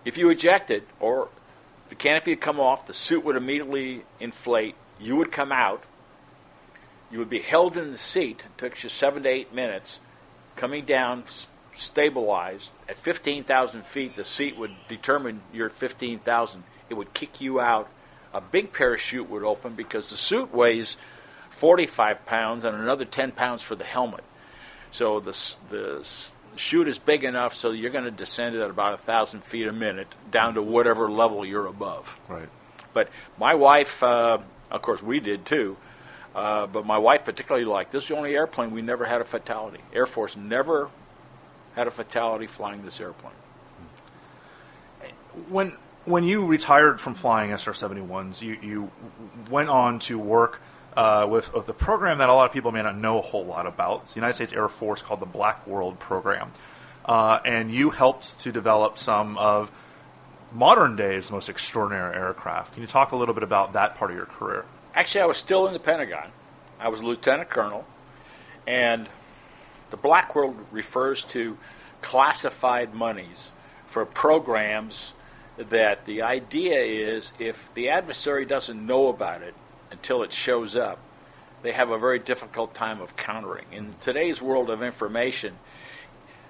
if 0.05 0.19
you 0.19 0.31
ejected, 0.31 0.85
or 1.01 1.29
the 1.95 1.99
canopy 1.99 2.33
would 2.33 2.41
come 2.41 2.59
off, 2.59 2.87
the 2.87 2.93
suit 2.93 3.25
would 3.25 3.37
immediately 3.37 4.03
inflate. 4.19 4.75
You 4.99 5.15
would 5.15 5.31
come 5.31 5.53
out. 5.53 5.85
You 7.09 7.21
would 7.21 7.31
be 7.31 7.39
held 7.39 7.77
in 7.77 7.93
the 7.93 7.97
seat. 7.97 8.43
It 8.45 8.59
took 8.59 8.83
you 8.83 8.89
seven 8.89 9.23
to 9.23 9.29
eight 9.29 9.55
minutes. 9.55 10.01
Coming 10.57 10.85
down, 10.85 11.23
stabilized 11.73 12.73
at 12.89 12.97
15,000 12.97 13.87
feet, 13.87 14.17
the 14.17 14.25
seat 14.25 14.57
would 14.57 14.75
determine 14.89 15.43
you're 15.53 15.71
15,000. 15.71 16.65
It 16.91 16.95
would 16.95 17.15
kick 17.15 17.41
you 17.41 17.61
out. 17.61 17.89
A 18.33 18.41
big 18.41 18.73
parachute 18.73 19.31
would 19.31 19.45
open 19.45 19.75
because 19.75 20.11
the 20.11 20.17
suit 20.17 20.53
weighs 20.53 20.97
45 21.51 22.27
pounds 22.27 22.65
and 22.65 22.75
another 22.77 23.05
10 23.05 23.31
pounds 23.31 23.63
for 23.63 23.77
the 23.77 23.85
helmet. 23.85 24.25
So 24.91 25.21
the 25.21 25.55
the 25.71 26.05
chute 26.57 26.89
is 26.89 26.99
big 26.99 27.25
enough 27.25 27.55
so 27.55 27.71
you're 27.71 27.91
going 27.91 28.05
to 28.05 28.11
descend 28.11 28.57
at 28.57 28.71
about 28.71 28.95
a 28.95 28.99
thousand 28.99 29.45
feet 29.45 29.67
a 29.67 29.73
minute 29.73 30.09
down 30.31 30.55
to 30.55 30.63
whatever 30.63 31.11
level 31.11 31.45
you're 31.45 31.67
above. 31.67 32.19
Right. 32.29 32.49
But 32.93 33.09
my 33.39 33.55
wife, 33.55 34.03
uh, 34.03 34.39
of 34.71 34.83
course, 34.83 35.03
we 35.03 35.21
did 35.21 35.45
too. 35.45 35.77
Uh, 36.35 36.67
but 36.67 36.85
my 36.85 36.99
wife 36.99 37.25
particularly 37.25 37.65
liked 37.65 37.93
this. 37.93 38.05
is 38.05 38.09
the 38.09 38.17
only 38.17 38.35
airplane 38.35 38.73
we 38.73 38.83
never 38.83 39.05
had 39.05 39.21
a 39.21 39.25
fatality. 39.25 39.79
Air 39.93 40.07
Force 40.07 40.37
never 40.37 40.91
had 41.77 41.87
a 41.87 41.91
fatality 41.91 42.47
flying 42.47 42.85
this 42.85 43.01
airplane. 43.01 43.33
when 45.49 45.77
when 46.05 46.25
you 46.25 46.45
retired 46.45 47.01
from 47.01 47.15
flying 47.15 47.51
SR-71s, 47.51 48.43
you, 48.43 48.59
you 48.61 48.91
went 49.51 49.71
on 49.71 49.99
to 50.01 50.19
work 50.19 50.61
uh, 50.97 51.27
with, 51.29 51.53
with 51.53 51.67
the 51.67 51.75
program 51.75 52.19
that 52.19 52.29
a 52.29 52.35
lot 52.35 52.47
of 52.47 52.53
people 52.53 52.73
may 52.73 52.83
not 52.83 52.97
know 52.97 53.19
a 53.19 53.23
whole 53.23 53.45
lot 53.45 53.67
about. 53.67 54.03
It's 54.03 54.15
the 54.15 54.19
United 54.19 54.35
States 54.35 54.53
Air 54.53 54.69
Force 54.69 55.03
called 55.03 55.21
the 55.21 55.27
Black 55.27 55.67
World 55.67 55.99
Program, 55.99 56.51
uh, 57.05 57.41
and 57.45 57.71
you 57.73 57.91
helped 57.91 58.39
to 58.41 58.53
develop 58.53 58.99
some 58.99 59.37
of 59.39 59.71
modern 60.53 60.97
day's 60.97 61.31
most 61.31 61.49
extraordinary 61.49 62.17
aircraft. 62.17 62.75
Can 62.75 62.83
you 62.83 62.87
talk 62.87 63.13
a 63.13 63.17
little 63.17 63.35
bit 63.35 63.43
about 63.43 63.73
that 63.73 63.97
part 63.97 64.11
of 64.11 64.17
your 64.17 64.27
career? 64.27 64.65
Actually, 64.95 65.23
I 65.23 65.27
was 65.27 65.37
still 65.37 65.67
in 65.67 65.73
the 65.73 65.81
Pentagon. 65.81 66.31
I 66.79 66.89
was 66.89 67.01
a 67.01 67.05
lieutenant 67.05 67.51
colonel, 67.51 67.85
and 68.67 69.09
the 69.91 69.97
Black 69.97 70.35
World 70.35 70.57
refers 70.71 71.25
to 71.25 71.57
classified 72.03 72.95
monies 72.95 73.51
for 73.89 74.05
programs 74.05 75.13
that 75.57 76.05
the 76.05 76.23
idea 76.23 76.81
is 76.83 77.33
if 77.39 77.71
the 77.75 77.89
adversary 77.89 78.45
doesn't 78.45 78.85
know 78.85 79.09
about 79.09 79.43
it 79.43 79.55
until 80.05 80.23
it 80.23 80.35
shows 80.35 80.77
up, 80.77 80.99
they 81.63 81.73
have 81.73 81.89
a 81.89 81.99
very 81.99 82.19
difficult 82.19 82.75
time 82.75 83.01
of 83.01 83.17
countering. 83.17 83.65
In 83.73 83.95
today's 84.03 84.43
world 84.43 84.69
of 84.69 84.83
information, 84.83 85.55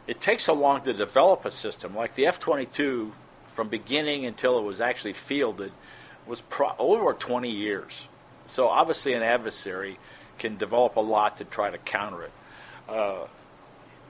it 0.08 0.20
takes 0.20 0.42
so 0.42 0.54
long 0.54 0.82
to 0.82 0.92
develop 0.92 1.44
a 1.44 1.52
system. 1.52 1.94
Like 1.94 2.16
the 2.16 2.26
F 2.26 2.40
22, 2.40 3.12
from 3.46 3.68
beginning 3.68 4.26
until 4.26 4.58
it 4.58 4.62
was 4.62 4.80
actually 4.80 5.12
fielded, 5.12 5.70
was 6.26 6.40
pro- 6.40 6.74
over 6.80 7.12
20 7.12 7.48
years. 7.48 8.08
So 8.46 8.66
obviously, 8.66 9.12
an 9.12 9.22
adversary 9.22 10.00
can 10.40 10.56
develop 10.56 10.96
a 10.96 11.00
lot 11.00 11.36
to 11.36 11.44
try 11.44 11.70
to 11.70 11.78
counter 11.78 12.24
it. 12.24 12.32
Uh, 12.88 13.28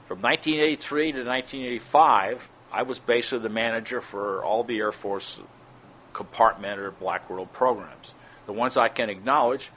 from 0.06 0.22
1983 0.22 1.12
to 1.12 1.18
1985, 1.18 2.48
I 2.72 2.82
was 2.82 2.98
basically 2.98 3.40
the 3.40 3.50
manager 3.50 4.00
for 4.00 4.42
all 4.42 4.64
the 4.64 4.78
Air 4.78 4.90
Force 4.90 5.38
compartmented 6.14 6.98
Black 6.98 7.28
World 7.28 7.52
programs. 7.52 8.14
The 8.46 8.52
ones 8.52 8.76
I 8.76 8.88
can 8.88 9.08
acknowledge 9.10 9.70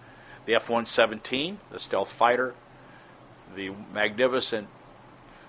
the 0.45 0.55
F 0.55 0.69
117, 0.69 1.59
the 1.71 1.79
stealth 1.79 2.11
fighter, 2.11 2.53
the 3.55 3.71
magnificent 3.93 4.67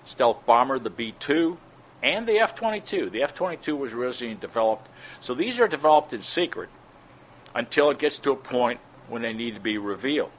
stealth 0.05 0.45
bomber, 0.45 0.79
the 0.79 0.89
B 0.89 1.13
2, 1.19 1.57
and 2.01 2.27
the 2.27 2.39
F 2.39 2.55
22. 2.55 3.09
The 3.09 3.23
F 3.23 3.35
22 3.35 3.75
was 3.75 3.93
originally 3.93 4.35
developed, 4.35 4.89
so 5.19 5.33
these 5.33 5.59
are 5.59 5.67
developed 5.67 6.13
in 6.13 6.21
secret 6.21 6.69
until 7.53 7.91
it 7.91 7.99
gets 7.99 8.17
to 8.19 8.31
a 8.31 8.35
point 8.35 8.79
when 9.07 9.21
they 9.21 9.33
need 9.33 9.55
to 9.55 9.59
be 9.59 9.77
revealed. 9.77 10.31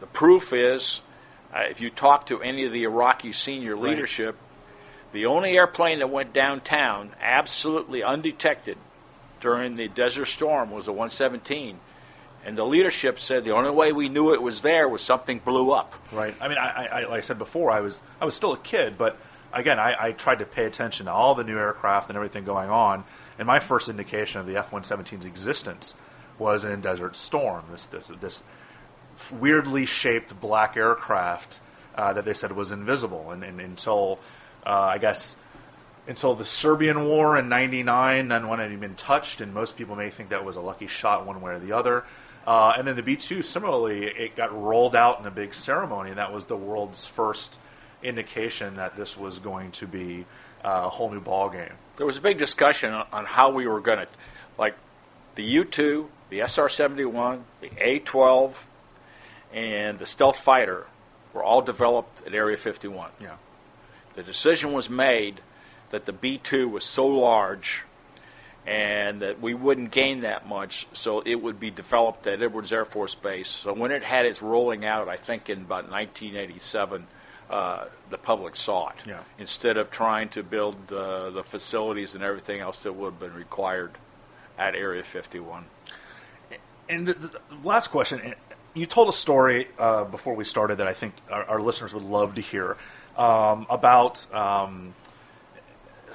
The 0.00 0.06
proof 0.06 0.52
is 0.52 1.00
uh, 1.54 1.60
if 1.70 1.80
you 1.80 1.88
talk 1.90 2.26
to 2.26 2.42
any 2.42 2.66
of 2.66 2.72
the 2.72 2.82
Iraqi 2.84 3.32
senior 3.32 3.76
Right. 3.76 3.90
leadership, 3.90 4.36
the 5.12 5.26
only 5.26 5.56
airplane 5.56 6.00
that 6.00 6.10
went 6.10 6.32
downtown 6.32 7.12
absolutely 7.20 8.02
undetected 8.02 8.76
during 9.40 9.76
the 9.76 9.88
Desert 9.88 10.26
Storm 10.26 10.70
was 10.70 10.88
a 10.88 10.92
117. 10.92 11.78
And 12.44 12.56
the 12.56 12.64
leadership 12.64 13.18
said 13.18 13.44
the 13.44 13.52
only 13.52 13.70
way 13.70 13.92
we 13.92 14.08
knew 14.08 14.32
it 14.32 14.40
was 14.40 14.60
there 14.60 14.88
was 14.88 15.02
something 15.02 15.40
blew 15.40 15.72
up. 15.72 15.94
Right. 16.12 16.34
I 16.40 16.48
mean, 16.48 16.58
I, 16.58 16.86
I, 16.86 17.00
like 17.06 17.18
I 17.18 17.20
said 17.20 17.38
before, 17.38 17.72
I 17.72 17.80
was 17.80 18.00
I 18.20 18.24
was 18.24 18.36
still 18.36 18.52
a 18.52 18.58
kid, 18.58 18.96
but 18.96 19.18
again, 19.52 19.80
I, 19.80 19.96
I 19.98 20.12
tried 20.12 20.38
to 20.38 20.46
pay 20.46 20.64
attention 20.64 21.06
to 21.06 21.12
all 21.12 21.34
the 21.34 21.42
new 21.42 21.58
aircraft 21.58 22.08
and 22.08 22.16
everything 22.16 22.44
going 22.44 22.70
on. 22.70 23.04
And 23.38 23.46
my 23.46 23.58
first 23.58 23.88
indication 23.88 24.40
of 24.40 24.46
the 24.46 24.56
F-117's 24.58 25.24
existence 25.24 25.96
was 26.38 26.64
in 26.64 26.80
Desert 26.80 27.16
Storm. 27.16 27.64
This 27.72 27.86
this, 27.86 28.10
this 28.20 28.42
weirdly 29.32 29.86
shaped 29.86 30.38
black 30.40 30.76
aircraft 30.76 31.60
uh, 31.96 32.12
that 32.12 32.24
they 32.24 32.34
said 32.34 32.52
was 32.52 32.70
invisible, 32.70 33.32
and, 33.32 33.42
and 33.42 33.60
until 33.60 34.20
uh, 34.64 34.70
I 34.70 34.98
guess 34.98 35.36
until 36.08 36.34
the 36.34 36.44
Serbian 36.44 37.06
War 37.06 37.36
in 37.36 37.48
'99, 37.48 38.28
none 38.28 38.48
one 38.48 38.58
had 38.58 38.68
even 38.68 38.80
been 38.80 38.94
touched, 38.94 39.40
and 39.40 39.52
most 39.52 39.76
people 39.76 39.96
may 39.96 40.10
think 40.10 40.30
that 40.30 40.44
was 40.44 40.56
a 40.56 40.60
lucky 40.60 40.86
shot 40.86 41.26
one 41.26 41.40
way 41.40 41.52
or 41.52 41.58
the 41.58 41.72
other. 41.72 42.04
Uh, 42.46 42.74
and 42.78 42.86
then 42.86 42.94
the 42.94 43.02
B-2, 43.02 43.42
similarly, 43.42 44.04
it 44.04 44.36
got 44.36 44.56
rolled 44.56 44.94
out 44.94 45.18
in 45.18 45.26
a 45.26 45.32
big 45.32 45.52
ceremony, 45.52 46.10
and 46.10 46.18
that 46.18 46.32
was 46.32 46.44
the 46.44 46.56
world's 46.56 47.04
first 47.04 47.58
indication 48.04 48.76
that 48.76 48.94
this 48.94 49.16
was 49.16 49.40
going 49.40 49.72
to 49.72 49.86
be 49.86 50.24
uh, 50.64 50.82
a 50.84 50.88
whole 50.88 51.10
new 51.10 51.20
ball 51.20 51.50
game. 51.50 51.72
There 51.96 52.06
was 52.06 52.18
a 52.18 52.20
big 52.20 52.38
discussion 52.38 52.92
on, 52.92 53.24
how 53.24 53.50
we 53.50 53.66
were 53.66 53.80
going 53.80 53.98
to, 53.98 54.06
like 54.58 54.76
the 55.34 55.42
U 55.42 55.64
2, 55.64 56.08
the 56.30 56.40
SR 56.42 56.68
71, 56.68 57.44
the 57.60 57.70
A 57.78 57.98
12, 57.98 58.66
and 59.52 59.98
the 59.98 60.06
stealth 60.06 60.38
fighter 60.38 60.86
were 61.32 61.42
all 61.42 61.62
developed 61.62 62.26
at 62.26 62.34
Area 62.34 62.56
51. 62.56 63.10
Yeah. 63.20 63.36
The 64.14 64.22
decision 64.22 64.72
was 64.72 64.88
made 64.88 65.40
that 65.90 66.06
the 66.06 66.12
B 66.12 66.38
2 66.38 66.68
was 66.68 66.84
so 66.84 67.06
large 67.06 67.82
and 68.66 69.22
that 69.22 69.40
we 69.40 69.54
wouldn't 69.54 69.92
gain 69.92 70.22
that 70.22 70.48
much, 70.48 70.88
so 70.92 71.20
it 71.20 71.36
would 71.36 71.60
be 71.60 71.70
developed 71.70 72.26
at 72.26 72.42
Edwards 72.42 72.72
Air 72.72 72.84
Force 72.84 73.14
Base. 73.14 73.48
So 73.48 73.72
when 73.72 73.92
it 73.92 74.02
had 74.02 74.26
its 74.26 74.42
rolling 74.42 74.84
out, 74.84 75.08
I 75.08 75.16
think 75.16 75.48
in 75.48 75.58
about 75.60 75.88
1987, 75.88 77.06
uh, 77.48 77.84
the 78.10 78.18
public 78.18 78.56
saw 78.56 78.88
it 78.88 78.96
Yeah. 79.06 79.20
instead 79.38 79.76
of 79.76 79.92
trying 79.92 80.30
to 80.30 80.42
build 80.42 80.92
uh, 80.92 81.30
the 81.30 81.44
facilities 81.44 82.16
and 82.16 82.24
everything 82.24 82.60
else 82.60 82.82
that 82.82 82.92
would 82.92 83.12
have 83.12 83.20
been 83.20 83.34
required 83.34 83.92
at 84.58 84.74
Area 84.74 85.04
51. 85.04 85.66
And 86.88 87.06
the, 87.06 87.14
the 87.14 87.40
last 87.62 87.88
question: 87.92 88.34
You 88.74 88.86
told 88.86 89.08
a 89.08 89.12
story 89.12 89.68
uh, 89.78 90.04
before 90.04 90.34
we 90.34 90.44
started 90.44 90.78
that 90.78 90.88
I 90.88 90.92
think 90.92 91.14
our, 91.30 91.44
our 91.44 91.60
listeners 91.60 91.94
would 91.94 92.02
love 92.04 92.34
to 92.34 92.40
hear. 92.40 92.76
um, 93.16 93.66
about 93.70 94.26
um, 94.34 94.92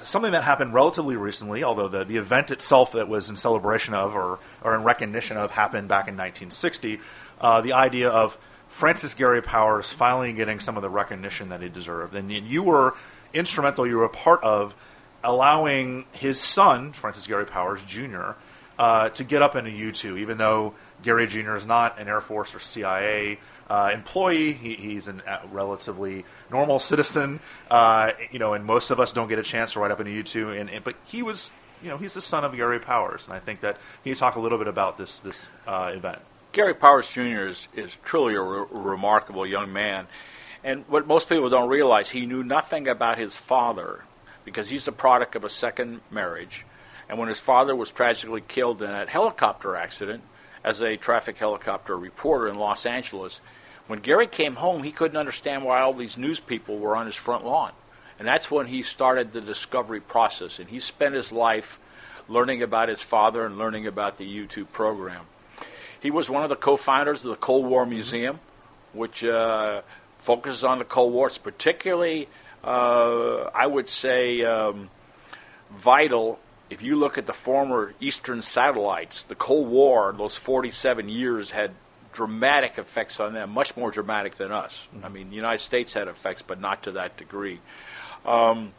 something 0.04 0.32
that 0.32 0.44
happened 0.44 0.74
relatively 0.74 1.16
recently, 1.16 1.64
although 1.64 1.88
the, 1.88 2.04
the 2.04 2.16
event 2.16 2.50
itself 2.50 2.92
that 2.92 3.08
was 3.08 3.30
in 3.30 3.36
celebration 3.36 3.94
of 3.94 4.14
or, 4.14 4.38
or 4.62 4.74
in 4.74 4.84
recognition 4.84 5.36
of 5.36 5.50
happened 5.50 5.88
back 5.88 6.08
in 6.08 6.14
1960. 6.14 7.00
Uh, 7.40 7.60
the 7.60 7.72
idea 7.72 8.08
of 8.08 8.38
Francis 8.68 9.14
Gary 9.14 9.42
Powers 9.42 9.90
finally 9.90 10.32
getting 10.32 10.60
some 10.60 10.76
of 10.76 10.82
the 10.82 10.90
recognition 10.90 11.50
that 11.50 11.60
he 11.60 11.68
deserved. 11.68 12.14
And 12.14 12.30
you 12.30 12.62
were 12.62 12.94
instrumental, 13.34 13.86
you 13.86 13.96
were 13.96 14.04
a 14.04 14.08
part 14.08 14.42
of 14.42 14.74
allowing 15.22 16.06
his 16.12 16.40
son, 16.40 16.92
Francis 16.92 17.26
Gary 17.26 17.46
Powers 17.46 17.82
Jr., 17.82 18.32
uh, 18.78 19.10
to 19.10 19.24
get 19.24 19.42
up 19.42 19.54
into 19.56 19.70
U2, 19.70 20.18
even 20.18 20.38
though 20.38 20.74
Gary 21.02 21.26
Jr. 21.26 21.56
is 21.56 21.66
not 21.66 22.00
an 22.00 22.08
Air 22.08 22.20
Force 22.20 22.54
or 22.54 22.60
CIA 22.60 23.38
uh, 23.72 23.88
employee. 23.90 24.52
He, 24.52 24.74
he's 24.74 25.08
a 25.08 25.40
relatively 25.50 26.26
normal 26.50 26.78
citizen, 26.78 27.40
uh, 27.70 28.12
you 28.30 28.38
know, 28.38 28.52
and 28.52 28.66
most 28.66 28.90
of 28.90 29.00
us 29.00 29.12
don't 29.12 29.28
get 29.28 29.38
a 29.38 29.42
chance 29.42 29.72
to 29.72 29.80
ride 29.80 29.90
up 29.90 29.98
into 29.98 30.10
U2. 30.10 30.60
And, 30.60 30.68
and, 30.68 30.84
but 30.84 30.94
he 31.06 31.22
was, 31.22 31.50
you 31.82 31.88
know, 31.88 31.96
he's 31.96 32.12
the 32.12 32.20
son 32.20 32.44
of 32.44 32.54
Gary 32.54 32.78
Powers, 32.78 33.24
and 33.24 33.32
I 33.32 33.38
think 33.38 33.60
that 33.60 33.78
he 34.04 34.14
talk 34.14 34.36
a 34.36 34.40
little 34.40 34.58
bit 34.58 34.68
about 34.68 34.98
this 34.98 35.20
this 35.20 35.50
uh, 35.66 35.90
event. 35.94 36.18
Gary 36.52 36.74
Powers 36.74 37.10
Jr. 37.10 37.46
is, 37.48 37.66
is 37.74 37.96
truly 38.04 38.34
a 38.34 38.42
re- 38.42 38.66
remarkable 38.70 39.46
young 39.46 39.72
man. 39.72 40.06
And 40.62 40.84
what 40.86 41.06
most 41.06 41.30
people 41.30 41.48
don't 41.48 41.70
realize, 41.70 42.10
he 42.10 42.26
knew 42.26 42.44
nothing 42.44 42.86
about 42.88 43.16
his 43.16 43.38
father 43.38 44.04
because 44.44 44.68
he's 44.68 44.84
the 44.84 44.92
product 44.92 45.34
of 45.34 45.44
a 45.44 45.48
second 45.48 46.02
marriage. 46.10 46.66
And 47.08 47.18
when 47.18 47.28
his 47.28 47.40
father 47.40 47.74
was 47.74 47.90
tragically 47.90 48.42
killed 48.42 48.82
in 48.82 48.90
a 48.90 49.06
helicopter 49.06 49.76
accident 49.76 50.22
as 50.62 50.82
a 50.82 50.98
traffic 50.98 51.38
helicopter 51.38 51.96
reporter 51.96 52.48
in 52.48 52.58
Los 52.58 52.84
Angeles, 52.84 53.40
when 53.86 54.00
Gary 54.00 54.26
came 54.26 54.56
home, 54.56 54.82
he 54.82 54.92
couldn't 54.92 55.16
understand 55.16 55.64
why 55.64 55.80
all 55.80 55.92
these 55.92 56.16
news 56.16 56.40
people 56.40 56.78
were 56.78 56.96
on 56.96 57.06
his 57.06 57.16
front 57.16 57.44
lawn. 57.44 57.72
And 58.18 58.28
that's 58.28 58.50
when 58.50 58.66
he 58.66 58.82
started 58.82 59.32
the 59.32 59.40
discovery 59.40 60.00
process. 60.00 60.58
And 60.58 60.68
he 60.68 60.80
spent 60.80 61.14
his 61.14 61.32
life 61.32 61.80
learning 62.28 62.62
about 62.62 62.88
his 62.88 63.02
father 63.02 63.44
and 63.44 63.58
learning 63.58 63.86
about 63.86 64.18
the 64.18 64.24
U2 64.24 64.70
program. 64.70 65.26
He 66.00 66.10
was 66.10 66.30
one 66.30 66.42
of 66.42 66.48
the 66.48 66.56
co-founders 66.56 67.24
of 67.24 67.30
the 67.30 67.36
Cold 67.36 67.66
War 67.66 67.86
Museum, 67.86 68.40
which 68.92 69.24
uh, 69.24 69.82
focuses 70.18 70.64
on 70.64 70.78
the 70.78 70.84
Cold 70.84 71.12
War. 71.12 71.26
It's 71.28 71.38
particularly, 71.38 72.28
uh, 72.64 73.50
I 73.54 73.66
would 73.66 73.88
say, 73.88 74.44
um, 74.44 74.90
vital 75.70 76.38
if 76.70 76.82
you 76.82 76.96
look 76.96 77.18
at 77.18 77.26
the 77.26 77.32
former 77.32 77.92
Eastern 78.00 78.40
satellites. 78.40 79.24
The 79.24 79.34
Cold 79.34 79.68
War, 79.68 80.14
those 80.16 80.36
47 80.36 81.08
years, 81.08 81.50
had 81.50 81.72
dramatic 82.12 82.78
effects 82.78 83.20
on 83.20 83.34
them, 83.34 83.50
much 83.50 83.76
more 83.76 83.90
dramatic 83.90 84.36
than 84.36 84.52
us. 84.52 84.86
Mm-hmm. 84.94 85.04
I 85.04 85.08
mean, 85.08 85.30
the 85.30 85.36
United 85.36 85.62
States 85.62 85.92
had 85.92 86.08
effects, 86.08 86.42
but 86.42 86.60
not 86.60 86.82
to 86.84 86.92
that 86.92 87.16
degree. 87.16 87.60
Um, 88.24 88.72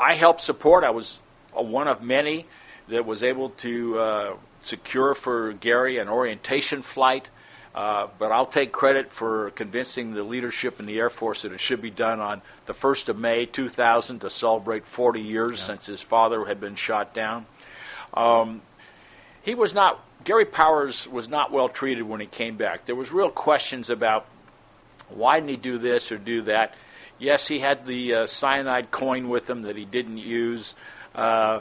I 0.00 0.14
helped 0.14 0.40
support. 0.40 0.84
I 0.84 0.90
was 0.90 1.18
one 1.52 1.88
of 1.88 2.02
many 2.02 2.46
that 2.88 3.06
was 3.06 3.22
able 3.22 3.50
to 3.50 3.98
uh, 3.98 4.36
secure 4.62 5.14
for 5.14 5.52
Gary 5.52 5.98
an 5.98 6.08
orientation 6.08 6.82
flight. 6.82 7.28
Uh, 7.74 8.08
but 8.18 8.30
I'll 8.30 8.46
take 8.46 8.70
credit 8.70 9.10
for 9.10 9.50
convincing 9.52 10.12
the 10.12 10.22
leadership 10.22 10.78
in 10.78 10.84
the 10.84 10.98
Air 10.98 11.08
Force 11.08 11.42
that 11.42 11.52
it 11.52 11.60
should 11.60 11.80
be 11.80 11.90
done 11.90 12.20
on 12.20 12.42
the 12.66 12.74
1st 12.74 13.08
of 13.08 13.18
May 13.18 13.46
2000 13.46 14.18
to 14.20 14.28
celebrate 14.28 14.84
40 14.86 15.20
years 15.22 15.58
yeah. 15.58 15.66
since 15.66 15.86
his 15.86 16.02
father 16.02 16.44
had 16.44 16.60
been 16.60 16.74
shot 16.74 17.14
down. 17.14 17.46
Um, 18.12 18.60
he 19.42 19.54
was 19.54 19.72
not, 19.72 20.04
Gary 20.24 20.44
Powers 20.44 21.08
was 21.08 21.28
not 21.28 21.52
well 21.52 21.68
treated 21.68 22.02
when 22.02 22.20
he 22.20 22.26
came 22.26 22.56
back. 22.56 22.86
There 22.86 22.94
was 22.94 23.10
real 23.10 23.30
questions 23.30 23.90
about 23.90 24.26
why 25.08 25.40
didn't 25.40 25.50
he 25.50 25.56
do 25.56 25.78
this 25.78 26.12
or 26.12 26.18
do 26.18 26.42
that. 26.42 26.74
Yes, 27.18 27.46
he 27.46 27.60
had 27.60 27.86
the 27.86 28.14
uh, 28.14 28.26
cyanide 28.26 28.90
coin 28.90 29.28
with 29.28 29.48
him 29.48 29.62
that 29.62 29.76
he 29.76 29.84
didn't 29.84 30.18
use. 30.18 30.74
Uh, 31.14 31.60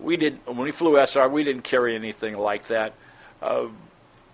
we 0.00 0.16
did 0.16 0.40
when 0.46 0.58
we 0.58 0.72
flew 0.72 0.98
SR, 0.98 1.28
we 1.28 1.44
didn't 1.44 1.62
carry 1.62 1.94
anything 1.94 2.36
like 2.36 2.66
that. 2.68 2.94
Uh, 3.42 3.66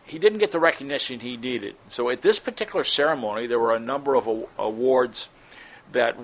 he 0.05 0.19
didn't 0.19 0.39
get 0.39 0.53
the 0.53 0.61
recognition 0.61 1.21
he 1.21 1.37
needed. 1.37 1.77
So 1.89 2.11
at 2.11 2.23
this 2.23 2.39
particular 2.39 2.85
ceremony, 2.85 3.47
there 3.47 3.59
were 3.59 3.75
a 3.75 3.81
number 3.81 4.15
of 4.15 4.29
awards 4.59 5.29
that 5.93 6.17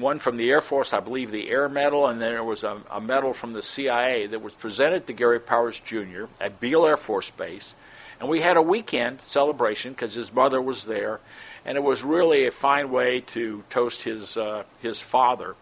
one 0.00 0.18
from 0.18 0.36
the 0.36 0.50
Air 0.50 0.60
Force, 0.60 0.92
I 0.92 1.00
believe 1.00 1.30
the 1.30 1.50
Air 1.50 1.68
Medal, 1.68 2.06
and 2.06 2.20
then 2.20 2.32
there 2.32 2.44
was 2.44 2.64
a, 2.64 2.80
a, 2.90 3.00
medal 3.00 3.32
from 3.32 3.52
the 3.52 3.62
CIA 3.62 4.26
that 4.28 4.42
was 4.42 4.52
presented 4.52 5.06
to 5.06 5.12
Gary 5.12 5.40
Powers 5.40 5.80
Jr. 5.84 6.24
at 6.40 6.60
Beale 6.60 6.86
Air 6.86 6.96
Force 6.96 7.30
Base. 7.30 7.74
And 8.20 8.28
we 8.28 8.40
had 8.40 8.56
a 8.56 8.62
weekend 8.62 9.20
celebration 9.22 9.92
because 9.92 10.14
his 10.14 10.32
mother 10.32 10.60
was 10.60 10.84
there, 10.84 11.20
and 11.64 11.76
it 11.76 11.82
was 11.82 12.02
really 12.02 12.46
a 12.46 12.50
fine 12.50 12.90
way 12.90 13.20
to 13.28 13.64
toast 13.70 14.02
his 14.02 14.36
uh, 14.36 14.64
his 14.80 15.00
father 15.00 15.56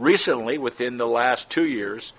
recently, 0.00 0.58
within 0.58 0.96
the 0.96 1.06
last 1.06 1.48
two 1.48 1.66
years, 1.66 2.12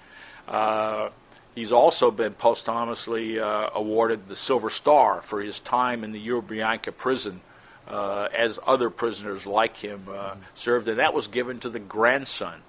uh, 0.48 1.10
he's 1.56 1.72
also 1.72 2.12
been 2.12 2.34
posthumously 2.34 3.40
uh, 3.40 3.70
awarded 3.74 4.30
the 4.30 4.36
Silver 4.36 4.70
Star 4.70 5.22
for 5.22 5.42
his 5.42 5.60
time 5.60 6.04
in 6.04 6.12
the 6.12 6.26
Lubyanka 6.26 6.96
prison, 6.96 7.42
uh, 7.88 8.28
as 8.36 8.60
other 8.66 8.90
prisoners 8.90 9.46
like 9.46 9.78
him 9.78 10.08
uh, 10.12 10.36
served, 10.56 10.88
and 10.88 11.00
that 11.00 11.14
was 11.14 11.28
given 11.28 11.60
to 11.60 11.70
the 11.70 11.80
grandson 11.80 12.62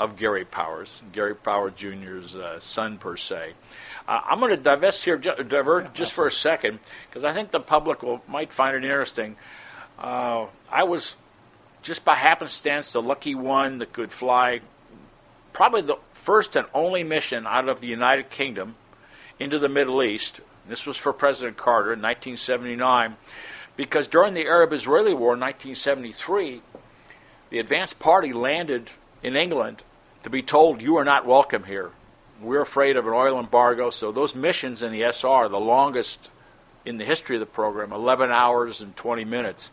of 0.00 0.16
Gary 0.16 0.44
Powers, 0.44 1.02
Gary 1.12 1.34
Powers 1.34 1.72
Jr.'s 1.76 2.34
uh, 2.34 2.60
son 2.60 2.98
per 2.98 3.16
se. 3.16 3.52
Uh, 4.06 4.20
I'm 4.24 4.38
going 4.38 4.50
to 4.50 4.56
divest 4.56 5.04
here, 5.04 5.16
divert 5.18 5.92
just 5.92 6.12
for 6.12 6.26
a 6.26 6.30
second, 6.30 6.78
because 7.08 7.24
I 7.24 7.34
think 7.34 7.50
the 7.50 7.60
public 7.60 8.02
will 8.02 8.22
might 8.28 8.52
find 8.52 8.76
it 8.76 8.84
interesting. 8.84 9.36
I 9.98 10.84
was 10.84 11.16
just 11.82 12.04
by 12.04 12.14
happenstance, 12.14 12.92
the 12.92 13.02
lucky 13.02 13.34
one 13.34 13.78
that 13.78 13.92
could 13.92 14.12
fly 14.12 14.60
probably 15.52 15.82
the 15.82 15.96
first 16.12 16.56
and 16.56 16.66
only 16.74 17.02
mission 17.02 17.46
out 17.46 17.68
of 17.68 17.80
the 17.80 17.86
United 17.86 18.30
Kingdom 18.30 18.76
into 19.40 19.58
the 19.58 19.68
Middle 19.68 20.02
East. 20.02 20.40
This 20.68 20.86
was 20.86 20.96
for 20.96 21.12
President 21.12 21.56
Carter 21.56 21.92
in 21.92 22.02
1979, 22.02 23.16
because 23.78 24.08
during 24.08 24.34
the 24.34 24.44
Arab 24.44 24.72
Israeli 24.72 25.14
War 25.14 25.34
in 25.34 25.40
1973, 25.40 26.60
the 27.50 27.60
advanced 27.60 28.00
party 28.00 28.32
landed 28.32 28.90
in 29.22 29.36
England 29.36 29.84
to 30.24 30.30
be 30.30 30.42
told, 30.42 30.82
You 30.82 30.96
are 30.96 31.04
not 31.04 31.24
welcome 31.24 31.62
here. 31.62 31.92
We're 32.42 32.60
afraid 32.60 32.96
of 32.96 33.06
an 33.06 33.12
oil 33.12 33.38
embargo. 33.38 33.90
So 33.90 34.10
those 34.10 34.34
missions 34.34 34.82
in 34.82 34.90
the 34.90 35.04
SR, 35.04 35.48
the 35.48 35.60
longest 35.60 36.28
in 36.84 36.98
the 36.98 37.04
history 37.04 37.36
of 37.36 37.40
the 37.40 37.46
program, 37.46 37.92
11 37.92 38.32
hours 38.32 38.80
and 38.80 38.96
20 38.96 39.24
minutes. 39.24 39.70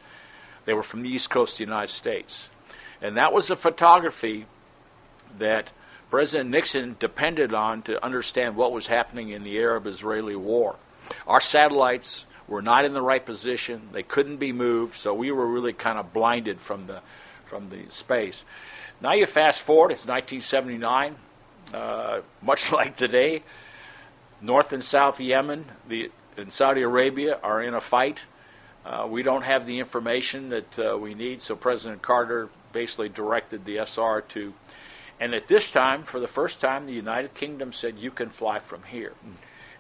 They 0.66 0.74
were 0.74 0.84
from 0.84 1.02
the 1.02 1.10
east 1.10 1.32
coast 1.32 1.54
of 1.54 1.58
the 1.58 1.64
United 1.64 1.92
States. 1.92 2.50
And 3.02 3.18
that 3.18 3.34
was 3.34 3.50
a 3.50 3.56
photography 3.56 4.46
that 5.40 5.72
President 6.12 6.52
Nixon 6.52 6.96
depended 7.00 7.56
on 7.56 7.82
to 7.84 8.04
understand 8.06 8.56
what 8.56 8.72
was 8.72 8.86
happening 8.86 9.30
in 9.30 9.44
the 9.44 9.58
Arab 9.58 9.88
Israeli 9.88 10.36
war. 10.36 10.76
Our 11.26 11.42
satellites 11.42 12.26
were 12.48 12.62
not 12.62 12.86
in 12.86 12.94
the 12.94 13.02
right 13.02 13.26
position, 13.26 13.90
they 13.92 14.04
couldn't 14.04 14.38
be 14.38 14.52
moved, 14.52 14.96
so 14.96 15.14
we 15.14 15.32
were 15.32 15.48
really 15.48 15.74
kind 15.74 15.98
of 15.98 16.14
blinded 16.14 16.60
from 16.62 16.86
the, 16.86 17.02
from 17.46 17.70
the 17.70 17.84
space. 17.90 18.44
Now 19.02 19.14
you 19.14 19.26
fast 19.26 19.62
forward, 19.62 19.92
it's 19.92 20.06
1979, 20.06 21.16
uh, 21.74 22.22
much 22.42 22.72
like 22.72 22.96
today. 22.96 23.44
North 24.42 24.74
and 24.74 24.84
South 24.84 25.20
Yemen 25.20 25.66
the, 25.88 26.12
and 26.38 26.52
Saudi 26.52 26.82
Arabia 26.82 27.40
are 27.42 27.62
in 27.62 27.74
a 27.74 27.82
fight. 27.82 28.22
Uh, 28.86 29.08
we 29.10 29.24
don't 29.24 29.42
have 29.42 29.66
the 29.66 29.80
information 29.80 30.50
that 30.50 30.80
uh, 30.80 30.98
we 30.98 31.16
need, 31.16 31.42
so 31.42 31.56
President 31.56 32.02
Carter 32.02 32.50
basically 32.72 33.10
directed 33.10 33.66
the 33.66 33.78
SR 33.78 34.22
to. 34.30 34.54
And 35.20 35.34
at 35.34 35.48
this 35.48 35.72
time, 35.72 36.04
for 36.04 36.20
the 36.20 36.28
first 36.28 36.60
time, 36.60 36.86
the 36.86 36.94
United 36.94 37.34
Kingdom 37.34 37.72
said, 37.72 37.98
You 37.98 38.12
can 38.12 38.30
fly 38.30 38.60
from 38.60 38.84
here. 38.84 39.14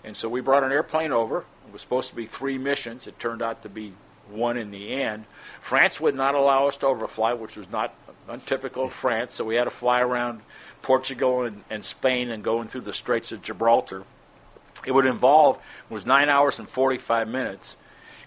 And 0.05 0.15
so 0.15 0.29
we 0.29 0.39
brought 0.39 0.63
an 0.63 0.71
airplane 0.71 1.11
over. 1.11 1.39
It 1.67 1.73
was 1.73 1.81
supposed 1.81 2.09
to 2.09 2.15
be 2.15 2.25
three 2.25 2.57
missions. 2.57 3.07
It 3.07 3.19
turned 3.19 3.41
out 3.41 3.63
to 3.63 3.69
be 3.69 3.93
one 4.29 4.57
in 4.57 4.71
the 4.71 4.93
end. 4.93 5.25
France 5.59 5.99
would 5.99 6.15
not 6.15 6.35
allow 6.35 6.67
us 6.67 6.77
to 6.77 6.87
overfly, 6.87 7.33
which 7.33 7.57
was 7.57 7.69
not 7.69 7.93
untypical 8.29 8.85
of 8.85 8.93
France, 8.93 9.35
so 9.35 9.43
we 9.43 9.55
had 9.55 9.65
to 9.65 9.69
fly 9.69 9.99
around 9.99 10.41
Portugal 10.81 11.43
and, 11.43 11.63
and 11.69 11.83
Spain 11.83 12.31
and 12.31 12.43
going 12.43 12.67
through 12.67 12.81
the 12.81 12.93
Straits 12.93 13.31
of 13.31 13.41
Gibraltar. 13.41 14.03
It 14.85 14.93
would 14.93 15.05
involve, 15.05 15.59
was 15.89 16.05
nine 16.05 16.29
hours 16.29 16.57
and 16.59 16.69
45 16.69 17.27
minutes 17.27 17.75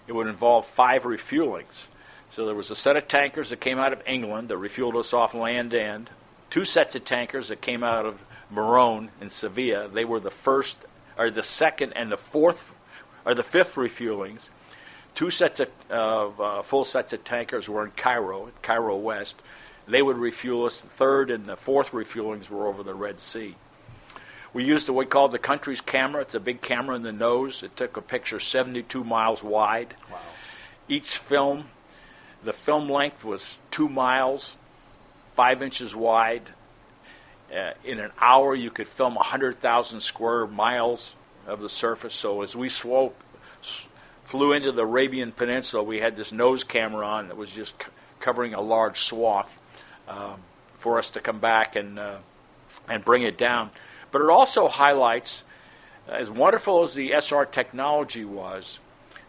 it 0.09 0.15
would 0.15 0.27
involve 0.27 0.65
five 0.65 1.03
refuelings. 1.03 1.85
So 2.31 2.45
there 2.45 2.55
was 2.55 2.71
a 2.71 2.75
set 2.75 2.97
of 2.97 3.07
tankers 3.07 3.51
that 3.51 3.61
came 3.61 3.77
out 3.77 3.93
of 3.93 4.01
England 4.07 4.49
that 4.49 4.57
refueled 4.57 4.95
us 4.95 5.13
off 5.13 5.35
land 5.35 5.73
end, 5.73 6.09
two 6.49 6.65
sets 6.65 6.95
of 6.95 7.05
tankers 7.05 7.49
that 7.49 7.61
came 7.61 7.83
out 7.83 8.07
of 8.07 8.23
Morón 8.51 9.09
in 9.21 9.29
Sevilla. 9.29 9.87
They 9.87 10.05
were 10.05 10.19
the 10.19 10.31
first, 10.31 10.77
or 11.19 11.29
the 11.29 11.43
second, 11.43 11.93
and 11.93 12.11
the 12.11 12.17
fourth, 12.17 12.71
or 13.25 13.35
the 13.35 13.43
fifth 13.43 13.75
refuelings. 13.75 14.49
Two 15.13 15.29
sets 15.29 15.59
of 15.89 16.39
uh, 16.39 16.61
full 16.61 16.85
sets 16.85 17.11
of 17.13 17.23
tankers 17.25 17.67
were 17.67 17.83
in 17.83 17.91
Cairo, 17.91 18.49
Cairo 18.61 18.95
West. 18.95 19.35
They 19.87 20.01
would 20.01 20.17
refuel 20.17 20.65
us. 20.65 20.79
The 20.79 20.87
third 20.87 21.29
and 21.29 21.45
the 21.45 21.57
fourth 21.57 21.91
refuelings 21.91 22.49
were 22.49 22.67
over 22.67 22.83
the 22.83 22.93
Red 22.93 23.19
Sea. 23.19 23.55
We 24.53 24.63
used 24.63 24.87
what 24.87 24.97
we 24.97 25.05
called 25.05 25.31
the 25.31 25.39
country's 25.39 25.81
camera. 25.81 26.21
It's 26.21 26.35
a 26.35 26.39
big 26.39 26.61
camera 26.61 26.95
in 26.95 27.03
the 27.03 27.11
nose. 27.11 27.63
It 27.63 27.75
took 27.75 27.97
a 27.97 28.01
picture 28.01 28.39
72 28.39 29.03
miles 29.03 29.43
wide. 29.43 29.93
Wow. 30.11 30.19
Each 30.87 31.17
film 31.17 31.65
The 32.43 32.53
film 32.53 32.89
length 32.89 33.25
was 33.25 33.57
two 33.69 33.89
miles, 33.89 34.55
five 35.35 35.61
inches 35.61 35.93
wide. 35.93 36.49
Uh, 37.55 37.73
in 37.83 37.99
an 37.99 38.11
hour, 38.19 38.53
you 38.53 38.69
could 38.69 38.87
film 38.87 39.15
100,000 39.15 39.99
square 40.01 40.45
miles 40.45 41.15
of 41.47 41.61
the 41.61 41.69
surface. 41.69 42.13
So 42.13 42.41
as 42.43 42.55
we 42.55 42.69
flew 42.69 44.51
into 44.51 44.71
the 44.71 44.83
Arabian 44.83 45.31
Peninsula, 45.31 45.81
we 45.83 45.99
had 45.99 46.15
this 46.15 46.31
nose 46.31 46.63
camera 46.63 47.07
on 47.07 47.27
that 47.29 47.37
was 47.37 47.49
just 47.49 47.73
c- 47.81 47.89
covering 48.19 48.53
a 48.53 48.61
large 48.61 49.01
swath 49.01 49.49
um, 50.07 50.39
for 50.77 50.99
us 50.99 51.09
to 51.11 51.19
come 51.19 51.39
back 51.39 51.75
and 51.75 51.97
uh, 51.97 52.17
and 52.87 53.03
bring 53.03 53.23
it 53.23 53.37
down. 53.37 53.71
But 54.11 54.21
it 54.21 54.29
also 54.29 54.67
highlights, 54.67 55.43
as 56.07 56.29
wonderful 56.29 56.83
as 56.83 56.93
the 56.93 57.13
SR 57.13 57.45
technology 57.45 58.25
was, 58.25 58.79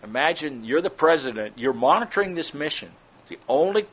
imagine 0.03 0.64
you're 0.64 0.83
the 0.83 0.91
president, 0.91 1.59
you're 1.59 1.73
monitoring 1.73 2.35
this 2.35 2.55
mission, 2.55 2.91
the 3.29 3.39
only 3.49 3.87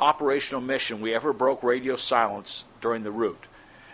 operational 0.00 0.60
mission 0.60 1.00
we 1.00 1.14
ever 1.14 1.32
broke 1.32 1.62
radio 1.62 1.96
silence 1.96 2.64
during 2.80 3.02
the 3.02 3.10
route. 3.10 3.46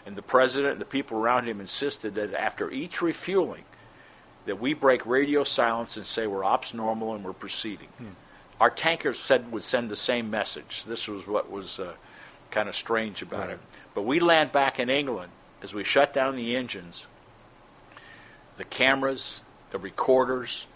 And 0.07 0.17
the 0.17 0.23
president 0.23 0.73
and 0.73 0.81
the 0.81 0.87
people 0.87 1.19
around 1.19 1.47
him 1.47 1.61
insisted 1.61 2.15
that 2.17 2.35
after 2.35 2.71
each 2.71 3.01
refueling, 3.01 3.65
that 4.47 4.61
we 4.61 4.75
break 4.75 5.07
radio 5.07 5.45
silence 5.45 5.97
and 5.97 6.07
say 6.07 6.27
we're 6.27 6.45
ops 6.45 6.75
normal 6.75 7.15
and 7.15 7.25
we're 7.25 7.33
proceeding. 7.33 7.89
Hmm. 7.99 8.09
Our 8.61 8.71
tankers 8.71 9.19
said 9.19 9.51
would 9.53 9.65
send 9.65 9.91
the 9.91 9.97
same 9.97 10.31
message. 10.31 10.85
This 10.87 11.09
was 11.09 11.27
what 11.27 11.51
was 11.51 11.81
uh, 11.81 11.95
kind 12.51 12.69
of 12.69 12.77
strange 12.77 13.23
about 13.23 13.41
right. 13.41 13.51
it. 13.51 13.61
But 13.95 14.03
we 14.03 14.21
land 14.21 14.53
back 14.53 14.79
in 14.79 14.91
England 14.91 15.33
as 15.63 15.73
we 15.73 15.85
shut 15.85 16.13
down 16.13 16.37
the 16.37 16.57
engines. 16.57 17.07
The 18.57 18.65
cameras, 18.65 19.41
the 19.71 19.79
recorders, 19.79 20.67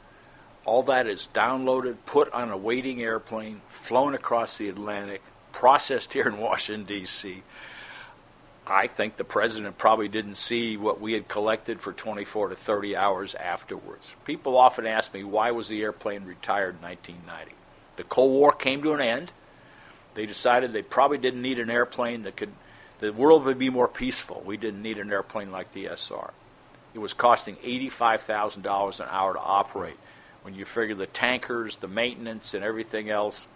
all 0.65 0.83
that 0.85 1.07
is 1.07 1.29
downloaded, 1.33 1.97
put 2.05 2.33
on 2.33 2.51
a 2.51 2.57
waiting 2.57 3.01
airplane, 3.01 3.61
flown 3.69 4.15
across 4.15 4.59
the 4.59 4.69
Atlantic, 4.69 5.23
processed 5.53 6.13
here 6.13 6.27
in 6.27 6.39
Washington 6.39 6.85
D.C. 6.85 7.43
I 8.71 8.87
think 8.87 9.17
the 9.17 9.25
president 9.25 9.79
probably 9.79 10.09
didn't 10.09 10.35
see 10.35 10.77
what 10.77 11.01
we 11.01 11.15
had 11.15 11.29
collected 11.29 11.81
for 11.81 11.93
24 11.93 12.49
to 12.49 12.55
30 12.55 12.97
hours 12.97 13.35
afterwards. 13.35 14.13
People 14.25 14.57
often 14.57 14.87
ask 14.87 15.13
me, 15.15 15.25
why 15.25 15.51
was 15.53 15.69
the 15.69 15.83
airplane 15.83 16.25
retired 16.25 16.77
in 16.77 16.83
1990? 16.83 17.55
The 17.97 18.05
Cold 18.05 18.33
War 18.33 18.53
came 18.53 18.83
to 18.83 18.93
an 18.93 19.01
end. 19.01 19.33
They 20.15 20.27
decided 20.27 20.73
they 20.73 20.83
probably 20.83 21.19
didn't 21.19 21.43
need 21.43 21.59
an 21.59 21.71
airplane 21.71 22.23
that 22.25 22.37
could, 22.37 22.53
the 22.99 23.13
world 23.13 23.45
would 23.45 23.59
be 23.59 23.71
more 23.71 23.89
peaceful. 23.89 24.43
We 24.45 24.57
didn't 24.57 24.83
need 24.83 24.99
an 24.99 25.11
airplane 25.11 25.51
like 25.51 25.73
the 25.73 25.87
SR. 25.87 26.31
It 26.95 26.99
was 26.99 27.15
costing 27.15 27.57
$85,000 27.57 29.01
an 29.01 29.07
hour 29.11 29.35
to 29.35 29.41
operate. 29.41 29.99
When 30.43 30.55
you 30.55 30.65
figure 30.65 30.95
the 30.95 31.07
tankers, 31.07 31.77
the 31.77 31.89
maintenance, 31.89 32.55
and 32.55 32.65
everything 32.65 33.11
else, 33.11 33.47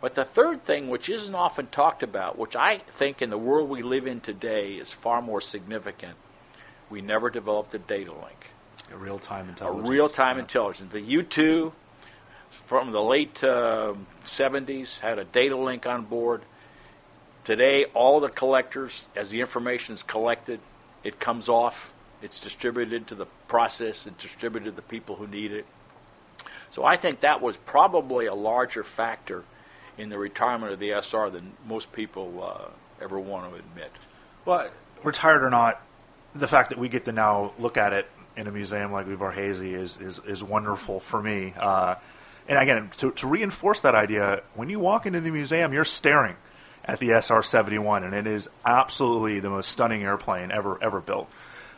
but 0.00 0.14
the 0.14 0.24
third 0.24 0.64
thing, 0.64 0.88
which 0.88 1.08
isn't 1.08 1.34
often 1.34 1.66
talked 1.66 2.02
about, 2.02 2.38
which 2.38 2.56
I 2.56 2.78
think 2.98 3.20
in 3.20 3.30
the 3.30 3.38
world 3.38 3.68
we 3.68 3.82
live 3.82 4.06
in 4.06 4.20
today 4.20 4.74
is 4.74 4.92
far 4.92 5.20
more 5.20 5.40
significant, 5.40 6.16
we 6.88 7.02
never 7.02 7.30
developed 7.30 7.74
a 7.74 7.78
data 7.78 8.12
link. 8.12 8.50
A 8.92 8.96
real 8.96 9.18
time 9.18 9.48
intelligence. 9.48 9.88
A 9.88 9.92
real 9.92 10.08
time 10.08 10.36
yeah. 10.36 10.42
intelligence. 10.42 10.92
The 10.92 11.00
U 11.00 11.22
2 11.22 11.72
from 12.66 12.92
the 12.92 13.02
late 13.02 13.42
uh, 13.44 13.94
70s 14.24 14.98
had 14.98 15.18
a 15.18 15.24
data 15.24 15.56
link 15.56 15.86
on 15.86 16.04
board. 16.04 16.42
Today, 17.44 17.84
all 17.94 18.20
the 18.20 18.28
collectors, 18.28 19.08
as 19.14 19.30
the 19.30 19.40
information 19.40 19.94
is 19.94 20.02
collected, 20.02 20.60
it 21.04 21.20
comes 21.20 21.48
off, 21.48 21.90
it's 22.22 22.38
distributed 22.38 23.06
to 23.08 23.14
the 23.14 23.26
process, 23.48 24.06
it's 24.06 24.22
distributed 24.22 24.70
to 24.70 24.76
the 24.76 24.82
people 24.82 25.16
who 25.16 25.26
need 25.26 25.52
it. 25.52 25.66
So 26.70 26.84
I 26.84 26.96
think 26.96 27.20
that 27.20 27.40
was 27.40 27.56
probably 27.56 28.26
a 28.26 28.34
larger 28.34 28.84
factor 28.84 29.44
in 29.98 30.08
the 30.08 30.18
retirement 30.18 30.72
of 30.72 30.78
the 30.78 30.90
SR 30.90 31.30
than 31.30 31.52
most 31.66 31.92
people 31.92 32.42
uh, 32.42 32.70
ever 33.02 33.18
want 33.18 33.50
to 33.50 33.58
admit. 33.58 33.90
Well, 34.44 34.70
retired 35.02 35.42
or 35.42 35.50
not, 35.50 35.80
the 36.34 36.48
fact 36.48 36.70
that 36.70 36.78
we 36.78 36.88
get 36.88 37.04
to 37.06 37.12
now 37.12 37.52
look 37.58 37.76
at 37.76 37.92
it 37.92 38.06
in 38.36 38.46
a 38.46 38.52
museum 38.52 38.92
like 38.92 39.06
Udvar-Hazy 39.06 39.74
is, 39.74 39.98
is, 39.98 40.20
is 40.26 40.42
wonderful 40.42 41.00
for 41.00 41.22
me. 41.22 41.52
Uh, 41.58 41.96
and 42.48 42.58
again, 42.58 42.90
to, 42.98 43.10
to 43.12 43.26
reinforce 43.26 43.80
that 43.82 43.94
idea, 43.94 44.42
when 44.54 44.70
you 44.70 44.80
walk 44.80 45.06
into 45.06 45.20
the 45.20 45.30
museum, 45.30 45.72
you're 45.72 45.84
staring 45.84 46.36
at 46.84 46.98
the 46.98 47.10
SR 47.10 47.42
71, 47.42 48.04
and 48.04 48.14
it 48.14 48.26
is 48.26 48.48
absolutely 48.64 49.40
the 49.40 49.50
most 49.50 49.70
stunning 49.70 50.02
airplane 50.02 50.50
ever 50.50 50.82
ever 50.82 51.00
built. 51.00 51.30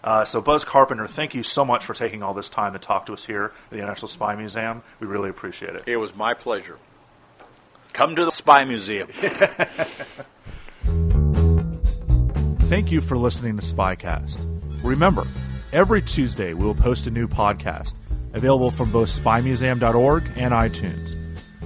Uh, 0.04 0.24
so, 0.24 0.40
Buzz 0.40 0.64
Carpenter, 0.64 1.06
thank 1.06 1.34
you 1.34 1.42
so 1.42 1.64
much 1.64 1.84
for 1.84 1.94
taking 1.94 2.22
all 2.22 2.34
this 2.34 2.48
time 2.48 2.72
to 2.72 2.78
talk 2.78 3.06
to 3.06 3.12
us 3.12 3.24
here 3.24 3.52
at 3.70 3.78
the 3.78 3.84
National 3.84 4.08
Spy 4.08 4.34
Museum. 4.34 4.82
We 4.98 5.06
really 5.06 5.30
appreciate 5.30 5.76
it. 5.76 5.84
It 5.86 5.96
was 5.96 6.14
my 6.14 6.34
pleasure. 6.34 6.78
Come 7.92 8.16
to 8.16 8.24
the 8.24 8.30
Spy 8.30 8.64
Museum. 8.64 9.08
Thank 12.68 12.90
you 12.90 13.00
for 13.02 13.18
listening 13.18 13.58
to 13.58 13.62
Spycast. 13.62 14.38
Remember, 14.82 15.26
every 15.72 16.00
Tuesday 16.00 16.54
we 16.54 16.64
will 16.64 16.74
post 16.74 17.06
a 17.06 17.10
new 17.10 17.28
podcast 17.28 17.94
available 18.32 18.70
from 18.70 18.90
both 18.90 19.08
spymuseum.org 19.08 20.24
and 20.36 20.54
iTunes. 20.54 21.18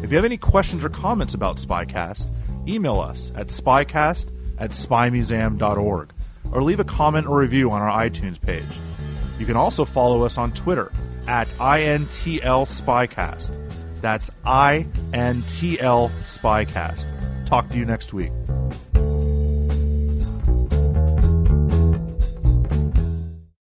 If 0.03 0.11
you 0.11 0.16
have 0.16 0.24
any 0.24 0.37
questions 0.37 0.83
or 0.85 0.89
comments 0.89 1.35
about 1.35 1.59
Spycast, 1.59 2.29
email 2.68 2.99
us 3.01 3.31
at 3.37 3.49
spycast 3.49 4.33
at 4.59 4.70
spymuseum.org 4.70 6.12
or 6.53 6.62
leave 6.62 6.81
a 6.81 6.85
comment 6.85 7.27
or 7.27 7.39
review 7.39 7.70
on 7.70 7.83
our 7.83 8.05
iTunes 8.05 8.41
page. 8.41 8.64
You 9.39 9.47
can 9.47 9.57
also 9.57 9.85
follow 9.85 10.22
us 10.22 10.39
on 10.39 10.53
Twitter 10.53 10.91
at 11.29 11.49
INTL 11.59 12.66
Spycast. 12.66 13.66
That's 14.07 14.31
INTL 14.47 16.13
Spycast. 16.21 17.45
Talk 17.45 17.69
to 17.71 17.77
you 17.77 17.85
next 17.85 18.13
week. 18.13 18.31